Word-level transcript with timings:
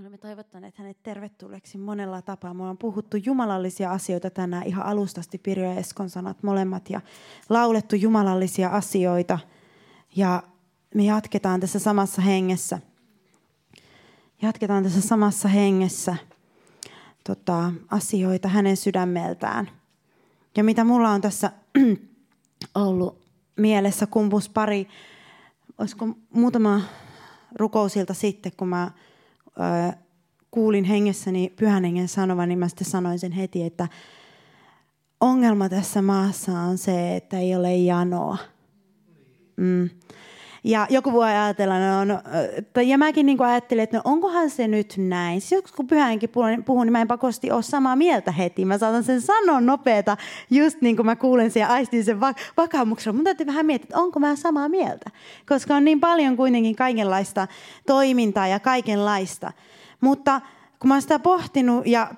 Me 0.00 0.04
olemme 0.04 0.18
toivottaneet 0.18 0.78
hänet 0.78 1.02
tervetulleeksi 1.02 1.78
monella 1.78 2.22
tapaa. 2.22 2.54
Me 2.54 2.62
on 2.62 2.78
puhuttu 2.78 3.16
jumalallisia 3.16 3.92
asioita 3.92 4.30
tänään 4.30 4.66
ihan 4.66 4.86
alustasti 4.86 5.38
Pirjo 5.38 5.64
ja 5.64 5.74
Eskon 5.74 6.10
sanat 6.10 6.42
molemmat 6.42 6.90
ja 6.90 7.00
laulettu 7.48 7.96
jumalallisia 7.96 8.68
asioita. 8.68 9.38
Ja 10.16 10.42
me 10.94 11.04
jatketaan 11.04 11.60
tässä 11.60 11.78
samassa 11.78 12.22
hengessä. 12.22 12.78
Jatketaan 14.42 14.82
tässä 14.82 15.00
samassa 15.00 15.48
hengessä 15.48 16.16
tota, 17.24 17.72
asioita 17.90 18.48
hänen 18.48 18.76
sydämeltään. 18.76 19.70
Ja 20.56 20.64
mitä 20.64 20.84
mulla 20.84 21.10
on 21.10 21.20
tässä 21.20 21.52
ollut 22.74 23.20
mielessä, 23.56 24.06
kumpus 24.06 24.48
pari, 24.48 24.88
olisiko 25.78 26.08
muutama 26.30 26.80
rukousilta 27.54 28.14
sitten, 28.14 28.52
kun 28.56 28.68
mä 28.68 28.90
kuulin 30.50 30.84
hengessäni 30.84 31.52
pyhän 31.56 31.84
hengen 31.84 32.08
sanovan, 32.08 32.48
niin 32.48 32.58
mä 32.58 32.68
sitten 32.68 32.90
sanoin 32.90 33.18
sen 33.18 33.32
heti, 33.32 33.62
että 33.62 33.88
ongelma 35.20 35.68
tässä 35.68 36.02
maassa 36.02 36.52
on 36.60 36.78
se, 36.78 37.16
että 37.16 37.38
ei 37.38 37.54
ole 37.54 37.76
janoa. 37.76 38.38
Mm. 39.56 39.90
Ja 40.64 40.86
joku 40.90 41.12
voi 41.12 41.28
ajatella, 41.28 41.78
no, 41.78 42.04
no, 42.04 42.20
ja 42.86 42.98
mäkin 42.98 43.26
niin 43.26 43.42
ajattelin, 43.42 43.82
että 43.82 43.96
no, 43.96 44.02
onkohan 44.04 44.50
se 44.50 44.68
nyt 44.68 44.94
näin. 44.96 45.40
Siis 45.40 45.72
kun 45.76 45.86
pyhänkin 45.86 46.30
puhun, 46.64 46.86
niin 46.86 46.92
mä 46.92 47.00
en 47.00 47.08
pakosti 47.08 47.50
ole 47.50 47.62
samaa 47.62 47.96
mieltä 47.96 48.32
heti. 48.32 48.64
Mä 48.64 48.78
saatan 48.78 49.04
sen 49.04 49.20
sanoa 49.20 49.60
nopeeta, 49.60 50.16
just 50.50 50.80
niin 50.80 50.96
kuin 50.96 51.06
mä 51.06 51.16
kuulen 51.16 51.50
sen 51.50 51.60
ja 51.60 51.68
aistin 51.68 52.04
sen 52.04 52.20
va- 52.20 52.34
vakaumuksen. 52.56 53.14
Mun 53.14 53.24
täytyy 53.24 53.46
vähän 53.46 53.66
miettiä, 53.66 53.84
että 53.84 53.98
onko 53.98 54.20
mä 54.20 54.36
samaa 54.36 54.68
mieltä. 54.68 55.10
Koska 55.48 55.76
on 55.76 55.84
niin 55.84 56.00
paljon 56.00 56.36
kuitenkin 56.36 56.76
kaikenlaista 56.76 57.48
toimintaa 57.86 58.46
ja 58.46 58.60
kaikenlaista. 58.60 59.52
Mutta 60.00 60.40
kun 60.80 60.88
mä 60.88 60.94
oon 60.94 61.02
sitä 61.02 61.18
pohtinut 61.18 61.86
ja 61.86 62.14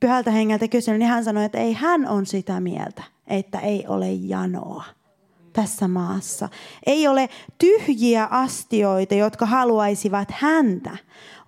pyhältä 0.00 0.30
hengeltä 0.30 0.68
kysynyt, 0.68 0.98
niin 0.98 1.08
hän 1.08 1.24
sanoi, 1.24 1.44
että 1.44 1.58
ei 1.58 1.72
hän 1.72 2.08
on 2.08 2.26
sitä 2.26 2.60
mieltä, 2.60 3.02
että 3.26 3.58
ei 3.58 3.84
ole 3.88 4.12
janoa 4.12 4.84
tässä 5.54 5.88
maassa. 5.88 6.48
Ei 6.86 7.08
ole 7.08 7.28
tyhjiä 7.58 8.28
astioita, 8.30 9.14
jotka 9.14 9.46
haluaisivat 9.46 10.28
häntä. 10.30 10.96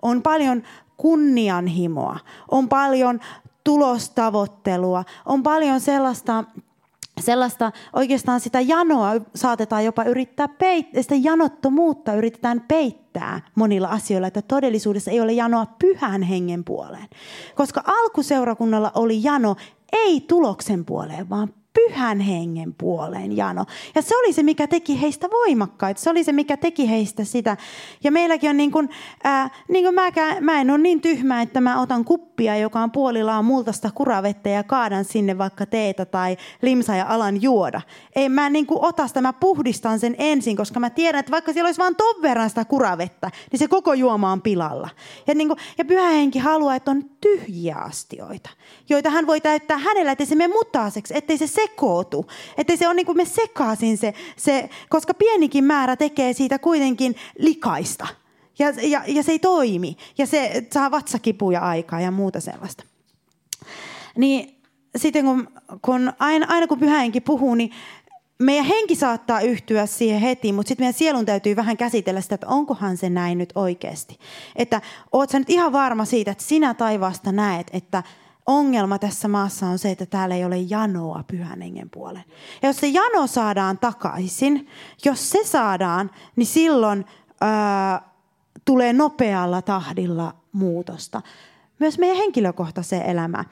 On 0.02 0.22
paljon 0.22 0.62
kunnianhimoa, 0.96 2.18
on 2.50 2.68
paljon 2.68 3.20
tulostavoittelua, 3.64 5.04
on 5.27 5.42
paljon 5.42 5.80
sellaista 5.80 6.44
sellaista 7.20 7.72
oikeastaan 7.92 8.40
sitä 8.40 8.60
janoa 8.60 9.10
saatetaan 9.34 9.84
jopa 9.84 10.04
yrittää 10.04 10.48
peittää, 10.48 11.02
sitä 11.02 11.14
janottomuutta 11.14 12.14
yritetään 12.14 12.60
peittää 12.68 13.40
monilla 13.54 13.88
asioilla, 13.88 14.28
että 14.28 14.42
todellisuudessa 14.42 15.10
ei 15.10 15.20
ole 15.20 15.32
janoa 15.32 15.66
pyhän 15.78 16.22
hengen 16.22 16.64
puoleen. 16.64 17.08
Koska 17.54 17.82
alkuseurakunnalla 17.86 18.92
oli 18.94 19.22
jano 19.22 19.56
ei 19.92 20.20
tuloksen 20.20 20.84
puoleen, 20.84 21.30
vaan 21.30 21.54
pyhän 21.77 22.20
hengen 22.20 22.74
puoleen 22.74 23.36
jano. 23.36 23.64
Ja 23.94 24.02
se 24.02 24.16
oli 24.16 24.32
se, 24.32 24.42
mikä 24.42 24.66
teki 24.66 25.00
heistä 25.00 25.28
voimakkaita. 25.30 26.00
Se 26.00 26.10
oli 26.10 26.24
se, 26.24 26.33
mikä 26.33 26.56
teki 26.56 26.91
heistä 26.91 27.24
sitä. 27.24 27.56
Ja 28.05 28.12
meilläkin 28.12 28.50
on 28.50 28.56
niin 28.56 28.72
kuin, 28.72 28.88
ää, 29.24 29.50
niin 29.68 29.84
kuin 29.84 29.94
mäkään, 29.94 30.44
mä 30.44 30.60
en 30.60 30.70
ole 30.70 30.78
niin 30.78 31.00
tyhmä, 31.00 31.42
että 31.42 31.60
mä 31.60 31.80
otan 31.80 32.05
kuppia, 32.05 32.56
joka 32.56 32.80
on 32.80 32.91
puolillaan 32.91 33.44
multaista 33.44 33.91
kuravettä 33.94 34.48
ja 34.48 34.62
kaadan 34.62 35.05
sinne 35.05 35.38
vaikka 35.38 35.66
teetä 35.66 36.05
tai 36.05 36.36
limsa 36.62 36.96
ja 36.96 37.06
alan 37.08 37.42
juoda. 37.42 37.80
Ei 38.16 38.28
mä 38.28 38.50
niin 38.50 38.66
kuin 38.66 38.84
ota 38.84 39.08
sitä, 39.08 39.20
mä 39.20 39.33
puhdistan 39.33 39.98
sen 39.98 40.14
ensin, 40.18 40.56
koska 40.56 40.80
mä 40.80 40.90
tiedän, 40.90 41.18
että 41.18 41.33
vaikka 41.33 41.52
siellä 41.52 41.68
olisi 41.68 41.80
vain 41.80 41.96
ton 41.96 42.22
verran 42.22 42.48
sitä 42.48 42.64
kuravettä, 42.64 43.30
niin 43.52 43.58
se 43.58 43.68
koko 43.68 43.94
juoma 43.94 44.33
on 44.33 44.42
pilalla. 44.42 44.88
Ja, 45.27 45.34
niin 45.34 45.48
kuin, 45.48 45.58
ja 45.78 45.84
pyhä 45.84 46.08
henki 46.08 46.38
haluaa, 46.38 46.77
että 46.77 46.90
on 46.90 47.11
tyhjiä 47.20 47.77
astioita, 47.77 48.50
joita 48.88 49.11
hän 49.11 49.27
voi 49.27 49.40
täyttää 49.40 49.78
hänellä, 49.78 50.12
ettei 50.12 50.27
se 50.27 50.34
mene 50.34 50.55
mutaaseksi, 50.55 51.16
ettei 51.16 51.38
se 51.38 51.46
sekootu. 51.67 52.27
Että 52.59 52.77
se 52.77 52.89
on 52.89 52.96
niin 52.96 53.07
kuin 53.07 53.17
me 53.17 53.24
sekaisin 53.24 53.98
se, 53.98 54.14
se, 54.36 54.68
koska 54.89 55.14
pienikin 55.14 55.64
määrä 55.64 55.96
tekee 55.96 56.33
siitä 56.33 56.58
kuitenkin 56.58 57.17
likaista. 57.39 58.07
Ja, 58.58 58.73
ja, 58.83 59.02
ja 59.07 59.23
se 59.23 59.33
ei 59.33 59.39
toimi. 59.39 59.96
Ja 60.18 60.27
se 60.27 60.67
saa 60.73 60.90
vatsakipuja 60.90 61.61
aikaa 61.61 62.01
ja 62.01 62.11
muuta 62.11 62.40
sellaista. 62.40 62.85
Niin 64.17 64.63
sitten 64.96 65.24
kun, 65.24 65.48
kun 65.83 66.13
aina, 66.18 66.46
aina 66.48 66.67
kun 66.67 66.79
pyhäinkin 66.79 67.23
puhuu, 67.23 67.55
niin 67.55 67.70
meidän 68.39 68.67
henki 68.67 68.95
saattaa 68.95 69.40
yhtyä 69.40 69.86
siihen 69.86 70.20
heti, 70.20 70.52
mutta 70.52 70.69
sitten 70.69 70.83
meidän 70.85 70.98
sielun 70.98 71.27
täytyy 71.27 71.57
vähän 71.57 71.77
käsitellä 71.77 72.20
sitä, 72.20 72.35
että 72.35 72.46
onkohan 72.46 72.96
se 72.96 73.11
näin 73.11 73.39
nyt 73.39 73.52
oikeasti. 73.55 74.19
Että 74.57 74.80
oot 75.13 75.30
sä 75.30 75.39
nyt 75.39 75.51
ihan 75.51 75.73
varma 75.73 76.05
siitä, 76.05 76.30
että 76.30 76.45
sinä 76.45 76.74
taivaasta 76.74 77.33
näet, 77.33 77.67
että 77.73 78.02
ongelma 78.46 78.98
tässä 78.98 79.29
maassa 79.29 79.67
on 79.67 79.79
se, 79.79 79.90
että 79.90 80.07
täällä 80.07 80.34
ei 80.34 80.45
ole 80.45 80.57
janoa 80.57 81.24
pyhän 81.27 81.62
hengen 81.62 81.90
puoleen. 81.90 82.24
Ja 82.62 82.68
jos 82.68 82.77
se 82.77 82.86
jano 82.86 83.27
saadaan 83.27 83.79
takaisin, 83.79 84.68
jos 85.05 85.30
se 85.30 85.39
saadaan, 85.45 86.11
niin 86.36 86.46
silloin 86.46 87.05
ää, 87.40 88.11
tulee 88.64 88.92
nopealla 88.92 89.62
tahdilla 89.62 90.34
muutosta. 90.52 91.23
Myös 91.79 91.98
meidän 91.98 92.17
henkilökohtaiseen 92.17 93.02
elämään. 93.02 93.45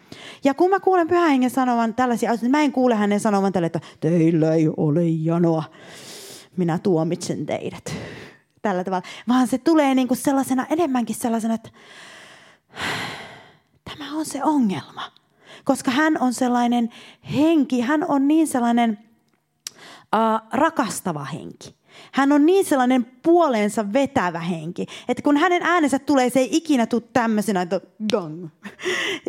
Ja 0.44 0.54
kun 0.54 0.70
mä 0.70 0.80
kuulen 0.80 1.08
pyhän 1.08 1.28
hengen 1.28 1.50
sanovan 1.50 1.94
tällaisia 1.94 2.30
asioita, 2.30 2.50
mä 2.50 2.62
en 2.62 2.72
kuule 2.72 2.94
hänen 2.94 3.20
sanovan 3.20 3.52
tälle, 3.52 3.66
että 3.66 3.80
teillä 4.00 4.54
ei 4.54 4.68
ole 4.76 5.04
janoa. 5.04 5.64
Minä 6.56 6.78
tuomitsen 6.78 7.46
teidät. 7.46 7.94
Tällä 8.62 8.84
tavalla. 8.84 9.06
Vaan 9.28 9.46
se 9.46 9.58
tulee 9.58 9.94
niin 9.94 10.08
kuin 10.08 10.18
sellaisena, 10.18 10.66
enemmänkin 10.70 11.16
sellaisena, 11.16 11.54
että 11.54 11.70
Tämä 13.84 14.12
on 14.12 14.24
se 14.24 14.44
ongelma. 14.44 15.02
Koska 15.64 15.90
hän 15.90 16.20
on 16.20 16.34
sellainen 16.34 16.90
henki, 17.34 17.80
hän 17.80 18.04
on 18.08 18.28
niin 18.28 18.46
sellainen 18.46 18.98
uh, 20.14 20.48
rakastava 20.52 21.24
henki. 21.24 21.74
Hän 22.12 22.32
on 22.32 22.46
niin 22.46 22.64
sellainen 22.64 23.04
puoleensa 23.22 23.92
vetävä 23.92 24.40
henki, 24.40 24.86
että 25.08 25.22
kun 25.22 25.36
hänen 25.36 25.62
äänensä 25.62 25.98
tulee, 25.98 26.30
se 26.30 26.40
ei 26.40 26.48
ikinä 26.52 26.86
tule 26.86 27.02
tämmöisenä, 27.12 27.62
että 27.62 27.80
gong. 28.12 28.48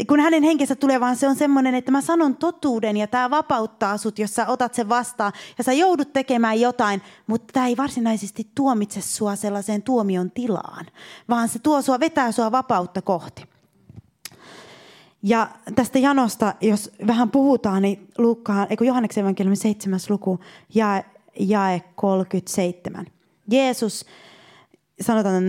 Kun 0.08 0.20
hänen 0.20 0.44
henkensä 0.44 0.76
tulee, 0.76 1.00
vaan 1.00 1.16
se 1.16 1.28
on 1.28 1.36
semmoinen, 1.36 1.76
että 1.76 1.92
mä 1.92 2.02
sanon 2.02 2.36
totuuden 2.36 2.98
ja 2.98 3.08
tämä 3.08 3.30
vapauttaa 3.30 3.98
sut, 3.98 4.20
jos 4.20 4.36
sä 4.36 4.48
otat 4.48 4.74
sen 4.74 4.90
vastaan 4.90 5.34
ja 5.58 5.64
sä 5.64 5.74
joudut 5.74 6.14
tekemään 6.14 6.62
jotain, 6.62 7.02
mutta 7.28 7.54
tämä 7.54 7.68
ei 7.68 7.78
varsinaisesti 7.78 8.48
tuomitse 8.56 9.02
sua 9.02 9.36
sellaiseen 9.36 9.84
tuomion 9.84 10.32
tilaan, 10.32 10.86
vaan 11.30 11.50
se 11.50 11.60
tuo 11.60 11.82
sua, 11.82 12.00
vetää 12.00 12.32
sua 12.32 12.52
vapautta 12.52 13.02
kohti. 13.02 13.55
Ja 15.28 15.50
tästä 15.76 16.00
janosta, 16.00 16.54
jos 16.62 16.92
vähän 17.08 17.32
puhutaan, 17.32 17.82
niin 17.82 18.08
Luukkaan, 18.18 18.68
eikö 18.70 18.86
Johanneksen 18.86 19.22
evankeliumin 19.22 19.58
7. 19.58 20.00
luku, 20.10 20.40
jae, 20.76 21.06
jae 21.40 21.82
37. 21.96 23.06
Jeesus, 23.52 24.06
sanotaan, 25.02 25.44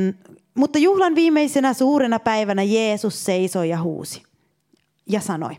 mutta 0.54 0.78
juhlan 0.78 1.14
viimeisenä 1.14 1.72
suurena 1.72 2.18
päivänä 2.18 2.62
Jeesus 2.62 3.24
seisoi 3.24 3.68
ja 3.68 3.82
huusi 3.82 4.22
ja 5.06 5.20
sanoi. 5.20 5.56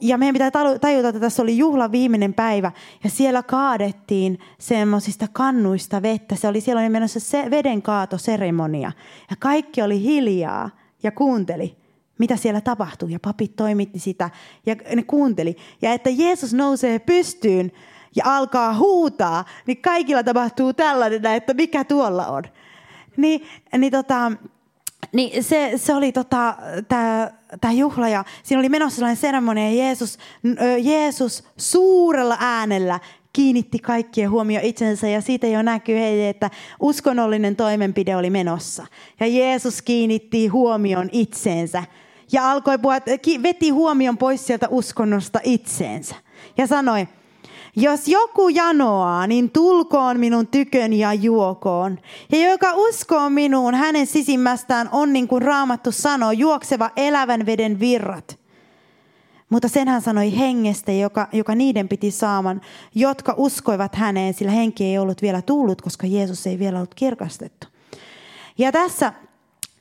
Ja 0.00 0.18
meidän 0.18 0.32
pitää 0.32 0.50
tajuta, 0.80 1.08
että 1.08 1.20
tässä 1.20 1.42
oli 1.42 1.58
juhla 1.58 1.92
viimeinen 1.92 2.34
päivä 2.34 2.72
ja 3.04 3.10
siellä 3.10 3.42
kaadettiin 3.42 4.38
semmoisista 4.58 5.26
kannuista 5.32 6.02
vettä. 6.02 6.36
Se 6.36 6.48
oli, 6.48 6.60
siellä 6.60 6.80
oli 6.80 6.88
menossa 6.88 7.20
se 7.20 7.50
veden 7.50 7.82
kaatoseremonia 7.82 8.92
ja 9.30 9.36
kaikki 9.38 9.82
oli 9.82 10.02
hiljaa 10.02 10.70
ja 11.02 11.10
kuunteli 11.10 11.87
mitä 12.18 12.36
siellä 12.36 12.60
tapahtuu. 12.60 13.08
Ja 13.08 13.18
papit 13.20 13.56
toimitti 13.56 13.98
sitä 13.98 14.30
ja 14.66 14.76
ne 14.94 15.02
kuunteli. 15.02 15.56
Ja 15.82 15.92
että 15.92 16.10
Jeesus 16.10 16.54
nousee 16.54 16.98
pystyyn 16.98 17.72
ja 18.16 18.24
alkaa 18.26 18.74
huutaa, 18.74 19.44
niin 19.66 19.82
kaikilla 19.82 20.22
tapahtuu 20.22 20.72
tällainen, 20.72 21.26
että 21.26 21.54
mikä 21.54 21.84
tuolla 21.84 22.26
on. 22.26 22.42
Niin, 23.16 23.46
niin, 23.78 23.92
tota, 23.92 24.32
niin 25.12 25.44
se, 25.44 25.72
se 25.76 25.94
oli 25.94 26.12
tota, 26.12 26.54
tämä 27.60 27.72
juhla 27.72 28.08
ja 28.08 28.24
siinä 28.42 28.60
oli 28.60 28.68
menossa 28.68 28.96
sellainen 28.96 29.16
seremonia 29.16 29.70
ja 29.70 29.76
Jeesus, 29.76 30.18
Jeesus 30.82 31.44
suurella 31.56 32.36
äänellä 32.40 33.00
kiinnitti 33.32 33.78
kaikkien 33.78 34.30
huomio 34.30 34.60
itsensä 34.62 35.08
ja 35.08 35.20
siitä 35.20 35.46
jo 35.46 35.62
näkyy 35.62 35.98
heille, 35.98 36.28
että 36.28 36.50
uskonnollinen 36.80 37.56
toimenpide 37.56 38.16
oli 38.16 38.30
menossa. 38.30 38.86
Ja 39.20 39.26
Jeesus 39.26 39.82
kiinnitti 39.82 40.46
huomion 40.46 41.08
itseensä 41.12 41.84
ja 42.32 42.50
alkoi 42.50 42.78
puhua, 42.78 42.96
veti 43.42 43.70
huomion 43.70 44.18
pois 44.18 44.46
sieltä 44.46 44.68
uskonnosta 44.70 45.40
itseensä. 45.44 46.14
Ja 46.56 46.66
sanoi, 46.66 47.08
jos 47.76 48.08
joku 48.08 48.48
janoaa, 48.48 49.26
niin 49.26 49.50
tulkoon 49.50 50.20
minun 50.20 50.46
tyköni 50.46 50.98
ja 50.98 51.14
juokoon. 51.14 51.98
Ja 52.32 52.50
joka 52.50 52.72
uskoo 52.74 53.30
minuun, 53.30 53.74
hänen 53.74 54.06
sisimmästään 54.06 54.88
on 54.92 55.12
niin 55.12 55.28
kuin 55.28 55.42
raamattu 55.42 55.92
sanoo, 55.92 56.32
juokseva 56.32 56.90
elävän 56.96 57.46
veden 57.46 57.80
virrat. 57.80 58.38
Mutta 59.50 59.68
sen 59.68 59.88
hän 59.88 60.02
sanoi 60.02 60.38
hengestä, 60.38 60.92
joka, 60.92 61.28
joka 61.32 61.54
niiden 61.54 61.88
piti 61.88 62.10
saaman, 62.10 62.60
jotka 62.94 63.34
uskoivat 63.36 63.94
häneen, 63.94 64.34
sillä 64.34 64.52
henki 64.52 64.84
ei 64.84 64.98
ollut 64.98 65.22
vielä 65.22 65.42
tullut, 65.42 65.82
koska 65.82 66.06
Jeesus 66.06 66.46
ei 66.46 66.58
vielä 66.58 66.78
ollut 66.78 66.94
kirkastettu. 66.94 67.66
Ja 68.58 68.72
tässä 68.72 69.12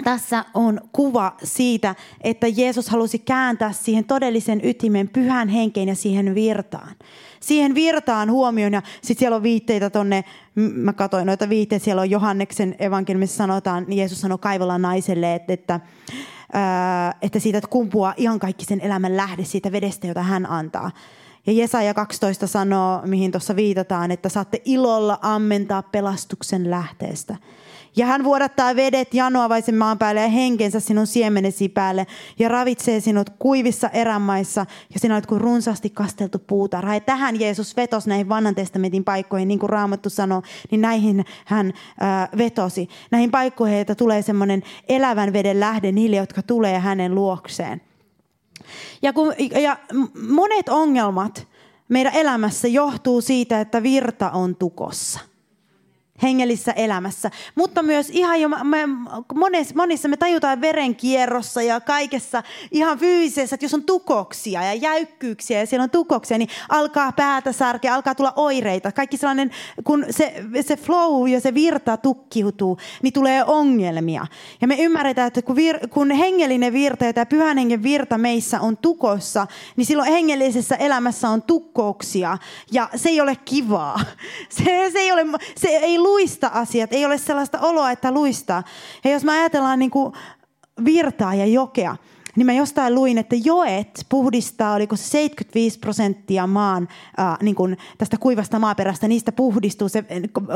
tässä 0.04 0.46
on 0.54 0.82
kuva 0.92 1.36
siitä, 1.44 1.96
että 2.22 2.48
Jeesus 2.48 2.90
halusi 2.90 3.20
kääntää 3.20 3.72
siihen 3.72 4.06
todellisen 4.06 4.62
ytimen 4.64 5.10
pyhän 5.10 5.48
henkeen 5.48 5.88
ja 5.88 5.96
siihen 5.96 6.36
virtaan. 6.36 6.96
Siihen 7.40 7.76
virtaan 7.76 8.32
huomioon 8.32 8.74
ja 8.74 8.82
sitten 9.02 9.20
siellä 9.20 9.36
on 9.36 9.44
viitteitä 9.44 9.90
tonne, 9.90 10.24
mä 10.56 10.94
katsoin 10.94 11.26
noita 11.26 11.50
viitteitä, 11.50 11.86
siellä 11.86 12.02
on 12.02 12.10
Johanneksen 12.10 12.76
evankeliumissa 12.80 13.38
sanotaan, 13.38 13.86
niin 13.88 13.98
Jeesus 13.98 14.22
sanoi 14.22 14.38
kaivolla 14.38 14.78
naiselle, 14.78 15.36
että, 15.36 15.54
että 15.54 15.80
että 17.22 17.40
siitä 17.40 17.62
kumpuaa 17.70 18.14
ihan 18.18 18.40
kaikki 18.40 18.66
sen 18.66 18.82
elämän 18.82 19.18
lähde 19.18 19.44
siitä 19.44 19.72
vedestä, 19.72 20.08
jota 20.08 20.24
hän 20.24 20.46
antaa. 20.46 20.92
Ja 21.48 21.54
Jesaja 21.54 21.94
12 21.94 22.48
sanoo, 22.48 23.02
mihin 23.06 23.32
tuossa 23.32 23.56
viitataan, 23.56 24.12
että 24.12 24.30
saatte 24.30 24.62
ilolla 24.66 25.20
ammentaa 25.22 25.82
pelastuksen 25.82 26.70
lähteestä. 26.70 27.36
Ja 27.98 28.06
hän 28.06 28.24
vuodattaa 28.24 28.76
vedet 28.76 29.14
janoavaisen 29.14 29.76
maan 29.76 29.98
päälle 29.98 30.22
ja 30.22 30.28
henkensä 30.28 30.80
sinun 30.80 31.08
siemenesi 31.08 31.70
päälle 31.70 32.08
ja 32.40 32.50
ravitsee 32.50 33.00
sinut 33.00 33.30
kuivissa 33.30 33.90
erämaissa 33.90 34.66
ja 34.94 35.00
sinä 35.00 35.16
olet 35.16 35.26
kuin 35.26 35.42
runsaasti 35.42 35.90
kasteltu 35.90 36.40
puutarha. 36.40 36.94
Ja 36.94 37.00
tähän 37.00 37.40
Jeesus 37.40 37.78
vetosi 37.78 38.10
näihin 38.10 38.30
vanhan 38.30 38.56
testamentin 38.56 39.04
paikkoihin, 39.04 39.48
niin 39.48 39.60
kuin 39.60 39.70
Raamattu 39.70 40.10
sanoo, 40.10 40.42
niin 40.72 40.82
näihin 40.82 41.26
hän 41.46 41.68
äh, 41.68 42.30
vetosi. 42.38 42.90
Näihin 43.12 43.32
paikkoihin, 43.32 43.78
että 43.78 43.96
tulee 43.96 44.22
semmoinen 44.22 44.64
elävän 44.90 45.34
veden 45.34 45.60
lähde 45.60 45.92
niille, 45.92 46.16
jotka 46.16 46.42
tulee 46.42 46.80
hänen 46.80 47.16
luokseen. 47.16 47.82
Ja, 49.02 49.14
kun, 49.14 49.34
ja 49.62 49.78
monet 50.30 50.70
ongelmat 50.70 51.48
meidän 51.90 52.14
elämässä 52.16 52.68
johtuu 52.68 53.22
siitä, 53.22 53.62
että 53.62 53.84
virta 53.84 54.32
on 54.32 54.56
tukossa– 54.56 55.20
hengellisessä 56.22 56.72
elämässä. 56.72 57.32
Mutta 57.56 57.84
myös 57.84 58.10
ihan 58.10 58.42
jo 58.42 58.50
me, 58.50 58.78
monissa, 59.36 59.76
monissa 59.76 60.08
me 60.08 60.18
tajutaan 60.18 60.62
verenkierrossa 60.62 61.62
ja 61.62 61.80
kaikessa 61.80 62.44
ihan 62.72 63.00
fyysisessä, 63.00 63.56
että 63.56 63.66
jos 63.66 63.74
on 63.74 63.84
tukoksia 63.84 64.64
ja 64.64 64.74
jäykkyyksiä 64.74 65.60
ja 65.60 65.66
siellä 65.66 65.84
on 65.84 65.90
tukoksia, 65.90 66.38
niin 66.38 66.50
alkaa 66.70 67.12
päätä 67.12 67.52
särkeä, 67.52 67.94
alkaa 67.94 68.16
tulla 68.16 68.34
oireita. 68.36 68.92
Kaikki 68.92 69.18
sellainen, 69.18 69.52
kun 69.84 70.06
se, 70.10 70.44
se 70.62 70.78
flow 70.78 71.30
ja 71.30 71.42
se 71.42 71.54
virta 71.54 71.98
tukkiutuu, 71.98 72.78
niin 73.02 73.14
tulee 73.14 73.44
ongelmia. 73.46 74.28
Ja 74.62 74.68
me 74.68 74.76
ymmärretään, 74.76 75.28
että 75.28 75.42
kun, 75.42 75.56
vir, 75.56 75.88
kun 75.90 76.12
hengellinen 76.12 76.74
virta 76.74 77.06
ja 77.06 77.14
tämä 77.14 77.26
pyhän 77.26 77.58
hengen 77.58 77.84
virta 77.84 78.18
meissä 78.18 78.60
on 78.60 78.78
tukossa, 78.78 79.48
niin 79.76 79.86
silloin 79.86 80.12
hengellisessä 80.12 80.76
elämässä 80.76 81.30
on 81.30 81.42
tukkouksia 81.42 82.38
ja 82.72 82.90
se 82.96 83.10
ei 83.10 83.22
ole 83.22 83.36
kivaa. 83.46 84.00
Se, 84.50 84.90
se, 84.94 85.00
ei, 85.00 85.12
ole, 85.12 85.26
se 85.56 85.68
ei 85.68 85.98
luista 86.08 86.52
asiat, 86.54 86.94
ei 86.94 87.06
ole 87.06 87.18
sellaista 87.18 87.60
oloa, 87.60 87.92
että 87.92 88.12
luistaa. 88.12 88.64
Ja 89.04 89.12
jos 89.12 89.24
me 89.24 89.32
ajatellaan 89.32 89.80
niin 89.80 89.92
kuin 89.92 90.14
virtaa 90.86 91.36
ja 91.36 91.46
jokea, 91.46 91.96
niin 92.36 92.46
mä 92.46 92.54
jostain 92.54 92.96
luin, 92.96 93.18
että 93.18 93.36
joet 93.44 94.06
puhdistaa, 94.10 94.74
oliko 94.74 94.96
se 94.96 95.04
75 95.04 95.80
prosenttia 95.80 96.48
maan 96.48 96.88
äh, 97.20 97.38
niin 97.42 97.56
kuin 97.56 97.78
tästä 97.98 98.18
kuivasta 98.18 98.60
maaperästä, 98.60 99.08
niistä 99.08 99.32
puhdistuu 99.32 99.90
se 99.90 100.04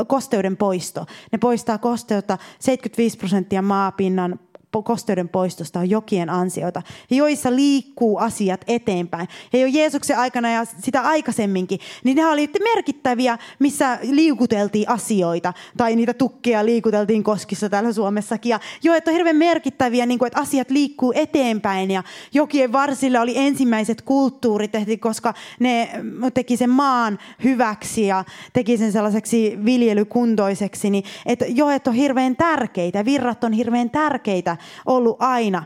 kosteuden 0.06 0.56
poisto. 0.56 1.06
Ne 1.32 1.38
poistaa 1.38 1.78
kosteutta 1.78 2.38
75 2.58 3.18
prosenttia 3.18 3.62
maapinnan 3.62 4.38
kosteuden 4.82 5.28
poistosta 5.28 5.78
on 5.78 5.90
jokien 5.90 6.30
ansiota, 6.30 6.82
joissa 7.10 7.56
liikkuu 7.56 8.18
asiat 8.18 8.60
eteenpäin. 8.66 9.28
Ja 9.52 9.58
jo 9.58 9.66
Jeesuksen 9.66 10.18
aikana 10.18 10.50
ja 10.50 10.64
sitä 10.64 11.00
aikaisemminkin, 11.00 11.78
niin 12.04 12.16
ne 12.16 12.26
oli 12.26 12.50
merkittäviä, 12.74 13.38
missä 13.58 13.98
liikuteltiin 14.02 14.88
asioita, 14.88 15.52
tai 15.76 15.96
niitä 15.96 16.14
tukkeja 16.14 16.64
liikuteltiin 16.64 17.22
koskissa 17.22 17.68
täällä 17.68 17.92
Suomessakin. 17.92 18.50
Ja 18.50 18.60
jo, 18.82 18.94
että 18.94 19.10
on 19.10 19.14
hirveän 19.14 19.36
merkittäviä, 19.36 20.06
niin 20.06 20.18
kuin, 20.18 20.26
että 20.26 20.40
asiat 20.40 20.70
liikkuu 20.70 21.12
eteenpäin, 21.16 21.90
ja 21.90 22.02
jokien 22.34 22.72
varsille 22.72 23.20
oli 23.20 23.32
ensimmäiset 23.36 24.02
kulttuurit, 24.02 24.72
koska 25.00 25.34
ne 25.60 25.90
teki 26.34 26.56
sen 26.56 26.70
maan 26.70 27.18
hyväksi 27.44 28.06
ja 28.06 28.24
teki 28.52 28.78
sen 28.78 28.92
sellaiseksi 28.92 29.58
viljelykuntoiseksi, 29.64 30.90
niin 30.90 31.04
että 31.26 31.44
joet 31.48 31.86
on 31.86 31.94
hirveän 31.94 32.36
tärkeitä, 32.36 33.04
virrat 33.04 33.44
on 33.44 33.52
hirveän 33.52 33.90
tärkeitä 33.90 34.56
ollut 34.86 35.16
aina. 35.18 35.64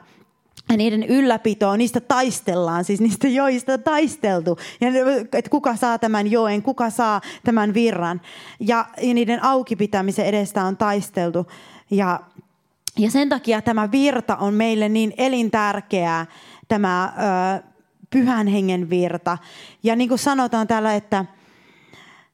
Ja 0.69 0.77
niiden 0.77 1.03
ylläpitoa, 1.03 1.77
niistä 1.77 2.01
taistellaan, 2.01 2.85
siis 2.85 3.01
niistä 3.01 3.29
joista 3.29 3.79
taisteltu. 3.79 4.59
Ja 4.81 4.89
että 5.33 5.51
kuka 5.51 5.77
saa 5.77 5.99
tämän 5.99 6.31
joen, 6.31 6.63
kuka 6.63 6.91
saa 6.91 7.21
tämän 7.45 7.75
virran. 7.75 8.21
Ja, 8.61 8.87
ja 9.03 9.15
niiden 9.15 9.45
auki 9.45 9.77
pitämisen 9.77 10.27
edestä 10.27 10.65
on 10.65 10.77
taisteltu. 10.77 11.47
Ja, 11.91 12.21
ja 12.99 13.11
sen 13.11 13.29
takia 13.29 13.63
tämä 13.63 13.91
virta 13.93 14.37
on 14.37 14.55
meille 14.55 14.89
niin 14.89 15.15
elintärkeää, 15.19 16.27
tämä 16.69 17.13
ö, 17.59 17.63
pyhän 18.11 18.47
hengen 18.47 18.91
virta. 18.91 19.39
Ja 19.83 19.97
niin 19.97 20.09
kuin 20.09 20.19
sanotaan 20.19 20.67
täällä, 20.67 20.95
että 20.95 21.25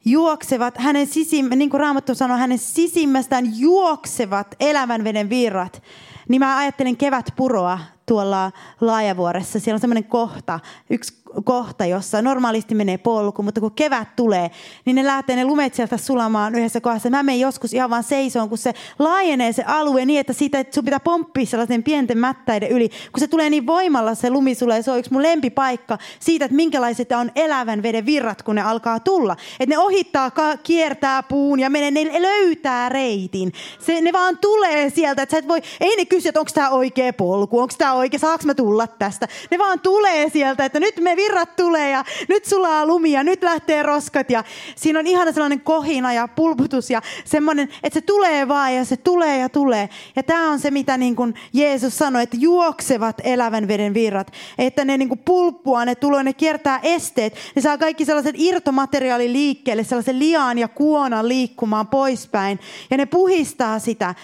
juoksevat, 0.04 0.74
hänen 0.78 1.06
sisim, 1.06 1.48
niin 1.56 1.70
kuin 1.70 1.80
Raamattu 1.80 2.14
sanoo, 2.14 2.36
hänen 2.36 2.58
sisimmästään 2.58 3.58
juoksevat 3.58 4.54
elävän 4.60 5.04
veden 5.04 5.30
virrat. 5.30 5.82
Niin 6.28 6.40
mä 6.40 6.58
ajattelen 6.58 6.96
kevätpuroa 6.96 7.78
tuolla 8.06 8.52
Laajavuoressa. 8.80 9.60
Siellä 9.60 9.76
on 9.76 9.80
semmoinen 9.80 10.04
kohta, 10.04 10.60
yksi 10.90 11.21
kohta, 11.44 11.84
jossa 11.86 12.22
normaalisti 12.22 12.74
menee 12.74 12.98
polku, 12.98 13.42
mutta 13.42 13.60
kun 13.60 13.72
kevät 13.72 14.16
tulee, 14.16 14.50
niin 14.84 14.96
ne 14.96 15.06
lähtee 15.06 15.36
ne 15.36 15.44
lumet 15.44 15.74
sieltä 15.74 15.96
sulamaan 15.96 16.54
yhdessä 16.54 16.80
kohdassa. 16.80 17.10
Mä 17.10 17.22
menen 17.22 17.40
joskus 17.40 17.74
ihan 17.74 17.90
vaan 17.90 18.02
seisoon, 18.02 18.48
kun 18.48 18.58
se 18.58 18.72
laajenee 18.98 19.52
se 19.52 19.64
alue 19.66 20.04
niin, 20.04 20.20
että 20.20 20.32
siitä 20.32 20.64
sun 20.74 20.84
pitää 20.84 21.00
pomppia 21.00 21.46
sellaisen 21.46 21.82
pienten 21.82 22.18
mättäiden 22.18 22.68
yli. 22.68 22.88
Kun 22.88 23.20
se 23.20 23.26
tulee 23.26 23.50
niin 23.50 23.66
voimalla 23.66 24.14
se 24.14 24.30
lumi 24.30 24.54
sulle, 24.54 24.82
se 24.82 24.90
on 24.90 24.98
yksi 24.98 25.12
mun 25.12 25.22
lempipaikka 25.22 25.98
siitä, 26.20 26.44
että 26.44 26.56
minkälaiset 26.56 27.12
on 27.12 27.30
elävän 27.34 27.82
veden 27.82 28.06
virrat, 28.06 28.42
kun 28.42 28.54
ne 28.54 28.62
alkaa 28.62 29.00
tulla. 29.00 29.36
Että 29.60 29.74
ne 29.74 29.78
ohittaa, 29.78 30.30
kiertää 30.62 31.22
puun 31.22 31.60
ja 31.60 31.70
menee, 31.70 31.90
ne 31.90 32.22
löytää 32.22 32.88
reitin. 32.88 33.52
Se, 33.78 34.00
ne 34.00 34.12
vaan 34.12 34.38
tulee 34.38 34.90
sieltä, 34.90 35.22
että 35.22 35.30
sä 35.30 35.38
et 35.38 35.48
voi, 35.48 35.62
ei 35.80 35.96
ne 35.96 36.04
kysy, 36.04 36.28
että 36.28 36.40
onko 36.40 36.50
tämä 36.54 36.70
oikea 36.70 37.12
polku, 37.12 37.58
onko 37.58 37.74
tämä 37.78 37.92
oikea, 37.92 38.18
saaks 38.20 38.44
mä 38.44 38.54
tulla 38.54 38.86
tästä. 38.86 39.28
Ne 39.50 39.58
vaan 39.58 39.80
tulee 39.80 40.28
sieltä, 40.28 40.64
että 40.64 40.80
nyt 40.80 41.00
me 41.00 41.16
virrat 41.22 41.56
tulee 41.56 41.90
ja 41.90 42.04
nyt 42.28 42.44
sulaa 42.44 42.86
lumia, 42.86 43.24
nyt 43.24 43.42
lähtee 43.42 43.82
roskat 43.82 44.30
ja 44.30 44.44
siinä 44.76 44.98
on 44.98 45.06
ihana 45.06 45.32
sellainen 45.32 45.60
kohina 45.60 46.12
ja 46.12 46.28
pulputus 46.28 46.90
ja 46.90 47.02
semmoinen, 47.24 47.68
että 47.82 48.00
se 48.00 48.06
tulee 48.06 48.48
vaan 48.48 48.74
ja 48.74 48.84
se 48.84 48.96
tulee 48.96 49.38
ja 49.38 49.48
tulee. 49.48 49.88
Ja 50.16 50.22
tämä 50.22 50.50
on 50.50 50.60
se, 50.60 50.70
mitä 50.70 50.96
niin 50.96 51.16
kuin 51.16 51.34
Jeesus 51.52 51.98
sanoi, 51.98 52.22
että 52.22 52.36
juoksevat 52.40 53.20
elävän 53.24 53.68
veden 53.68 53.94
virrat, 53.94 54.32
että 54.58 54.84
ne 54.84 54.98
niin 54.98 55.08
kuin 55.08 55.20
pulppua, 55.24 55.84
ne 55.84 55.94
tulee, 55.94 56.22
ne 56.22 56.32
kiertää 56.32 56.80
esteet, 56.82 57.34
ne 57.54 57.62
saa 57.62 57.78
kaikki 57.78 58.04
sellaiset 58.04 58.34
irtomateriaali 58.38 59.32
liikkeelle, 59.32 59.84
sellaisen 59.84 60.18
liaan 60.18 60.58
ja 60.58 60.68
kuonan 60.68 61.28
liikkumaan 61.28 61.88
poispäin. 61.88 62.60
Ja 62.90 62.96
ne 62.96 63.06
puhistaa 63.06 63.78
sitä 63.78 64.14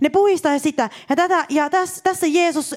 ne 0.00 0.08
puhistaa 0.08 0.58
sitä. 0.58 0.90
Ja, 1.08 1.16
tätä, 1.16 1.44
ja 1.48 1.70
tässä, 1.70 2.00
tässä 2.02 2.26
Jeesus 2.26 2.74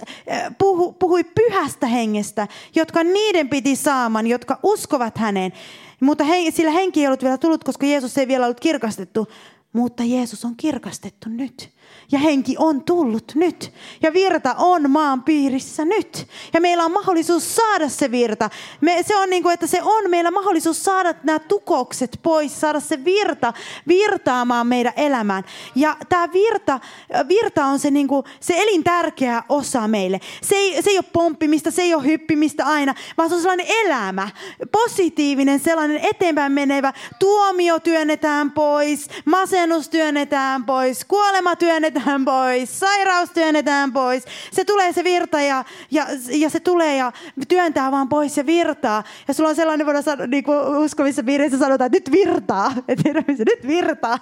puhu, 0.57 0.93
puhui 0.93 1.23
pyhästä 1.23 1.87
hengestä, 1.87 2.47
jotka 2.75 3.03
niiden 3.03 3.49
piti 3.49 3.75
saaman, 3.75 4.27
jotka 4.27 4.59
uskovat 4.63 5.17
häneen. 5.17 5.53
Mutta 5.99 6.23
he, 6.23 6.51
sillä 6.51 6.71
henki 6.71 7.01
ei 7.01 7.07
ollut 7.07 7.23
vielä 7.23 7.37
tullut, 7.37 7.63
koska 7.63 7.85
Jeesus 7.85 8.17
ei 8.17 8.27
vielä 8.27 8.45
ollut 8.45 8.59
kirkastettu. 8.59 9.27
Mutta 9.73 10.03
Jeesus 10.03 10.45
on 10.45 10.55
kirkastettu 10.55 11.29
nyt. 11.29 11.69
Ja 12.11 12.19
henki 12.19 12.55
on 12.57 12.83
tullut 12.83 13.31
nyt. 13.35 13.73
Ja 14.01 14.13
virta 14.13 14.55
on 14.57 14.91
maan 14.91 15.23
piirissä 15.23 15.85
nyt. 15.85 16.27
Ja 16.53 16.61
meillä 16.61 16.85
on 16.85 16.91
mahdollisuus 16.91 17.55
saada 17.55 17.89
se 17.89 18.11
virta. 18.11 18.49
Me, 18.81 19.03
se 19.07 19.15
on 19.15 19.29
niin 19.29 19.43
kuin, 19.43 19.53
että 19.53 19.67
se 19.67 19.81
on 19.83 20.09
meillä 20.09 20.31
mahdollisuus 20.31 20.83
saada 20.83 21.13
nämä 21.23 21.39
tukokset 21.39 22.19
pois, 22.23 22.61
saada 22.61 22.79
se 22.79 23.05
virta 23.05 23.53
virtaamaan 23.87 24.67
meidän 24.67 24.93
elämään. 24.95 25.43
Ja 25.75 25.97
tämä 26.09 26.33
virta, 26.33 26.79
virta 27.27 27.65
on 27.65 27.79
se, 27.79 27.91
niin 27.91 28.07
kuin, 28.07 28.23
se 28.39 28.61
elintärkeä 28.61 29.43
osa 29.49 29.87
meille. 29.87 30.19
Se 30.41 30.55
ei, 30.55 30.81
se 30.81 30.89
ei 30.89 30.97
ole 30.97 31.05
pomppimista, 31.13 31.71
se 31.71 31.81
ei 31.81 31.93
ole 31.93 32.05
hyppimistä 32.05 32.65
aina, 32.65 32.95
vaan 33.17 33.29
se 33.29 33.35
on 33.35 33.41
sellainen 33.41 33.67
elämä. 33.85 34.29
Positiivinen, 34.71 35.59
sellainen 35.59 35.99
eteenpäin 36.03 36.51
menevä. 36.51 36.93
Tuomio 37.19 37.79
työnnetään 37.79 38.51
pois, 38.51 39.07
masennus 39.25 39.89
työnnetään 39.89 40.65
pois, 40.65 41.05
kuolema 41.05 41.55
työnnetään 41.55 41.98
työnnetään 41.99 42.25
pois, 42.25 42.79
sairaus 42.79 43.29
työnnetään 43.29 43.93
pois. 43.93 44.23
Se 44.51 44.65
tulee 44.65 44.93
se 44.93 45.03
virta 45.03 45.41
ja, 45.41 45.65
ja, 45.91 46.07
ja 46.29 46.49
se 46.49 46.59
tulee 46.59 46.95
ja 46.95 47.11
työntää 47.47 47.91
vaan 47.91 48.09
pois 48.09 48.37
ja 48.37 48.45
virtaa. 48.45 49.03
Ja 49.27 49.33
sulla 49.33 49.49
on 49.49 49.55
sellainen, 49.55 49.85
voidaan 49.85 50.03
sanoa, 50.03 50.27
niin 50.27 50.43
kuin 50.43 50.77
uskovissa 50.77 51.23
piirissä 51.23 51.59
sanotaan, 51.59 51.85
että 51.85 51.97
nyt 51.97 52.11
virtaa. 52.11 52.73
Että 52.87 53.13
nyt 53.29 53.67
virtaa. 53.67 54.19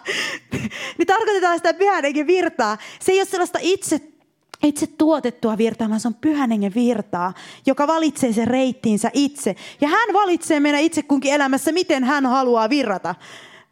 niin 0.97 1.07
tarkoitetaan 1.07 1.57
sitä 1.57 1.73
pyhän 1.73 2.03
virtaa. 2.27 2.77
Se 2.99 3.11
ei 3.11 3.19
ole 3.19 3.25
sellaista 3.25 3.59
itse 3.61 4.01
itse 4.63 4.87
tuotettua 4.87 5.57
virtaa, 5.57 5.89
vaan 5.89 5.99
se 5.99 6.07
on 6.07 6.13
pyhän 6.13 6.49
hengen 6.49 6.73
virtaa, 6.75 7.33
joka 7.65 7.87
valitsee 7.87 8.33
sen 8.33 8.47
reittiinsä 8.47 9.11
itse. 9.13 9.55
Ja 9.81 9.87
hän 9.87 10.13
valitsee 10.13 10.59
meidän 10.59 10.81
itse 10.81 11.01
kunkin 11.01 11.33
elämässä, 11.33 11.71
miten 11.71 12.03
hän 12.03 12.25
haluaa 12.25 12.69
virrata. 12.69 13.15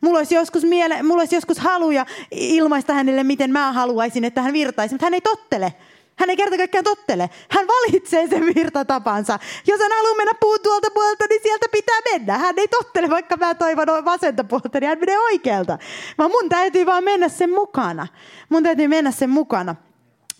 Mulla 0.01 0.17
olisi, 0.17 0.35
joskus 0.35 0.63
miele, 0.63 1.03
mulla 1.03 1.21
olisi 1.21 1.35
joskus 1.35 1.59
haluja 1.59 2.05
ilmaista 2.31 2.93
hänelle, 2.93 3.23
miten 3.23 3.51
mä 3.51 3.71
haluaisin, 3.71 4.25
että 4.25 4.41
hän 4.41 4.53
virtaisi, 4.53 4.93
mutta 4.93 5.05
hän 5.05 5.13
ei 5.13 5.21
tottele. 5.21 5.73
Hän 6.15 6.29
ei 6.29 6.37
kerta 6.37 6.57
kaikkiaan 6.57 6.83
tottele. 6.83 7.29
Hän 7.49 7.67
valitsee 7.67 8.27
sen 8.27 8.45
virtatapansa. 8.55 9.39
Jos 9.67 9.79
hän 9.79 9.91
haluaa 9.91 10.15
mennä 10.15 10.33
puun 10.39 10.59
tuolta 10.63 10.87
puolta, 10.93 11.25
niin 11.29 11.41
sieltä 11.43 11.65
pitää 11.71 11.99
mennä. 12.11 12.37
Hän 12.37 12.55
ei 12.57 12.67
tottele, 12.67 13.09
vaikka 13.09 13.37
mä 13.37 13.55
toivon 13.55 14.05
vasenta 14.05 14.43
puolta, 14.43 14.79
niin 14.79 14.87
hän 14.87 14.99
menee 14.99 15.19
oikealta. 15.19 15.77
Vaan 16.17 16.31
mun 16.31 16.49
täytyy 16.49 16.85
vaan 16.85 17.03
mennä 17.03 17.29
sen 17.29 17.49
mukana. 17.49 18.07
Mun 18.49 18.63
täytyy 18.63 18.87
mennä 18.87 19.11
sen 19.11 19.29
mukana. 19.29 19.75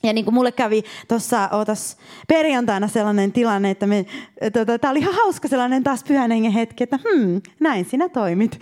Ja 0.05 0.13
niin 0.13 0.25
kuin 0.25 0.35
mulle 0.35 0.51
kävi 0.51 0.83
tuossa 1.07 1.49
perjantaina 2.27 2.87
sellainen 2.87 3.31
tilanne, 3.31 3.69
että 3.69 3.87
me, 3.87 4.05
tota, 4.53 4.79
tämä 4.79 4.91
oli 4.91 4.99
ihan 4.99 5.15
hauska 5.15 5.47
sellainen 5.47 5.83
taas 5.83 6.03
pyhän 6.03 6.31
hengen 6.31 6.51
hetki, 6.51 6.83
että 6.83 6.99
hmm, 7.03 7.41
näin 7.59 7.85
sinä 7.85 8.09
toimit. 8.09 8.59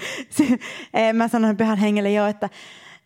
Mä 1.14 1.28
sanoin 1.28 1.58
pyhän 1.58 1.78
hengelle 1.78 2.12
jo, 2.12 2.26
että 2.26 2.50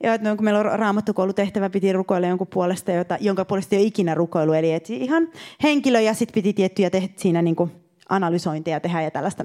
Joo, 0.04 0.14
että 0.14 0.36
kun 0.36 0.46
meillä 0.46 0.60
on 0.60 0.80
raamattukoulutehtävä, 0.80 1.70
piti 1.70 1.94
rukoilla 1.94 2.28
jonkun 2.28 2.48
puolesta, 2.48 2.92
jota, 2.92 3.18
jonka 3.20 3.46
puolesta 3.46 3.76
ei 3.76 3.82
ole 3.82 3.88
ikinä 3.88 4.16
rukoilu. 4.16 4.54
Eli 4.54 4.74
että 4.74 4.94
ihan 4.94 5.28
henkilö 5.64 6.00
ja 6.00 6.14
sitten 6.14 6.34
piti 6.34 6.54
tiettyjä 6.54 6.90
tehdä 6.90 7.10
siinä 7.16 7.42
niin 7.42 7.56
kuin 7.56 7.72
analysointia 8.10 8.80
tehdä 8.80 9.02
ja 9.02 9.12
tällaista. 9.12 9.44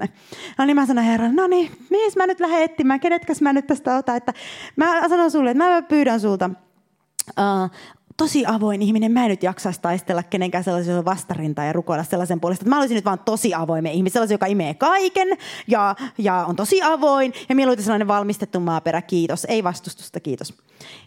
No 0.58 0.64
niin 0.64 0.76
mä 0.76 0.86
sanoin 0.86 1.06
herran, 1.06 1.36
no 1.36 1.46
niin, 1.46 1.70
mihin 1.90 2.12
mä 2.16 2.26
nyt 2.26 2.40
lähden 2.40 2.62
etsimään, 2.62 3.00
kenetkäs 3.00 3.40
mä 3.40 3.52
nyt 3.52 3.66
tästä 3.66 3.96
otan. 3.96 4.16
Että 4.16 4.32
mä 4.76 5.08
sanon 5.08 5.30
sulle, 5.30 5.50
että 5.50 5.64
mä 5.64 5.82
pyydän 5.82 6.20
sulta 6.20 6.50
uh, 7.38 7.70
tosi 8.16 8.46
avoin 8.46 8.82
ihminen. 8.82 9.12
Mä 9.12 9.24
en 9.24 9.30
nyt 9.30 9.42
jaksaisi 9.42 9.80
taistella 9.80 10.22
kenenkään 10.22 10.64
sellaisen 10.64 11.04
vastarintaa 11.04 11.64
ja 11.64 11.72
rukoilla 11.72 12.04
sellaisen 12.04 12.40
puolesta. 12.40 12.66
Mä 12.66 12.78
olisin 12.78 12.94
nyt 12.94 13.04
vaan 13.04 13.18
tosi 13.18 13.54
avoimen 13.54 13.92
ihminen, 13.92 14.12
sellaisen, 14.12 14.34
joka 14.34 14.46
imee 14.46 14.74
kaiken 14.74 15.28
ja, 15.66 15.94
ja 16.18 16.34
on 16.48 16.56
tosi 16.56 16.82
avoin. 16.82 17.32
Ja 17.48 17.54
mieluiten 17.54 17.84
sellainen 17.84 18.08
valmistettu 18.08 18.60
maaperä, 18.60 19.02
kiitos. 19.02 19.44
Ei 19.44 19.64
vastustusta, 19.64 20.20
kiitos. 20.20 20.54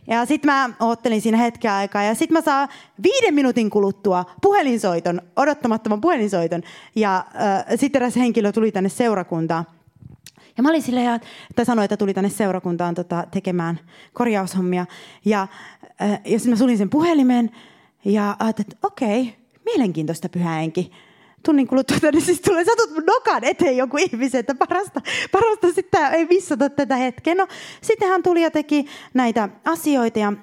Ja 0.07 0.25
sitten 0.25 0.51
mä 0.51 0.69
oottelin 0.79 1.21
siinä 1.21 1.37
hetken 1.37 1.71
aikaa 1.71 2.03
ja 2.03 2.15
sitten 2.15 2.37
mä 2.37 2.41
saan 2.41 2.69
viiden 3.03 3.33
minuutin 3.33 3.69
kuluttua 3.69 4.25
puhelinsoiton, 4.41 5.21
odottamattoman 5.35 6.01
puhelinsoiton. 6.01 6.61
Ja 6.95 7.17
äh, 7.17 7.65
sitten 7.75 7.99
eräs 7.99 8.15
henkilö 8.15 8.51
tuli 8.51 8.71
tänne 8.71 8.89
seurakuntaan. 8.89 9.65
Ja 10.57 10.63
mä 10.63 10.69
olin 10.69 10.81
silleen, 10.81 11.21
että 11.49 11.65
sanoin, 11.65 11.83
että 11.83 11.97
tuli 11.97 12.13
tänne 12.13 12.29
seurakuntaan 12.29 12.95
tota, 12.95 13.23
tekemään 13.31 13.79
korjaushommia. 14.13 14.85
Ja, 15.25 15.47
ja 15.99 16.39
sitten 16.39 16.49
mä 16.49 16.55
sulin 16.55 16.77
sen 16.77 16.89
puhelimen 16.89 17.51
ja 18.05 18.35
ajattelin, 18.39 18.71
että 18.73 18.87
okei, 18.87 19.35
mielenkiintoista 19.65 20.29
pyhäenki. 20.29 20.91
Tunnin 21.45 21.67
kuluttua 21.67 21.99
tänne 21.99 22.19
siis 22.19 22.41
tulee, 22.41 22.65
satut 22.65 22.93
mun 22.93 23.03
nokan 23.05 23.43
eteen 23.43 23.77
joku 23.77 23.97
ihmisen, 23.97 24.39
että 24.39 24.55
parasta, 24.55 25.01
parasta 25.31 25.71
sitten 25.71 26.13
ei 26.13 26.25
missata 26.25 26.69
tätä 26.69 26.95
hetkeä. 26.95 27.35
No, 27.35 27.47
sitten 27.81 28.09
hän 28.09 28.23
tuli 28.23 28.41
ja 28.41 28.51
teki 28.51 28.85
näitä 29.13 29.49
asioita 29.65 30.19
ja 30.19 30.33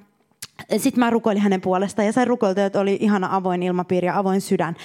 sitten 0.76 1.00
mä 1.00 1.10
rukoilin 1.10 1.42
hänen 1.42 1.60
puolestaan 1.60 2.06
ja 2.06 2.12
sain 2.12 2.26
rukoilta, 2.26 2.64
että 2.66 2.80
oli 2.80 2.98
ihana 3.00 3.36
avoin 3.36 3.62
ilmapiiri 3.62 4.06
ja 4.06 4.18
avoin 4.18 4.40
sydän. 4.40 4.76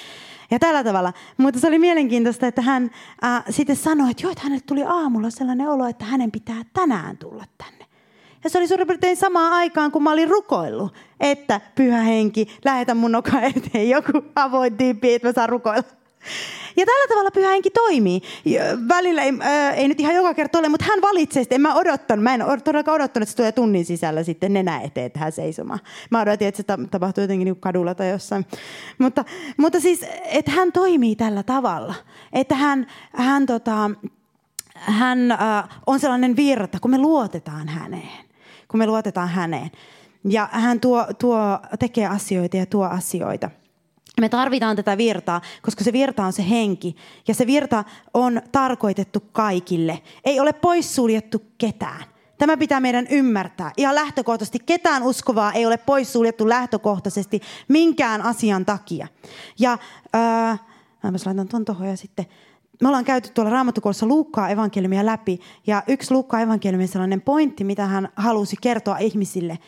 Ja 0.52 0.60
tällä 0.60 0.84
tavalla. 0.84 1.14
Mutta 1.38 1.60
se 1.60 1.68
oli 1.68 1.80
mielenkiintoista, 1.80 2.48
että 2.48 2.62
hän 2.62 2.90
äh, 3.24 3.44
sitten 3.50 3.76
sanoi, 3.76 4.12
että 4.12 4.24
joo, 4.24 4.32
että 4.32 4.44
hänelle 4.44 4.64
tuli 4.68 4.84
aamulla 4.84 5.30
sellainen 5.30 5.68
olo, 5.68 5.88
että 5.88 6.06
hänen 6.06 6.32
pitää 6.32 6.62
tänään 6.74 7.18
tulla 7.18 7.44
tänne. 7.58 7.77
Ja 8.44 8.50
se 8.50 8.58
oli 8.58 8.68
suurin 8.68 8.88
piirtein 8.88 9.18
samaan 9.18 9.54
aikaan, 9.54 9.92
kun 9.92 10.04
mä 10.04 10.12
olin 10.12 10.30
rukoillut, 10.30 10.94
että 11.20 11.62
pyhä 11.76 12.02
henki, 12.02 12.48
lähetä 12.66 12.94
mun 12.94 13.12
noka 13.12 13.42
eteen 13.42 13.90
joku 13.90 14.12
avoin 14.36 14.78
tyyppi, 14.78 15.14
että 15.14 15.28
mä 15.28 15.34
saan 15.34 15.50
rukoilla. 15.50 15.84
Ja 16.78 16.86
tällä 16.86 17.08
tavalla 17.08 17.32
pyhä 17.32 17.50
henki 17.50 17.70
toimii. 17.70 18.22
Välillä 18.88 19.22
ei, 19.22 19.34
äh, 19.42 19.78
ei 19.78 19.88
nyt 19.88 20.00
ihan 20.00 20.16
joka 20.16 20.34
kerta 20.34 20.60
ole, 20.60 20.70
mutta 20.70 20.86
hän 20.86 21.02
valitsee 21.02 21.44
sitten. 21.44 21.56
En 21.56 21.62
mä 21.62 21.76
odottanut, 21.76 22.24
mä 22.24 22.34
en 22.34 22.42
todellakaan 22.64 22.96
odottanut, 22.96 23.24
että 23.24 23.32
se 23.32 23.38
tulee 23.38 23.52
tunnin 23.52 23.86
sisällä 23.86 24.24
sitten 24.24 24.54
nenä 24.54 24.82
eteen 24.82 25.12
tähän 25.12 25.32
seisomaan. 25.32 25.80
Mä 26.12 26.22
odotin, 26.22 26.48
että 26.48 26.58
se 26.58 26.88
tapahtuu 26.92 27.22
jotenkin 27.22 27.46
niin 27.46 27.60
kadulla 27.60 27.96
tai 27.96 28.10
jossain. 28.10 28.46
Mutta, 28.98 29.26
mutta 29.58 29.80
siis, 29.80 30.06
että 30.26 30.52
hän 30.52 30.72
toimii 30.72 31.16
tällä 31.16 31.44
tavalla. 31.44 31.96
Että 32.34 32.56
hän, 32.56 32.88
hän, 33.12 33.46
tota, 33.46 33.92
hän 34.76 35.32
äh, 35.32 35.64
on 35.88 36.00
sellainen 36.00 36.36
virta, 36.36 36.80
kun 36.80 36.92
me 36.92 36.98
luotetaan 36.98 37.68
häneen. 37.68 38.27
Kun 38.78 38.80
me 38.80 38.88
luotetaan 38.88 39.30
häneen. 39.30 39.72
Ja 40.30 40.50
hän 40.52 40.80
tuo, 40.80 41.06
tuo, 41.20 41.60
tekee 41.80 42.08
asioita 42.08 42.58
ja 42.58 42.66
tuo 42.66 42.86
asioita. 42.86 43.50
Me 44.22 44.30
tarvitaan 44.30 44.76
tätä 44.76 44.98
virtaa, 44.98 45.42
koska 45.62 45.84
se 45.84 45.94
virta 45.94 46.26
on 46.26 46.34
se 46.34 46.50
henki. 46.50 46.96
Ja 47.28 47.34
se 47.34 47.48
virta 47.48 47.84
on 48.14 48.42
tarkoitettu 48.52 49.20
kaikille. 49.32 50.02
Ei 50.26 50.40
ole 50.40 50.54
poissuljettu 50.54 51.42
ketään. 51.58 52.04
Tämä 52.38 52.58
pitää 52.58 52.80
meidän 52.80 53.08
ymmärtää. 53.10 53.72
Ihan 53.78 53.96
lähtökohtaisesti 53.96 54.60
ketään 54.66 55.04
uskovaa 55.04 55.54
ei 55.54 55.66
ole 55.66 55.78
poissuljettu 55.78 56.50
lähtökohtaisesti 56.50 57.42
minkään 57.68 58.22
asian 58.22 58.66
takia. 58.66 59.08
Ja 59.60 59.72
äh, 60.16 60.60
mä 61.04 61.12
laitan 61.26 61.48
tuon 61.48 61.66
tuohon 61.66 61.88
ja 61.88 61.98
sitten 61.98 62.26
me 62.82 62.88
ollaan 62.88 63.06
käyty 63.06 63.30
tuolla 63.34 63.52
raamattukoulussa 63.52 64.06
Luukkaa 64.06 64.50
evankeliumia 64.50 65.06
läpi. 65.06 65.40
Ja 65.68 65.84
yksi 65.88 66.14
Luukkaa 66.14 66.42
evankeliumin 66.42 66.88
sellainen 66.88 67.22
pointti, 67.22 67.64
mitä 67.64 67.86
hän 67.86 68.10
halusi 68.16 68.56
kertoa 68.62 68.98
ihmisille, 68.98 69.60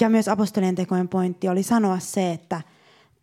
ja 0.00 0.08
myös 0.08 0.28
apostolien 0.28 0.74
tekojen 0.74 1.08
pointti, 1.08 1.48
oli 1.48 1.62
sanoa 1.62 1.98
se, 1.98 2.32
että– 2.32 2.60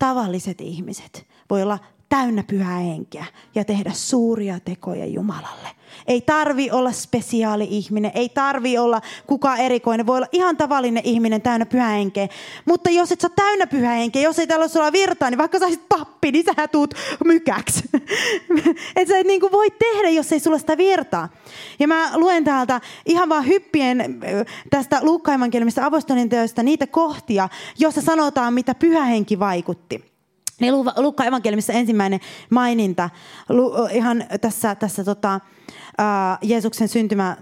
tavalliset 0.00 0.60
ihmiset 0.60 1.26
voi 1.50 1.62
olla 1.62 1.78
täynnä 2.10 2.42
pyhää 2.42 2.78
henkeä 2.78 3.24
ja 3.54 3.64
tehdä 3.64 3.90
suuria 3.94 4.60
tekoja 4.64 5.06
Jumalalle. 5.06 5.68
Ei 6.06 6.20
tarvi 6.20 6.70
olla 6.70 6.92
spesiaali 6.92 7.66
ihminen, 7.70 8.12
ei 8.14 8.28
tarvi 8.28 8.78
olla 8.78 9.00
kuka 9.26 9.56
erikoinen. 9.56 10.06
Voi 10.06 10.16
olla 10.16 10.26
ihan 10.32 10.56
tavallinen 10.56 11.02
ihminen 11.06 11.42
täynnä 11.42 11.66
pyhää 11.66 11.88
henkeä. 11.88 12.28
Mutta 12.64 12.90
jos 12.90 13.12
et 13.12 13.20
sä 13.20 13.28
täynnä 13.28 13.66
pyhää 13.66 13.94
henkeä, 13.94 14.22
jos 14.22 14.38
ei 14.38 14.46
täällä 14.46 14.68
sulla 14.68 14.92
virtaa, 14.92 15.30
niin 15.30 15.38
vaikka 15.38 15.58
sä 15.58 15.64
olisit 15.64 15.88
pappi, 15.88 16.32
niin 16.32 16.44
sä 16.44 16.68
tuut 16.68 16.94
mykäksi. 17.24 17.84
et 18.96 19.08
sä 19.08 19.18
et 19.18 19.26
niin 19.26 19.40
kuin 19.40 19.52
voi 19.52 19.70
tehdä, 19.70 20.08
jos 20.08 20.32
ei 20.32 20.40
sulla 20.40 20.58
sitä 20.58 20.76
virtaa. 20.76 21.28
Ja 21.78 21.88
mä 21.88 22.10
luen 22.14 22.44
täältä 22.44 22.80
ihan 23.06 23.28
vaan 23.28 23.46
hyppien 23.46 24.20
tästä 24.70 24.98
Luukka-evankeliumista 25.02 25.86
apostolin 25.86 26.28
teosta 26.28 26.62
niitä 26.62 26.86
kohtia, 26.86 27.48
joissa 27.78 28.00
sanotaan, 28.00 28.54
mitä 28.54 28.74
pyhä 28.74 29.04
henki 29.04 29.38
vaikutti. 29.38 30.09
Niin 30.60 30.74
Luukka 30.96 31.24
evankeliumissa 31.24 31.72
ensimmäinen 31.72 32.20
maininta 32.50 33.10
ihan 33.92 34.24
tässä, 34.40 34.74
tässä 34.74 35.04
tota, 35.04 35.40
Jeesuksen 36.42 36.88
syntymä 36.88 37.36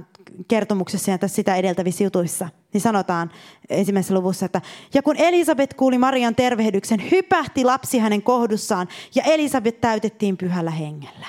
kertomuksessa 0.49 1.11
ja 1.11 1.19
tässä 1.19 1.37
sitä 1.37 1.57
edeltävissä 1.57 2.05
jutuissa, 2.05 2.49
niin 2.73 2.81
sanotaan 2.81 3.31
ensimmäisessä 3.69 4.15
luvussa, 4.15 4.47
että 4.47 4.61
ja 4.95 5.03
kun 5.03 5.17
Elisabet 5.17 5.75
kuuli 5.75 5.99
Marian 5.99 6.35
tervehdyksen, 6.35 7.11
hypähti 7.11 7.65
lapsi 7.65 7.99
hänen 7.99 8.23
kohdussaan 8.23 8.89
ja 9.15 9.23
Elisabet 9.23 9.81
täytettiin 9.81 10.37
pyhällä 10.37 10.71
hengellä. 10.71 11.27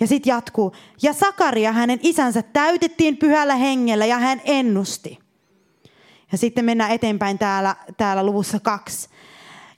Ja 0.00 0.06
sitten 0.06 0.30
jatkuu, 0.30 0.72
ja 1.02 1.12
Sakaria 1.12 1.72
hänen 1.72 1.98
isänsä 2.02 2.42
täytettiin 2.42 3.16
pyhällä 3.16 3.56
hengellä 3.56 4.06
ja 4.06 4.18
hän 4.18 4.40
ennusti. 4.44 5.18
Ja 6.32 6.38
sitten 6.38 6.64
mennään 6.64 6.90
eteenpäin 6.90 7.38
täällä, 7.38 7.76
täällä 7.96 8.26
luvussa 8.26 8.60
kaksi. 8.60 9.08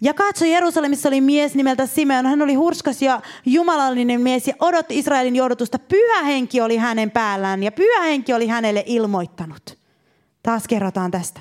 Ja 0.02 0.14
katso, 0.14 0.44
Jerusalemissa 0.44 1.08
oli 1.08 1.20
mies 1.20 1.54
nimeltä 1.54 1.86
Simeon. 1.86 2.26
Hän 2.26 2.42
oli 2.42 2.54
hurskas 2.54 3.02
ja 3.02 3.20
jumalallinen 3.46 4.20
mies 4.20 4.48
ja 4.48 4.54
odotti 4.60 4.98
Israelin 4.98 5.36
johdotusta. 5.36 5.78
Pyhä 5.78 6.22
henki 6.22 6.60
oli 6.60 6.76
hänen 6.76 7.10
päällään 7.10 7.62
ja 7.62 7.72
pyhä 7.72 8.02
henki 8.02 8.32
oli 8.32 8.46
hänelle 8.46 8.82
ilmoittanut. 8.86 9.78
Taas 10.42 10.68
kerrotaan 10.68 11.10
tästä. 11.10 11.40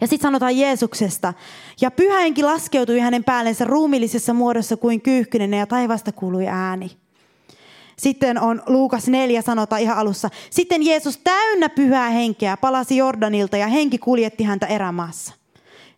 Ja 0.00 0.06
sitten 0.06 0.28
sanotaan 0.28 0.56
Jeesuksesta. 0.56 1.34
Ja 1.80 1.90
pyhä 1.90 2.20
henki 2.20 2.42
laskeutui 2.42 2.98
hänen 2.98 3.24
päällensä 3.24 3.64
ruumillisessa 3.64 4.34
muodossa 4.34 4.76
kuin 4.76 5.00
kyyhkynen 5.00 5.54
ja 5.54 5.66
taivasta 5.66 6.12
kuului 6.12 6.48
ääni. 6.48 6.90
Sitten 7.98 8.40
on 8.40 8.62
Luukas 8.66 9.08
4 9.08 9.42
sanotaan 9.42 9.82
ihan 9.82 9.96
alussa. 9.96 10.30
Sitten 10.50 10.82
Jeesus 10.82 11.18
täynnä 11.24 11.68
pyhää 11.68 12.10
henkeä 12.10 12.56
palasi 12.56 12.96
Jordanilta 12.96 13.56
ja 13.56 13.66
henki 13.66 13.98
kuljetti 13.98 14.44
häntä 14.44 14.66
erämaassa. 14.66 15.43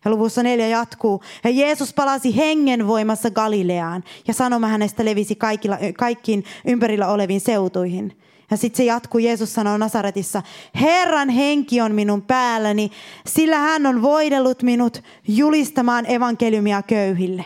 Ja 0.05 0.11
luvussa 0.11 0.43
neljä 0.43 0.67
jatkuu. 0.67 1.23
Ja 1.43 1.49
Jeesus 1.49 1.93
palasi 1.93 2.35
hengen 2.35 2.87
voimassa 2.87 3.31
Galileaan 3.31 4.03
ja 4.27 4.33
sanoma 4.33 4.67
hänestä 4.67 5.05
levisi 5.05 5.35
kaikilla, 5.35 5.77
kaikkiin 5.97 6.43
ympärillä 6.65 7.07
oleviin 7.07 7.41
seutuihin. 7.41 8.17
Ja 8.51 8.57
sitten 8.57 8.77
se 8.77 8.83
jatkuu, 8.83 9.19
Jeesus 9.19 9.53
sanoo 9.53 9.77
Nasaretissa, 9.77 10.43
Herran 10.81 11.29
henki 11.29 11.81
on 11.81 11.95
minun 11.95 12.21
päälläni, 12.21 12.91
sillä 13.25 13.57
hän 13.57 13.85
on 13.85 14.01
voidellut 14.01 14.63
minut 14.63 15.03
julistamaan 15.27 16.11
evankeliumia 16.11 16.81
köyhille. 16.81 17.45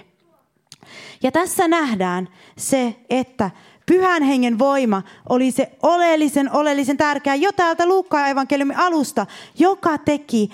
Ja 1.23 1.31
tässä 1.31 1.67
nähdään 1.67 2.29
se, 2.57 2.95
että 3.09 3.51
pyhän 3.85 4.23
hengen 4.23 4.59
voima 4.59 5.01
oli 5.29 5.51
se 5.51 5.71
oleellisen, 5.83 6.51
oleellisen 6.55 6.97
tärkeä 6.97 7.35
jo 7.35 7.51
täältä 7.51 7.85
Luukkaan 7.85 8.29
evankeliumin 8.29 8.77
alusta, 8.77 9.25
joka 9.59 9.97
teki 9.97 10.49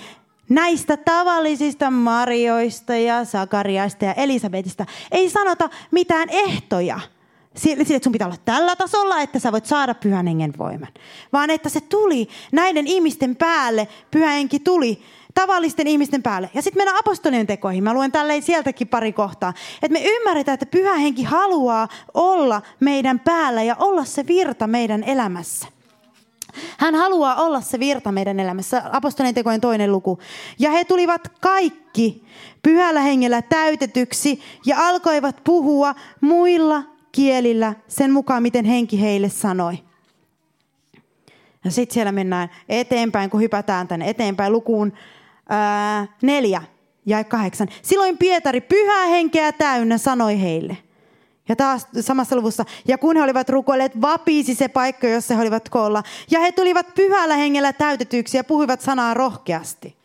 näistä 0.48 0.96
tavallisista 0.96 1.90
Marjoista 1.90 2.94
ja 2.94 3.24
Sakariasta 3.24 4.04
ja 4.04 4.14
Elisabetista 4.14 4.86
ei 5.12 5.30
sanota 5.30 5.70
mitään 5.90 6.28
ehtoja 6.30 7.00
sille, 7.56 7.82
että 7.82 8.04
sun 8.04 8.12
pitää 8.12 8.26
olla 8.26 8.36
tällä 8.44 8.76
tasolla, 8.76 9.20
että 9.20 9.38
sä 9.38 9.52
voit 9.52 9.66
saada 9.66 9.94
pyhän 9.94 10.26
hengen 10.26 10.52
voiman. 10.58 10.92
Vaan 11.32 11.50
että 11.50 11.68
se 11.68 11.80
tuli 11.80 12.28
näiden 12.52 12.86
ihmisten 12.86 13.36
päälle, 13.36 13.88
pyhä 14.10 14.30
henki 14.30 14.60
tuli 14.60 15.02
tavallisten 15.34 15.86
ihmisten 15.86 16.22
päälle. 16.22 16.50
Ja 16.54 16.62
sitten 16.62 16.80
mennään 16.80 16.98
apostolien 16.98 17.46
tekoihin. 17.46 17.84
Mä 17.84 17.94
luen 17.94 18.12
tälleen 18.12 18.42
sieltäkin 18.42 18.88
pari 18.88 19.12
kohtaa. 19.12 19.54
Että 19.82 19.92
me 19.92 20.04
ymmärretään, 20.04 20.54
että 20.54 20.66
pyhä 20.66 20.94
henki 20.94 21.22
haluaa 21.22 21.88
olla 22.14 22.62
meidän 22.80 23.20
päällä 23.20 23.62
ja 23.62 23.76
olla 23.78 24.04
se 24.04 24.26
virta 24.26 24.66
meidän 24.66 25.04
elämässä. 25.04 25.77
Hän 26.78 26.94
haluaa 26.94 27.34
olla 27.34 27.60
se 27.60 27.78
virta 27.78 28.12
meidän 28.12 28.40
elämässä. 28.40 28.82
Apostolien 28.92 29.34
tekojen 29.34 29.60
toinen 29.60 29.92
luku. 29.92 30.18
Ja 30.58 30.70
he 30.70 30.84
tulivat 30.84 31.28
kaikki 31.40 32.24
pyhällä 32.62 33.00
hengellä 33.00 33.42
täytetyksi 33.42 34.40
ja 34.66 34.88
alkoivat 34.88 35.44
puhua 35.44 35.94
muilla 36.20 36.82
kielillä 37.12 37.74
sen 37.88 38.12
mukaan, 38.12 38.42
miten 38.42 38.64
henki 38.64 39.00
heille 39.00 39.28
sanoi. 39.28 39.78
Ja 41.64 41.70
sitten 41.70 41.94
siellä 41.94 42.12
mennään 42.12 42.50
eteenpäin, 42.68 43.30
kun 43.30 43.40
hypätään 43.40 43.88
tänne 43.88 44.08
eteenpäin 44.08 44.52
lukuun 44.52 44.92
ää, 45.48 46.06
neljä 46.22 46.62
ja 47.06 47.24
kahdeksan. 47.24 47.68
Silloin 47.82 48.18
Pietari 48.18 48.60
pyhää 48.60 49.06
henkeä 49.06 49.52
täynnä 49.52 49.98
sanoi 49.98 50.40
heille. 50.40 50.76
Ja 51.48 51.56
taas 51.56 51.86
samassa 52.00 52.36
luvussa. 52.36 52.64
Ja 52.88 52.98
kun 52.98 53.16
he 53.16 53.22
olivat 53.22 53.48
rukoilleet, 53.48 54.00
vapiisi 54.00 54.54
se 54.54 54.68
paikka, 54.68 55.08
jossa 55.08 55.34
he 55.34 55.42
olivat 55.42 55.68
koolla. 55.68 56.02
Ja 56.30 56.40
he 56.40 56.52
tulivat 56.52 56.94
pyhällä 56.94 57.36
hengellä 57.36 57.72
täytetyksi 57.72 58.36
ja 58.36 58.44
puhuivat 58.44 58.80
sanaa 58.80 59.14
rohkeasti. 59.14 59.98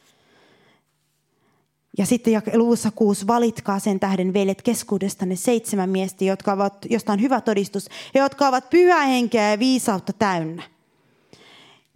Ja 1.98 2.06
sitten 2.06 2.42
luvussa 2.54 2.92
kuusi, 2.92 3.28
valitkaa 3.28 3.80
sen 3.80 4.00
tähden 4.00 4.34
veljet 4.34 4.62
keskuudestanne 4.62 5.36
seitsemän 5.36 5.90
miestä, 5.90 6.24
jotka 6.24 6.54
ovat, 6.54 6.86
josta 6.90 7.14
on 7.14 7.22
hyvä 7.22 7.42
todistus, 7.42 7.90
ja 8.14 8.22
jotka 8.22 8.48
ovat 8.48 8.70
pyhää 8.70 9.06
henkeä 9.06 9.52
ja 9.52 9.60
viisautta 9.60 10.14
täynnä. 10.14 10.73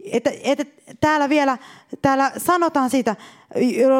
Että, 0.04 0.30
että 0.42 0.64
täällä 1.00 1.28
vielä 1.28 1.58
täällä 2.02 2.32
sanotaan 2.36 2.90
siitä 2.90 3.16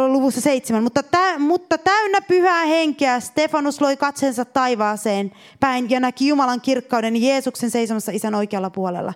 luvussa 0.08 0.40
seitsemän, 0.40 0.82
mutta, 0.82 1.02
tä, 1.02 1.38
mutta 1.38 1.78
täynnä 1.78 2.20
pyhää 2.20 2.64
henkeä 2.64 3.20
Stefanus 3.20 3.80
loi 3.80 3.96
katsensa 3.96 4.44
taivaaseen 4.44 5.32
päin 5.60 5.90
ja 5.90 6.00
näki 6.00 6.28
Jumalan 6.28 6.60
kirkkauden 6.60 7.22
Jeesuksen 7.22 7.70
seisomassa 7.70 8.12
isän 8.12 8.34
oikealla 8.34 8.70
puolella. 8.70 9.14